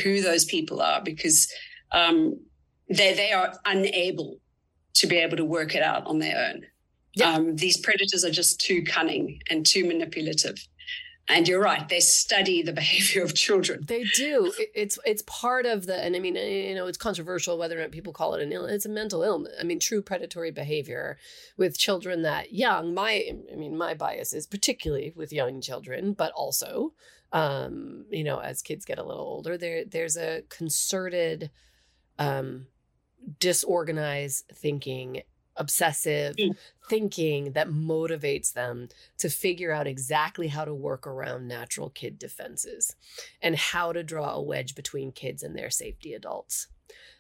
who 0.03 0.23
those 0.23 0.45
people 0.45 0.81
are 0.81 1.03
because 1.03 1.53
um, 1.93 2.41
they 2.89 3.15
they 3.15 3.33
are 3.33 3.55
unable 3.65 4.39
to 4.95 5.07
be 5.07 5.17
able 5.17 5.37
to 5.37 5.45
work 5.45 5.75
it 5.75 5.83
out 5.83 6.07
on 6.07 6.19
their 6.19 6.53
own. 6.53 6.67
Um, 7.23 7.57
these 7.57 7.77
predators 7.77 8.25
are 8.25 8.31
just 8.31 8.61
too 8.61 8.83
cunning 8.83 9.41
and 9.51 9.67
too 9.67 9.85
manipulative. 9.85 10.67
And 11.29 11.47
you're 11.47 11.61
right; 11.61 11.89
they 11.89 12.01
study 12.01 12.63
the 12.63 12.73
behavior 12.83 13.23
of 13.23 13.35
children. 13.35 13.85
They 13.87 14.05
do. 14.05 14.53
It's 14.75 14.99
it's 15.05 15.23
part 15.27 15.67
of 15.67 15.87
the, 15.87 15.97
and 16.03 16.17
I 16.17 16.19
mean, 16.19 16.35
you 16.37 16.75
know, 16.75 16.87
it's 16.87 16.99
controversial 16.99 17.59
whether 17.59 17.79
or 17.79 17.83
not 17.83 17.93
people 17.93 18.13
call 18.13 18.35
it 18.35 18.43
an 18.43 18.53
illness. 18.53 18.73
It's 18.73 18.87
a 18.87 18.91
mental 18.91 19.23
illness. 19.23 19.55
I 19.61 19.65
mean, 19.65 19.79
true 19.79 20.03
predatory 20.03 20.51
behavior 20.51 21.19
with 21.57 21.79
children 21.79 22.23
that 22.23 22.53
young. 22.53 22.93
My, 22.93 23.25
I 23.51 23.57
mean, 23.57 23.77
my 23.77 23.95
bias 23.95 24.33
is 24.33 24.47
particularly 24.47 25.13
with 25.15 25.33
young 25.33 25.61
children, 25.61 26.13
but 26.13 26.33
also, 26.33 26.93
um, 27.33 28.05
you 28.11 28.25
know, 28.25 28.41
as 28.41 28.61
kids 28.61 28.85
get 28.85 28.99
a 28.99 29.05
little 29.05 29.25
older, 29.25 29.57
there 29.57 29.85
there's 29.85 30.17
a 30.17 30.43
concerted, 30.49 31.51
um, 32.23 32.67
disorganized 33.39 34.45
thinking 34.55 35.23
obsessive 35.57 36.35
mm. 36.37 36.57
thinking 36.89 37.53
that 37.53 37.69
motivates 37.69 38.55
them 38.55 38.89
to 39.19 39.29
figure 39.29 39.71
out 39.71 39.87
exactly 39.87 40.49
how 40.49 40.65
to 40.65 40.75
work 40.75 41.07
around 41.07 41.47
natural 41.47 41.91
kid 41.91 42.19
defenses 42.19 42.97
and 43.43 43.55
how 43.57 43.93
to 43.93 44.03
draw 44.03 44.33
a 44.33 44.43
wedge 44.43 44.75
between 44.75 45.13
kids 45.13 45.43
and 45.43 45.55
their 45.55 45.69
safety 45.69 46.15
adults 46.15 46.69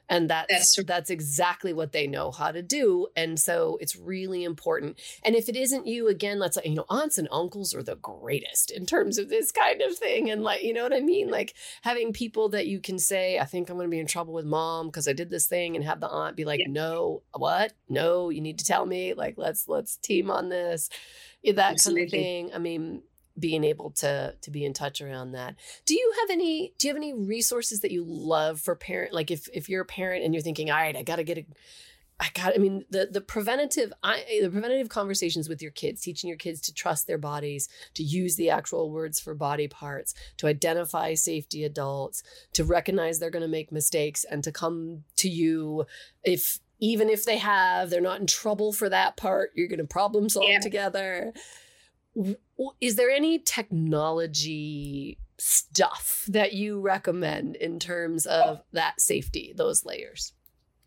and 0.08 0.28
that's 0.28 0.76
that's, 0.76 0.86
that's 0.86 1.10
exactly 1.10 1.72
what 1.72 1.92
they 1.92 2.06
know 2.06 2.30
how 2.30 2.52
to 2.52 2.60
do. 2.62 3.06
And 3.16 3.40
so 3.40 3.78
it's 3.80 3.96
really 3.96 4.44
important. 4.44 4.98
And 5.24 5.34
if 5.34 5.48
it 5.48 5.56
isn't 5.56 5.86
you 5.86 6.08
again 6.08 6.38
let's 6.38 6.56
say 6.56 6.62
you 6.64 6.74
know 6.74 6.84
aunts 6.90 7.18
and 7.18 7.28
uncles 7.32 7.74
are 7.74 7.82
the 7.82 7.96
greatest 7.96 8.70
in 8.70 8.84
terms 8.84 9.16
of 9.16 9.28
this 9.28 9.50
kind 9.50 9.80
of 9.80 9.96
thing. 9.96 10.30
And 10.30 10.42
like 10.42 10.62
you 10.62 10.74
know 10.74 10.82
what 10.82 10.92
i 10.92 11.00
mean? 11.00 11.30
Like 11.30 11.54
having 11.82 12.12
people 12.12 12.50
that 12.50 12.66
you 12.66 12.80
can 12.80 12.98
say 12.98 13.38
i 13.38 13.44
think 13.44 13.70
i'm 13.70 13.76
going 13.76 13.88
to 13.88 13.90
be 13.90 14.00
in 14.00 14.06
trouble 14.06 14.34
with 14.34 14.44
mom 14.44 14.88
because 14.88 15.08
i 15.08 15.12
did 15.12 15.30
this 15.30 15.46
thing 15.46 15.76
and 15.76 15.84
have 15.84 16.00
the 16.00 16.08
aunt 16.08 16.36
be 16.36 16.44
like 16.44 16.60
yeah. 16.60 16.66
no 16.68 17.22
what? 17.34 17.72
No 17.88 18.28
you 18.28 18.40
need 18.40 18.58
to 18.58 18.64
tell 18.64 18.84
me. 18.84 19.14
Like 19.14 19.34
let's 19.38 19.68
let's 19.68 19.96
team 19.96 20.30
on 20.30 20.48
this 20.48 20.90
that 21.44 21.58
Absolutely. 21.58 22.02
kind 22.02 22.06
of 22.06 22.10
thing. 22.10 22.50
I 22.54 22.58
mean 22.58 23.02
being 23.38 23.64
able 23.64 23.90
to 23.90 24.34
to 24.40 24.50
be 24.50 24.64
in 24.64 24.72
touch 24.72 25.00
around 25.00 25.32
that. 25.32 25.56
Do 25.84 25.94
you 25.94 26.12
have 26.20 26.30
any 26.30 26.72
do 26.78 26.86
you 26.86 26.94
have 26.94 26.96
any 26.96 27.14
resources 27.14 27.80
that 27.80 27.90
you 27.90 28.04
love 28.06 28.60
for 28.60 28.74
parent 28.74 29.12
like 29.12 29.30
if 29.30 29.48
if 29.52 29.68
you're 29.68 29.82
a 29.82 29.86
parent 29.86 30.24
and 30.24 30.34
you're 30.34 30.42
thinking, 30.42 30.70
"All 30.70 30.76
right, 30.76 30.96
I 30.96 31.02
got 31.02 31.16
to 31.16 31.24
get 31.24 31.38
a 31.38 31.46
I 32.22 32.28
got 32.34 32.54
I 32.54 32.58
mean 32.58 32.84
the 32.88 33.08
the 33.10 33.20
preventative 33.20 33.92
I 34.02 34.24
the 34.40 34.48
preventative 34.48 34.88
conversations 34.88 35.48
with 35.48 35.60
your 35.60 35.72
kids, 35.72 36.02
teaching 36.02 36.28
your 36.28 36.36
kids 36.36 36.60
to 36.62 36.74
trust 36.74 37.08
their 37.08 37.18
bodies, 37.18 37.68
to 37.94 38.04
use 38.04 38.36
the 38.36 38.50
actual 38.50 38.90
words 38.90 39.18
for 39.18 39.34
body 39.34 39.66
parts, 39.66 40.14
to 40.36 40.46
identify 40.46 41.14
safety 41.14 41.64
adults, 41.64 42.22
to 42.52 42.64
recognize 42.64 43.18
they're 43.18 43.30
going 43.30 43.42
to 43.42 43.48
make 43.48 43.72
mistakes 43.72 44.24
and 44.24 44.44
to 44.44 44.52
come 44.52 45.02
to 45.16 45.28
you 45.28 45.84
if 46.22 46.60
even 46.78 47.08
if 47.08 47.24
they 47.24 47.38
have, 47.38 47.90
they're 47.90 48.00
not 48.00 48.20
in 48.20 48.26
trouble 48.26 48.72
for 48.72 48.88
that 48.88 49.16
part. 49.16 49.50
You're 49.54 49.68
going 49.68 49.78
to 49.78 49.84
problem 49.84 50.28
solve 50.28 50.48
yeah. 50.48 50.60
together 50.60 51.32
is 52.80 52.96
there 52.96 53.10
any 53.10 53.38
technology 53.38 55.18
stuff 55.38 56.24
that 56.28 56.52
you 56.52 56.80
recommend 56.80 57.56
in 57.56 57.78
terms 57.78 58.26
of 58.26 58.60
that 58.72 59.00
safety, 59.00 59.52
those 59.56 59.84
layers? 59.84 60.32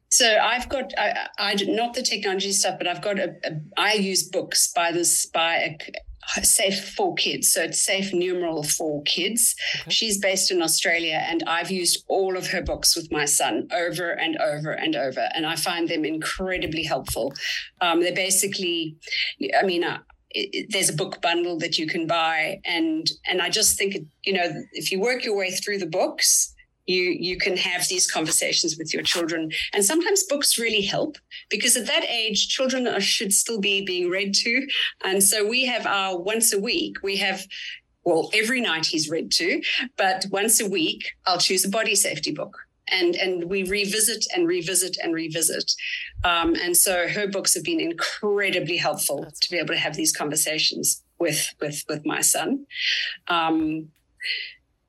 So 0.09 0.37
I've 0.37 0.69
got 0.69 0.93
I, 0.97 1.27
I 1.37 1.55
not 1.67 1.93
the 1.93 2.01
technology 2.01 2.53
stuff, 2.53 2.77
but 2.77 2.87
I've 2.87 3.01
got 3.01 3.19
a, 3.19 3.35
a 3.43 3.51
I 3.75 3.93
use 3.93 4.23
books 4.29 4.71
by 4.73 4.91
this 4.93 5.25
by 5.25 5.55
a, 5.55 5.77
safe 6.43 6.93
for 6.95 7.13
kids. 7.15 7.51
So 7.51 7.63
it's 7.63 7.83
safe 7.83 8.13
numeral 8.13 8.63
for 8.63 9.03
kids. 9.03 9.55
Okay. 9.81 9.91
She's 9.91 10.17
based 10.17 10.51
in 10.51 10.61
Australia, 10.61 11.23
and 11.27 11.43
I've 11.47 11.69
used 11.69 12.03
all 12.07 12.37
of 12.37 12.47
her 12.47 12.61
books 12.61 12.95
with 12.95 13.11
my 13.11 13.25
son 13.25 13.67
over 13.73 14.11
and 14.11 14.37
over 14.37 14.71
and 14.71 14.95
over, 14.95 15.29
and 15.35 15.45
I 15.45 15.55
find 15.55 15.87
them 15.87 16.05
incredibly 16.05 16.83
helpful. 16.83 17.33
Um, 17.81 18.01
they're 18.01 18.13
basically, 18.15 18.97
I 19.59 19.63
mean, 19.63 19.83
uh, 19.83 19.99
it, 20.35 20.67
there's 20.69 20.89
a 20.89 20.93
book 20.93 21.21
bundle 21.21 21.57
that 21.59 21.79
you 21.79 21.87
can 21.87 22.05
buy. 22.05 22.59
And 22.65 23.09
and 23.27 23.41
i 23.41 23.49
just 23.49 23.77
think 23.77 23.95
you 24.23 24.33
know 24.33 24.47
if 24.73 24.91
you 24.91 24.99
work 24.99 25.23
your 25.25 25.35
way 25.35 25.51
through 25.51 25.79
the 25.79 25.85
books 25.85 26.53
you 26.85 27.01
you 27.01 27.37
can 27.37 27.57
have 27.57 27.87
these 27.87 28.09
conversations 28.09 28.77
with 28.77 28.93
your 28.93 29.03
children. 29.03 29.51
And 29.73 29.83
sometimes 29.83 30.23
books 30.23 30.59
really 30.59 30.81
help 30.81 31.17
because 31.49 31.75
at 31.75 31.87
that 31.87 32.05
age 32.07 32.47
children 32.47 32.87
are, 32.87 33.01
should 33.01 33.33
still 33.33 33.59
be 33.59 33.83
being 33.83 34.09
read 34.09 34.33
to. 34.35 34.67
And 35.03 35.23
so 35.23 35.47
we 35.47 35.65
have 35.65 35.85
our 35.85 36.19
once 36.19 36.53
a 36.53 36.59
week 36.59 36.97
we 37.01 37.17
have 37.17 37.45
well 38.03 38.29
every 38.33 38.61
night 38.61 38.85
he's 38.85 39.09
read 39.09 39.31
to 39.31 39.61
but 39.97 40.25
once 40.31 40.61
a 40.61 40.69
week 40.69 41.11
i'll 41.25 41.39
choose 41.39 41.65
a 41.65 41.69
body 41.69 41.95
safety 41.95 42.31
book 42.31 42.55
and 42.91 43.15
and 43.15 43.45
we 43.49 43.63
revisit 43.63 44.25
and 44.35 44.47
revisit 44.47 44.97
and 45.01 45.13
revisit. 45.13 45.71
Um, 46.23 46.55
and 46.55 46.75
so 46.75 47.07
her 47.07 47.27
books 47.27 47.53
have 47.53 47.63
been 47.63 47.79
incredibly 47.79 48.77
helpful 48.77 49.25
to 49.25 49.49
be 49.49 49.57
able 49.57 49.73
to 49.73 49.79
have 49.79 49.95
these 49.95 50.15
conversations 50.15 51.03
with 51.19 51.53
with 51.59 51.83
with 51.87 52.05
my 52.05 52.21
son. 52.21 52.65
Um, 53.27 53.89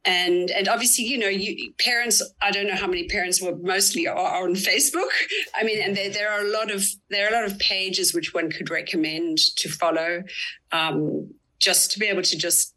and 0.07 0.51
and 0.53 0.69
obviously 0.69 1.05
you 1.05 1.19
know 1.19 1.29
you 1.29 1.73
parents 1.81 2.23
i 2.41 2.51
don't 2.51 2.69
know 2.69 2.77
how 2.77 2.87
many 2.87 3.09
parents 3.09 3.43
were 3.43 3.57
mostly 3.57 4.07
are, 4.07 4.45
on 4.45 4.55
facebook 4.55 5.11
i 5.55 5.65
mean 5.65 5.83
and 5.83 5.97
there, 5.97 6.09
there 6.09 6.31
are 6.31 6.47
a 6.47 6.51
lot 6.51 6.71
of 6.71 6.85
there 7.11 7.27
are 7.27 7.35
a 7.35 7.41
lot 7.43 7.51
of 7.51 7.59
pages 7.59 8.15
which 8.15 8.33
one 8.33 8.49
could 8.49 8.71
recommend 8.71 9.37
to 9.57 9.69
follow 9.69 10.23
um, 10.73 11.29
just 11.59 11.91
to 11.91 11.99
be 11.99 12.07
able 12.07 12.23
to 12.23 12.39
just 12.39 12.75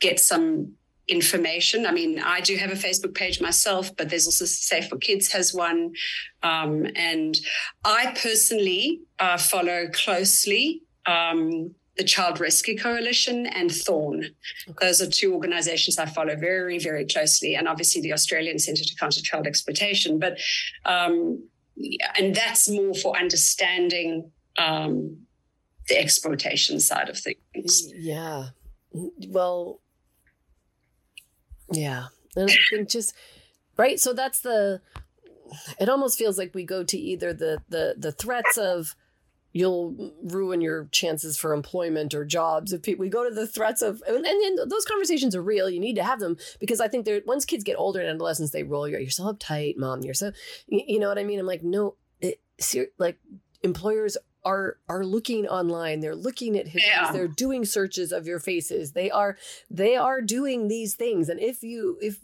get 0.00 0.20
some 0.20 0.74
information. 1.10 1.86
I 1.86 1.92
mean, 1.92 2.20
I 2.20 2.40
do 2.40 2.56
have 2.56 2.70
a 2.70 2.74
Facebook 2.74 3.14
page 3.14 3.40
myself, 3.40 3.94
but 3.96 4.08
there's 4.08 4.26
also 4.26 4.44
Safe 4.44 4.88
for 4.88 4.96
Kids 4.96 5.32
has 5.32 5.52
one. 5.52 5.92
Um, 6.42 6.86
and 6.94 7.36
I 7.84 8.16
personally 8.22 9.00
uh, 9.18 9.36
follow 9.36 9.88
closely 9.92 10.82
um, 11.06 11.74
the 11.96 12.04
Child 12.04 12.40
Rescue 12.40 12.78
Coalition 12.78 13.46
and 13.46 13.70
Thorn. 13.70 14.24
Okay. 14.68 14.86
Those 14.86 15.02
are 15.02 15.10
two 15.10 15.34
organizations 15.34 15.98
I 15.98 16.06
follow 16.06 16.36
very, 16.36 16.78
very 16.78 17.04
closely, 17.04 17.56
and 17.56 17.66
obviously 17.66 18.00
the 18.00 18.12
Australian 18.12 18.58
Centre 18.58 18.84
to 18.84 18.94
Counter 18.96 19.20
Child 19.20 19.46
Exploitation. 19.46 20.18
But 20.18 20.38
um, 20.84 21.42
and 22.16 22.34
that's 22.34 22.68
more 22.68 22.94
for 22.94 23.16
understanding 23.16 24.30
um, 24.58 25.26
the 25.88 25.98
exploitation 25.98 26.78
side 26.80 27.08
of 27.08 27.18
things. 27.18 27.92
Yeah. 27.94 28.48
Well, 28.92 29.80
yeah. 31.70 32.06
And 32.36 32.50
I 32.50 32.56
think 32.70 32.88
just 32.88 33.14
right. 33.76 33.98
So 33.98 34.12
that's 34.12 34.40
the 34.40 34.80
it 35.78 35.88
almost 35.88 36.18
feels 36.18 36.38
like 36.38 36.54
we 36.54 36.64
go 36.64 36.84
to 36.84 36.98
either 36.98 37.32
the 37.32 37.62
the 37.68 37.94
the 37.96 38.12
threats 38.12 38.56
of 38.56 38.94
you'll 39.52 40.12
ruin 40.22 40.60
your 40.60 40.84
chances 40.92 41.36
for 41.36 41.52
employment 41.52 42.14
or 42.14 42.24
jobs 42.24 42.72
if 42.72 42.82
people 42.82 43.02
we 43.02 43.08
go 43.08 43.28
to 43.28 43.34
the 43.34 43.48
threats 43.48 43.82
of 43.82 44.00
and, 44.06 44.24
and, 44.24 44.70
those 44.70 44.84
conversations 44.84 45.34
are 45.34 45.42
real 45.42 45.68
you 45.68 45.80
need 45.80 45.96
to 45.96 46.04
have 46.04 46.20
them 46.20 46.36
because 46.60 46.80
i 46.80 46.86
think 46.86 47.04
they're 47.04 47.20
once 47.26 47.44
kids 47.44 47.64
get 47.64 47.76
older 47.76 48.00
in 48.00 48.08
adolescence 48.08 48.52
they 48.52 48.62
roll 48.62 48.86
you're, 48.86 49.00
you're 49.00 49.10
so 49.10 49.24
uptight 49.24 49.76
mom 49.76 50.02
you're 50.02 50.14
so 50.14 50.30
you 50.68 51.00
know 51.00 51.08
what 51.08 51.18
i 51.18 51.24
mean 51.24 51.40
i'm 51.40 51.46
like 51.46 51.64
no 51.64 51.96
it, 52.20 52.40
like 52.98 53.18
employers 53.62 54.16
are 54.44 54.78
are 54.88 55.04
looking 55.04 55.46
online 55.46 56.00
they're 56.00 56.14
looking 56.14 56.56
at 56.56 56.66
histories 56.66 56.86
yeah. 56.86 57.12
they're 57.12 57.28
doing 57.28 57.64
searches 57.64 58.10
of 58.10 58.26
your 58.26 58.38
faces 58.38 58.92
they 58.92 59.10
are 59.10 59.36
they 59.70 59.96
are 59.96 60.22
doing 60.22 60.68
these 60.68 60.94
things 60.94 61.28
and 61.28 61.40
if 61.40 61.62
you 61.62 61.98
if 62.00 62.20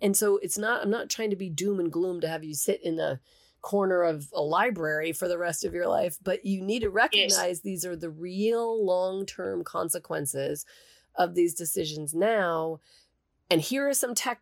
and 0.00 0.16
so 0.16 0.38
it's 0.38 0.58
not 0.58 0.82
i'm 0.82 0.90
not 0.90 1.08
trying 1.08 1.30
to 1.30 1.36
be 1.36 1.48
doom 1.48 1.78
and 1.78 1.92
gloom 1.92 2.20
to 2.20 2.28
have 2.28 2.42
you 2.42 2.54
sit 2.54 2.80
in 2.82 2.98
a 2.98 3.20
corner 3.60 4.02
of 4.02 4.28
a 4.34 4.42
library 4.42 5.12
for 5.12 5.28
the 5.28 5.38
rest 5.38 5.64
of 5.64 5.72
your 5.72 5.86
life 5.86 6.18
but 6.24 6.44
you 6.44 6.60
need 6.60 6.80
to 6.80 6.90
recognize 6.90 7.30
yes. 7.32 7.60
these 7.60 7.84
are 7.84 7.94
the 7.94 8.10
real 8.10 8.84
long-term 8.84 9.62
consequences 9.62 10.66
of 11.14 11.36
these 11.36 11.54
decisions 11.54 12.12
now 12.12 12.80
and 13.48 13.60
here 13.60 13.88
are 13.88 13.94
some 13.94 14.16
tech 14.16 14.40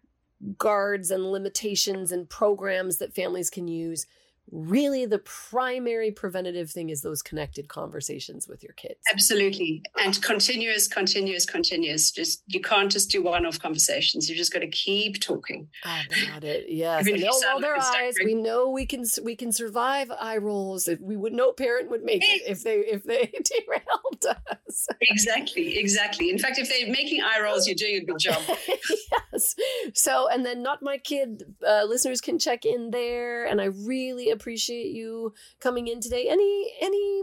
guards 0.56 1.10
and 1.10 1.30
limitations 1.30 2.12
and 2.12 2.30
programs 2.30 2.96
that 2.96 3.14
families 3.14 3.50
can 3.50 3.68
use 3.68 4.06
really 4.52 5.06
the 5.06 5.18
primary 5.18 6.10
preventative 6.10 6.70
thing 6.70 6.90
is 6.90 7.02
those 7.02 7.22
connected 7.22 7.68
conversations 7.68 8.48
with 8.48 8.62
your 8.62 8.72
kids. 8.72 9.00
Absolutely. 9.12 9.82
And 10.02 10.20
continuous, 10.22 10.88
continuous, 10.88 11.46
continuous. 11.46 12.10
Just 12.10 12.42
you 12.46 12.60
can't 12.60 12.90
just 12.90 13.10
do 13.10 13.22
one-off 13.22 13.60
conversations. 13.60 14.28
You 14.28 14.36
just 14.36 14.52
got 14.52 14.60
to 14.60 14.68
keep 14.68 15.20
talking. 15.20 15.68
About 15.84 16.44
it. 16.44 16.66
Yes. 16.68 17.04
They'll 17.04 17.40
roll 17.50 17.60
their 17.60 17.76
eyes. 17.76 18.14
We 18.24 18.34
know 18.34 18.70
we 18.70 18.86
can 18.86 19.04
we 19.22 19.36
can 19.36 19.52
survive 19.52 20.10
eye 20.18 20.38
rolls. 20.38 20.88
If 20.88 21.00
we 21.00 21.16
would 21.16 21.32
no 21.32 21.52
parent 21.52 21.90
would 21.90 22.02
make 22.02 22.22
it 22.22 22.42
if 22.46 22.62
they 22.62 22.78
if 22.78 23.04
they 23.04 23.32
derailed 23.66 24.38
us. 24.66 24.88
exactly. 25.02 25.78
Exactly. 25.78 26.30
In 26.30 26.38
fact, 26.38 26.58
if 26.58 26.68
they're 26.68 26.92
making 26.92 27.22
eye 27.22 27.40
rolls, 27.42 27.66
you're 27.66 27.76
doing 27.76 27.96
a 27.96 28.04
good 28.04 28.18
job. 28.18 28.42
yes. 29.32 29.54
So 29.94 30.28
and 30.28 30.44
then 30.44 30.62
not 30.62 30.82
my 30.82 30.98
kid 30.98 31.44
uh, 31.66 31.84
listeners 31.84 32.20
can 32.20 32.38
check 32.38 32.64
in 32.64 32.90
there. 32.90 33.44
And 33.44 33.60
I 33.60 33.66
really 33.66 34.30
appreciate 34.40 34.92
you 34.92 35.34
coming 35.60 35.86
in 35.86 36.00
today. 36.00 36.28
Any 36.28 36.72
any 36.80 37.22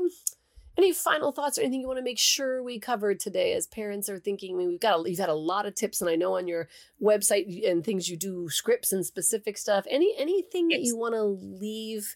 any 0.78 0.94
final 0.94 1.32
thoughts 1.32 1.58
or 1.58 1.62
anything 1.62 1.82
you 1.82 1.88
want 1.88 1.98
to 1.98 2.04
make 2.04 2.20
sure 2.20 2.62
we 2.62 2.80
covered 2.80 3.20
today 3.20 3.54
as 3.54 3.66
parents 3.66 4.10
are 4.10 4.20
thinking? 4.20 4.54
I 4.54 4.58
mean, 4.60 4.68
we've 4.68 4.80
got 4.80 5.00
a, 5.00 5.10
you've 5.10 5.20
had 5.20 5.30
a 5.30 5.34
lot 5.34 5.66
of 5.66 5.74
tips, 5.74 6.02
and 6.02 6.10
I 6.10 6.16
know 6.16 6.38
on 6.38 6.48
your 6.48 6.70
website 7.02 7.70
and 7.70 7.84
things 7.84 8.08
you 8.08 8.16
do 8.16 8.48
scripts 8.50 8.92
and 8.92 9.06
specific 9.06 9.58
stuff. 9.58 9.86
Any 9.90 10.14
anything 10.18 10.70
yes. 10.70 10.80
that 10.80 10.86
you 10.86 10.98
want 10.98 11.16
to 11.16 11.24
leave 11.24 12.16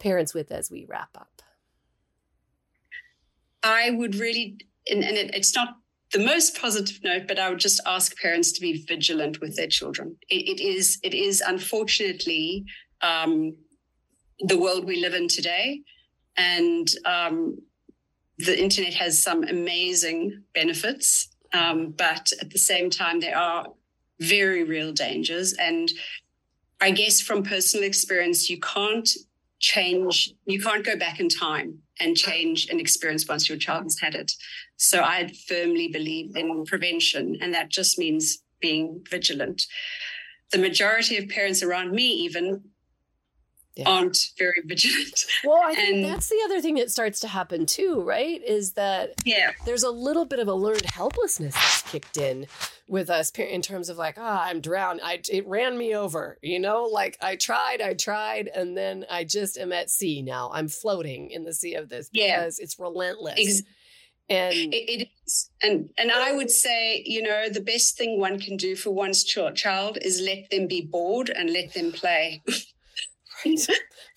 parents 0.00 0.32
with 0.32 0.50
as 0.50 0.70
we 0.70 0.86
wrap 0.88 1.10
up? 1.16 1.42
I 3.62 3.90
would 3.90 4.14
really, 4.14 4.56
and, 4.88 5.02
and 5.02 5.16
it, 5.16 5.34
it's 5.34 5.54
not 5.54 5.76
the 6.12 6.20
most 6.20 6.58
positive 6.58 7.02
note, 7.02 7.26
but 7.28 7.38
I 7.38 7.50
would 7.50 7.58
just 7.58 7.80
ask 7.84 8.16
parents 8.16 8.52
to 8.52 8.60
be 8.60 8.84
vigilant 8.86 9.40
with 9.40 9.56
their 9.56 9.66
children. 9.66 10.16
it, 10.30 10.48
it 10.48 10.60
is 10.62 10.98
it 11.02 11.12
is 11.12 11.42
unfortunately 11.46 12.64
um, 13.02 13.56
the 14.40 14.58
world 14.58 14.84
we 14.84 15.00
live 15.00 15.14
in 15.14 15.28
today. 15.28 15.82
And 16.36 16.88
um, 17.04 17.58
the 18.38 18.58
internet 18.58 18.94
has 18.94 19.20
some 19.22 19.42
amazing 19.44 20.42
benefits, 20.54 21.28
um, 21.52 21.90
but 21.96 22.32
at 22.40 22.50
the 22.50 22.58
same 22.58 22.90
time, 22.90 23.20
there 23.20 23.36
are 23.36 23.66
very 24.20 24.62
real 24.64 24.92
dangers. 24.92 25.54
And 25.54 25.90
I 26.80 26.92
guess 26.92 27.20
from 27.20 27.42
personal 27.42 27.84
experience, 27.84 28.48
you 28.48 28.60
can't 28.60 29.08
change, 29.58 30.32
you 30.46 30.60
can't 30.60 30.84
go 30.84 30.96
back 30.96 31.18
in 31.18 31.28
time 31.28 31.78
and 31.98 32.16
change 32.16 32.68
an 32.68 32.78
experience 32.78 33.26
once 33.26 33.48
your 33.48 33.58
child 33.58 33.84
has 33.84 33.98
had 33.98 34.14
it. 34.14 34.32
So 34.76 35.02
I 35.02 35.32
firmly 35.48 35.88
believe 35.88 36.36
in 36.36 36.64
prevention, 36.64 37.36
and 37.40 37.52
that 37.54 37.70
just 37.70 37.98
means 37.98 38.38
being 38.60 39.04
vigilant. 39.10 39.66
The 40.52 40.58
majority 40.58 41.16
of 41.16 41.28
parents 41.28 41.62
around 41.62 41.90
me, 41.90 42.04
even, 42.04 42.62
yeah. 43.78 43.88
aren't 43.88 44.18
very 44.36 44.60
vigilant. 44.64 45.24
Well, 45.44 45.60
I 45.64 45.72
think 45.72 45.96
and, 45.96 46.04
that's 46.04 46.28
the 46.28 46.40
other 46.44 46.60
thing 46.60 46.74
that 46.76 46.90
starts 46.90 47.20
to 47.20 47.28
happen 47.28 47.64
too, 47.64 48.02
right? 48.02 48.42
Is 48.42 48.72
that 48.72 49.14
yeah, 49.24 49.52
there's 49.64 49.84
a 49.84 49.90
little 49.90 50.24
bit 50.24 50.40
of 50.40 50.48
a 50.48 50.54
learned 50.54 50.84
helplessness 50.86 51.54
that's 51.54 51.82
kicked 51.82 52.16
in 52.16 52.46
with 52.88 53.08
us 53.08 53.30
in 53.30 53.62
terms 53.62 53.88
of 53.88 53.96
like, 53.96 54.16
ah, 54.18 54.42
oh, 54.42 54.50
I'm 54.50 54.60
drowned. 54.60 55.00
I 55.04 55.20
it 55.30 55.46
ran 55.46 55.78
me 55.78 55.94
over, 55.94 56.38
you 56.42 56.58
know. 56.58 56.84
Like 56.84 57.16
I 57.22 57.36
tried, 57.36 57.80
I 57.80 57.94
tried, 57.94 58.48
and 58.48 58.76
then 58.76 59.06
I 59.08 59.22
just 59.22 59.56
am 59.56 59.72
at 59.72 59.90
sea 59.90 60.22
now. 60.22 60.50
I'm 60.52 60.66
floating 60.66 61.30
in 61.30 61.44
the 61.44 61.54
sea 61.54 61.74
of 61.74 61.88
this 61.88 62.08
because 62.10 62.58
yeah. 62.58 62.64
it's 62.64 62.78
relentless. 62.80 63.38
Ex- 63.38 63.62
and 64.30 64.54
it, 64.54 64.76
it 64.76 65.08
is 65.26 65.48
and 65.62 65.88
and 65.96 66.12
i 66.12 66.32
would 66.32 66.50
say 66.50 67.02
you 67.06 67.22
know 67.22 67.48
the 67.48 67.62
best 67.62 67.96
thing 67.96 68.20
one 68.20 68.38
can 68.38 68.58
do 68.58 68.76
for 68.76 68.90
one's 68.90 69.24
child 69.24 69.96
is 70.02 70.20
let 70.20 70.50
them 70.50 70.66
be 70.66 70.82
bored 70.82 71.30
and 71.30 71.50
let 71.50 71.72
them 71.72 71.90
play 71.92 72.42
right? 73.44 73.68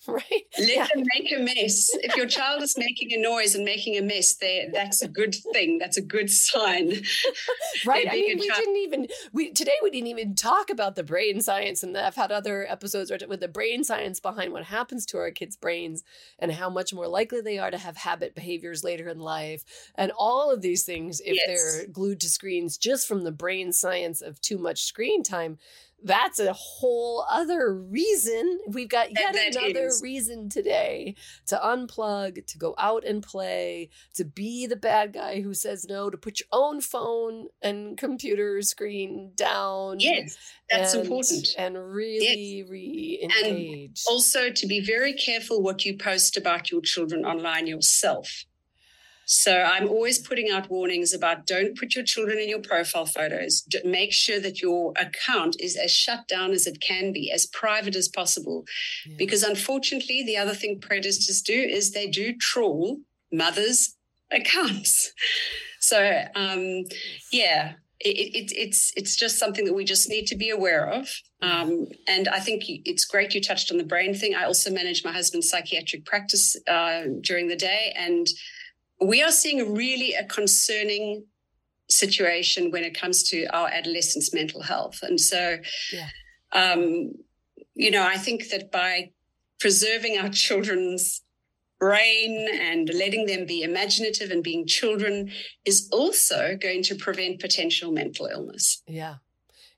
right? 0.08 0.42
Let 0.58 0.68
yeah. 0.68 0.86
them 0.94 1.04
make 1.14 1.32
a 1.32 1.38
mess. 1.38 1.90
If 1.94 2.16
your 2.16 2.26
child 2.26 2.62
is 2.62 2.76
making 2.76 3.12
a 3.12 3.20
noise 3.20 3.54
and 3.54 3.64
making 3.64 3.96
a 3.96 4.02
mess, 4.02 4.34
there 4.36 4.68
that's 4.72 5.02
a 5.02 5.08
good 5.08 5.34
thing. 5.52 5.78
That's 5.78 5.96
a 5.96 6.02
good 6.02 6.30
sign. 6.30 6.92
right. 7.86 8.06
I 8.10 8.14
mean, 8.14 8.38
we 8.38 8.48
child- 8.48 8.60
didn't 8.60 8.76
even 8.76 9.06
we 9.32 9.52
today 9.52 9.74
we 9.82 9.90
didn't 9.90 10.08
even 10.08 10.34
talk 10.34 10.70
about 10.70 10.96
the 10.96 11.04
brain 11.04 11.40
science, 11.40 11.82
and 11.82 11.96
I've 11.96 12.16
had 12.16 12.32
other 12.32 12.66
episodes 12.68 13.12
with 13.28 13.40
the 13.40 13.48
brain 13.48 13.84
science 13.84 14.20
behind 14.20 14.52
what 14.52 14.64
happens 14.64 15.06
to 15.06 15.18
our 15.18 15.30
kids' 15.30 15.56
brains 15.56 16.02
and 16.38 16.52
how 16.52 16.70
much 16.70 16.92
more 16.92 17.08
likely 17.08 17.40
they 17.40 17.58
are 17.58 17.70
to 17.70 17.78
have 17.78 17.96
habit 17.96 18.34
behaviors 18.34 18.84
later 18.84 19.08
in 19.08 19.18
life, 19.18 19.64
and 19.94 20.12
all 20.16 20.50
of 20.50 20.62
these 20.62 20.84
things 20.84 21.20
if 21.20 21.36
yes. 21.36 21.46
they're 21.46 21.86
glued 21.88 22.20
to 22.20 22.28
screens 22.28 22.76
just 22.76 23.06
from 23.06 23.24
the 23.24 23.32
brain 23.32 23.72
science 23.72 24.20
of 24.20 24.40
too 24.40 24.58
much 24.58 24.82
screen 24.82 25.22
time 25.22 25.58
that's 26.04 26.40
a 26.40 26.52
whole 26.52 27.24
other 27.30 27.74
reason. 27.74 28.60
We've 28.68 28.88
got 28.88 29.10
yet 29.10 29.32
that, 29.32 29.52
that 29.52 29.62
another 29.62 29.86
is. 29.86 30.02
reason 30.02 30.48
today 30.48 31.14
to 31.46 31.56
unplug, 31.56 32.46
to 32.46 32.58
go 32.58 32.74
out 32.78 33.04
and 33.04 33.22
play, 33.22 33.90
to 34.14 34.24
be 34.24 34.66
the 34.66 34.76
bad 34.76 35.12
guy 35.12 35.40
who 35.40 35.54
says 35.54 35.86
no, 35.88 36.10
to 36.10 36.16
put 36.16 36.40
your 36.40 36.48
own 36.52 36.80
phone 36.80 37.48
and 37.60 37.96
computer 37.96 38.60
screen 38.62 39.32
down. 39.34 40.00
Yes, 40.00 40.36
that's 40.70 40.94
and, 40.94 41.02
important. 41.02 41.48
And 41.58 41.76
really 41.92 42.58
yes. 42.58 42.68
re 42.68 43.18
engage. 43.22 43.84
And 43.84 43.98
also 44.08 44.50
to 44.50 44.66
be 44.66 44.80
very 44.80 45.12
careful 45.12 45.62
what 45.62 45.84
you 45.84 45.96
post 45.96 46.36
about 46.36 46.70
your 46.70 46.80
children 46.80 47.24
online 47.24 47.66
yourself. 47.66 48.44
So 49.26 49.62
I'm 49.62 49.88
always 49.88 50.18
putting 50.18 50.50
out 50.50 50.70
warnings 50.70 51.12
about 51.12 51.46
don't 51.46 51.76
put 51.78 51.94
your 51.94 52.04
children 52.04 52.38
in 52.38 52.48
your 52.48 52.60
profile 52.60 53.06
photos. 53.06 53.64
Make 53.84 54.12
sure 54.12 54.40
that 54.40 54.60
your 54.60 54.92
account 54.96 55.56
is 55.60 55.76
as 55.76 55.90
shut 55.90 56.28
down 56.28 56.52
as 56.52 56.66
it 56.66 56.80
can 56.80 57.12
be, 57.12 57.30
as 57.30 57.46
private 57.46 57.96
as 57.96 58.08
possible. 58.08 58.64
Yeah. 59.06 59.16
Because 59.18 59.42
unfortunately, 59.42 60.22
the 60.24 60.36
other 60.36 60.54
thing 60.54 60.80
predators 60.80 61.42
do 61.42 61.54
is 61.54 61.92
they 61.92 62.08
do 62.08 62.34
trawl 62.36 62.98
mothers' 63.32 63.96
accounts. 64.30 65.12
So 65.84 66.22
um, 66.36 66.84
yeah, 67.32 67.72
it, 67.98 68.16
it, 68.34 68.52
it's 68.56 68.92
it's 68.96 69.16
just 69.16 69.38
something 69.38 69.64
that 69.64 69.74
we 69.74 69.84
just 69.84 70.08
need 70.08 70.26
to 70.28 70.36
be 70.36 70.50
aware 70.50 70.88
of. 70.88 71.08
Um, 71.40 71.86
and 72.06 72.28
I 72.28 72.38
think 72.38 72.62
it's 72.66 73.04
great 73.04 73.34
you 73.34 73.40
touched 73.40 73.72
on 73.72 73.78
the 73.78 73.84
brain 73.84 74.14
thing. 74.14 74.34
I 74.34 74.44
also 74.44 74.70
manage 74.70 75.04
my 75.04 75.12
husband's 75.12 75.48
psychiatric 75.48 76.04
practice 76.04 76.56
uh, 76.68 77.02
during 77.20 77.48
the 77.48 77.56
day, 77.56 77.92
and 77.96 78.26
we 79.02 79.22
are 79.22 79.30
seeing 79.30 79.74
really 79.74 80.14
a 80.14 80.24
concerning 80.24 81.24
situation 81.88 82.70
when 82.70 82.84
it 82.84 82.98
comes 82.98 83.22
to 83.24 83.46
our 83.46 83.68
adolescents' 83.68 84.32
mental 84.32 84.62
health. 84.62 85.00
And 85.02 85.20
so, 85.20 85.58
yeah. 85.92 86.08
um, 86.52 87.12
you 87.74 87.90
know, 87.90 88.04
I 88.06 88.16
think 88.16 88.48
that 88.50 88.72
by 88.72 89.10
preserving 89.60 90.18
our 90.18 90.28
children's 90.28 91.22
brain 91.78 92.48
and 92.60 92.88
letting 92.94 93.26
them 93.26 93.44
be 93.44 93.62
imaginative 93.62 94.30
and 94.30 94.42
being 94.42 94.66
children 94.66 95.30
is 95.64 95.88
also 95.92 96.56
going 96.60 96.82
to 96.84 96.94
prevent 96.94 97.40
potential 97.40 97.92
mental 97.92 98.26
illness. 98.26 98.82
Yeah. 98.86 99.16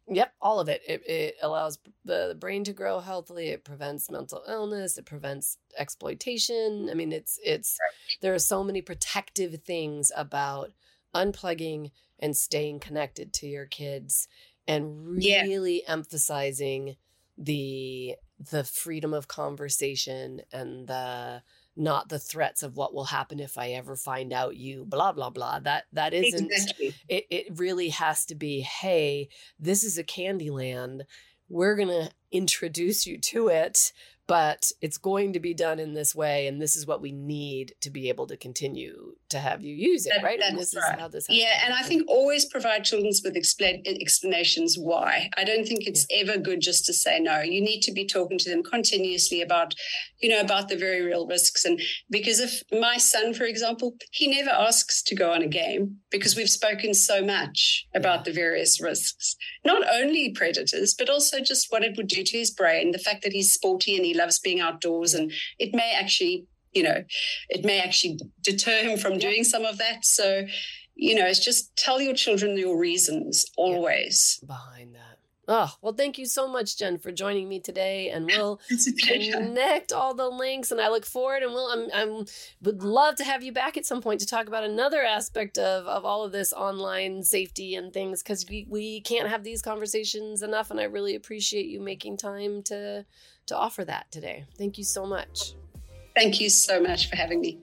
Yep, 0.07 0.35
all 0.41 0.61
of 0.61 0.69
it. 0.69 0.83
It, 0.87 1.09
it 1.09 1.37
allows 1.43 1.79
the, 2.05 2.29
the 2.29 2.35
brain 2.35 2.65
to 2.65 2.73
grow 2.73 3.01
healthily. 3.01 3.49
It 3.49 3.65
prevents 3.65 4.11
mental 4.11 4.43
illness. 4.47 4.99
It 4.99 5.07
prevents 5.07 5.57
exploitation. 5.79 6.89
I 6.91 6.95
mean, 6.95 7.11
it's 7.13 7.39
it's 7.43 7.79
right. 7.81 8.19
there 8.21 8.35
are 8.35 8.39
so 8.39 8.63
many 8.63 8.83
protective 8.83 9.63
things 9.63 10.13
about 10.15 10.73
unplugging 11.15 11.91
and 12.19 12.37
staying 12.37 12.81
connected 12.81 13.33
to 13.35 13.47
your 13.47 13.67
kids 13.67 14.29
and 14.67 15.07
really 15.07 15.83
yeah. 15.87 15.93
emphasizing 15.93 16.97
the 17.39 18.17
the 18.51 18.65
freedom 18.65 19.15
of 19.15 19.29
conversation 19.29 20.43
and 20.53 20.87
the 20.87 21.43
not 21.77 22.09
the 22.09 22.19
threats 22.19 22.63
of 22.63 22.77
what 22.77 22.95
will 22.95 23.07
happen 23.07 23.41
if 23.41 23.59
I 23.59 23.71
ever 23.71 23.97
find 23.97 24.33
out 24.33 24.57
you 24.57 24.85
blah 24.85 25.13
blah 25.13 25.31
blah. 25.31 25.61
That 25.61 25.85
that 25.93 26.15
isn't 26.15 26.51
exactly. 26.51 26.95
it 27.09 27.27
it 27.31 27.59
really 27.59 27.89
has 27.91 28.25
to 28.27 28.35
be, 28.35 28.61
hey, 28.61 29.29
this 29.59 29.85
is 29.85 29.99
a 29.99 30.05
candy 30.05 30.51
land. 30.51 31.05
We're 31.49 31.77
gonna 31.77 32.11
introduce 32.33 33.07
you 33.07 33.19
to 33.19 33.49
it 33.49 33.93
but 34.27 34.73
it's 34.81 34.99
going 34.99 35.33
to 35.35 35.41
be 35.41 35.55
done 35.55 35.79
in 35.79 35.95
this 35.95 36.15
way 36.15 36.47
and 36.47 36.61
this 36.61 36.77
is 36.77 36.87
what 36.87 37.03
we 37.03 37.13
need 37.13 37.75
to 37.81 37.91
be 37.91 38.09
able 38.09 38.27
to 38.27 38.37
continue 38.37 39.15
to 39.35 39.41
have 39.41 39.63
you 39.63 39.75
use 39.75 40.07
it 40.07 40.13
that, 40.15 40.23
right 40.23 40.41
and 40.41 40.57
this 40.57 40.75
right. 40.77 40.95
is 40.95 41.01
how 41.01 41.09
this 41.09 41.27
yeah 41.29 41.61
and 41.65 41.75
i 41.75 41.83
think 41.83 42.03
always 42.09 42.45
provide 42.45 42.85
children 42.85 43.13
with 43.25 43.37
explain, 43.37 43.83
explanations 43.87 44.77
why 44.79 45.29
i 45.37 45.43
don't 45.43 45.67
think 45.67 45.89
it's 45.89 46.07
yeah. 46.09 46.19
ever 46.19 46.39
good 46.39 46.61
just 46.61 46.87
to 46.87 46.93
say 46.93 47.19
no 47.19 47.41
you 47.41 47.61
need 47.61 47.81
to 47.81 47.93
be 47.93 48.07
talking 48.07 48.39
to 48.39 48.49
them 48.49 48.63
continuously 48.63 49.43
about 49.43 49.75
you 50.21 50.29
know 50.29 50.41
about 50.41 50.69
the 50.69 50.77
very 50.77 51.03
real 51.03 51.27
risks 51.27 51.65
and 51.65 51.81
because 52.11 52.39
if 52.39 52.63
my 52.73 52.97
son 52.97 53.35
for 53.35 53.45
example 53.45 53.97
he 54.13 54.29
never 54.29 54.51
asks 54.51 55.03
to 55.03 55.17
go 55.17 55.33
on 55.33 55.43
a 55.43 55.49
game 55.49 55.97
because 56.13 56.37
we've 56.37 56.49
spoken 56.49 56.95
so 56.95 57.21
much 57.21 57.87
about 57.93 58.21
yeah. 58.21 58.23
the 58.27 58.33
various 58.33 58.81
risks 58.81 59.35
not 59.65 59.83
only 60.01 60.31
predators 60.31 60.95
but 60.97 61.11
also 61.11 61.41
just 61.41 61.67
what 61.71 61.83
it 61.83 61.97
would 61.97 62.07
do 62.07 62.23
to 62.23 62.39
his 62.39 62.53
brain 62.53 62.93
the 62.93 62.99
fact 62.99 63.25
that 63.25 63.33
he's 63.33 63.53
sporty 63.53 63.97
and 63.97 64.05
he 64.05 64.15
loves 64.15 64.39
being 64.39 64.61
outdoors 64.61 65.13
and 65.13 65.33
it 65.59 65.75
may 65.75 65.93
actually 65.93 66.47
you 66.75 66.83
know 66.83 67.05
it 67.49 67.65
may 67.65 67.81
actually 67.81 68.19
deter 68.43 68.83
him 68.83 68.99
from 68.99 69.19
doing 69.19 69.45
some 69.45 69.65
of 69.65 69.79
that 69.79 70.05
so 70.05 70.47
you 70.95 71.15
know 71.15 71.27
it's 71.27 71.45
just 71.45 71.77
tell 71.77 72.01
your 72.01 72.15
children 72.15 72.57
your 72.57 72.79
reasons 72.79 73.47
always 73.57 74.41
yeah. 74.43 74.47
behind 74.47 74.95
that 74.95 75.15
Oh, 75.47 75.71
well, 75.83 75.93
thank 75.93 76.17
you 76.17 76.25
so 76.25 76.49
much, 76.49 76.79
Jen, 76.79 76.99
for 76.99 77.13
joining 77.13 77.49
me 77.49 77.61
today. 77.61 78.09
And 78.09 78.27
we'll 78.27 78.61
connect 79.07 79.93
all 79.93 80.15
the 80.15 80.29
links. 80.29 80.71
And 80.73 80.81
I 80.81 80.89
look 80.89 81.05
forward 81.05 81.43
and 81.43 81.53
we'll, 81.53 81.67
I'm, 81.67 81.89
I'm, 81.93 82.27
would 82.63 82.83
love 82.83 83.17
to 83.17 83.25
have 83.25 83.43
you 83.43 83.53
back 83.53 83.77
at 83.77 83.85
some 83.85 84.01
point 84.01 84.21
to 84.21 84.27
talk 84.27 84.47
about 84.47 84.65
another 84.65 85.03
aspect 85.03 85.59
of, 85.59 85.87
of 85.87 86.05
all 86.05 86.25
of 86.25 86.33
this 86.33 86.53
online 86.53 87.23
safety 87.23 87.75
and 87.75 87.93
things 87.93 88.23
because 88.23 88.47
we, 88.49 88.67
we 88.71 89.03
can't 89.03 89.29
have 89.29 89.45
these 89.45 89.61
conversations 89.61 90.43
enough. 90.43 90.71
And 90.71 90.81
I 90.81 90.85
really 90.85 91.15
appreciate 91.15 91.67
you 91.67 91.81
making 91.81 92.17
time 92.17 92.63
to, 92.65 93.05
to 93.47 93.57
offer 93.57 93.85
that 93.85 94.11
today. 94.11 94.47
Thank 94.57 94.79
you 94.79 94.85
so 94.85 95.05
much. 95.05 95.55
Thank 96.15 96.41
you 96.41 96.49
so 96.49 96.81
much 96.81 97.11
for 97.11 97.17
having 97.17 97.41
me. 97.41 97.59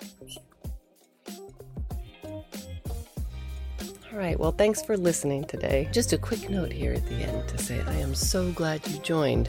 All 4.11 4.17
right, 4.17 4.37
well, 4.37 4.51
thanks 4.51 4.81
for 4.81 4.97
listening 4.97 5.45
today. 5.45 5.87
Just 5.93 6.11
a 6.11 6.17
quick 6.17 6.49
note 6.49 6.73
here 6.73 6.91
at 6.91 7.05
the 7.05 7.15
end 7.15 7.47
to 7.47 7.57
say 7.57 7.81
I 7.87 7.93
am 7.93 8.13
so 8.13 8.51
glad 8.51 8.85
you 8.89 8.99
joined, 8.99 9.47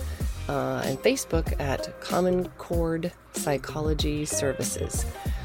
uh, 0.49 0.83
and 0.85 0.99
Facebook 0.99 1.59
at 1.61 2.01
Common 2.01 2.49
Chord 2.59 3.13
Psychology 3.33 4.25
Services. 4.25 5.05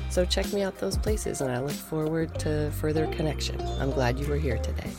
So 0.10 0.26
check 0.26 0.52
me 0.54 0.62
out 0.62 0.78
those 0.78 0.98
places, 0.98 1.42
and 1.42 1.52
I 1.52 1.60
look 1.60 1.72
forward 1.72 2.38
to 2.40 2.72
further 2.72 3.08
connection. 3.08 3.60
I'm 3.80 3.92
glad 3.92 4.20
you 4.20 4.28
were 4.28 4.38
here 4.38 4.58
today. 4.60 4.92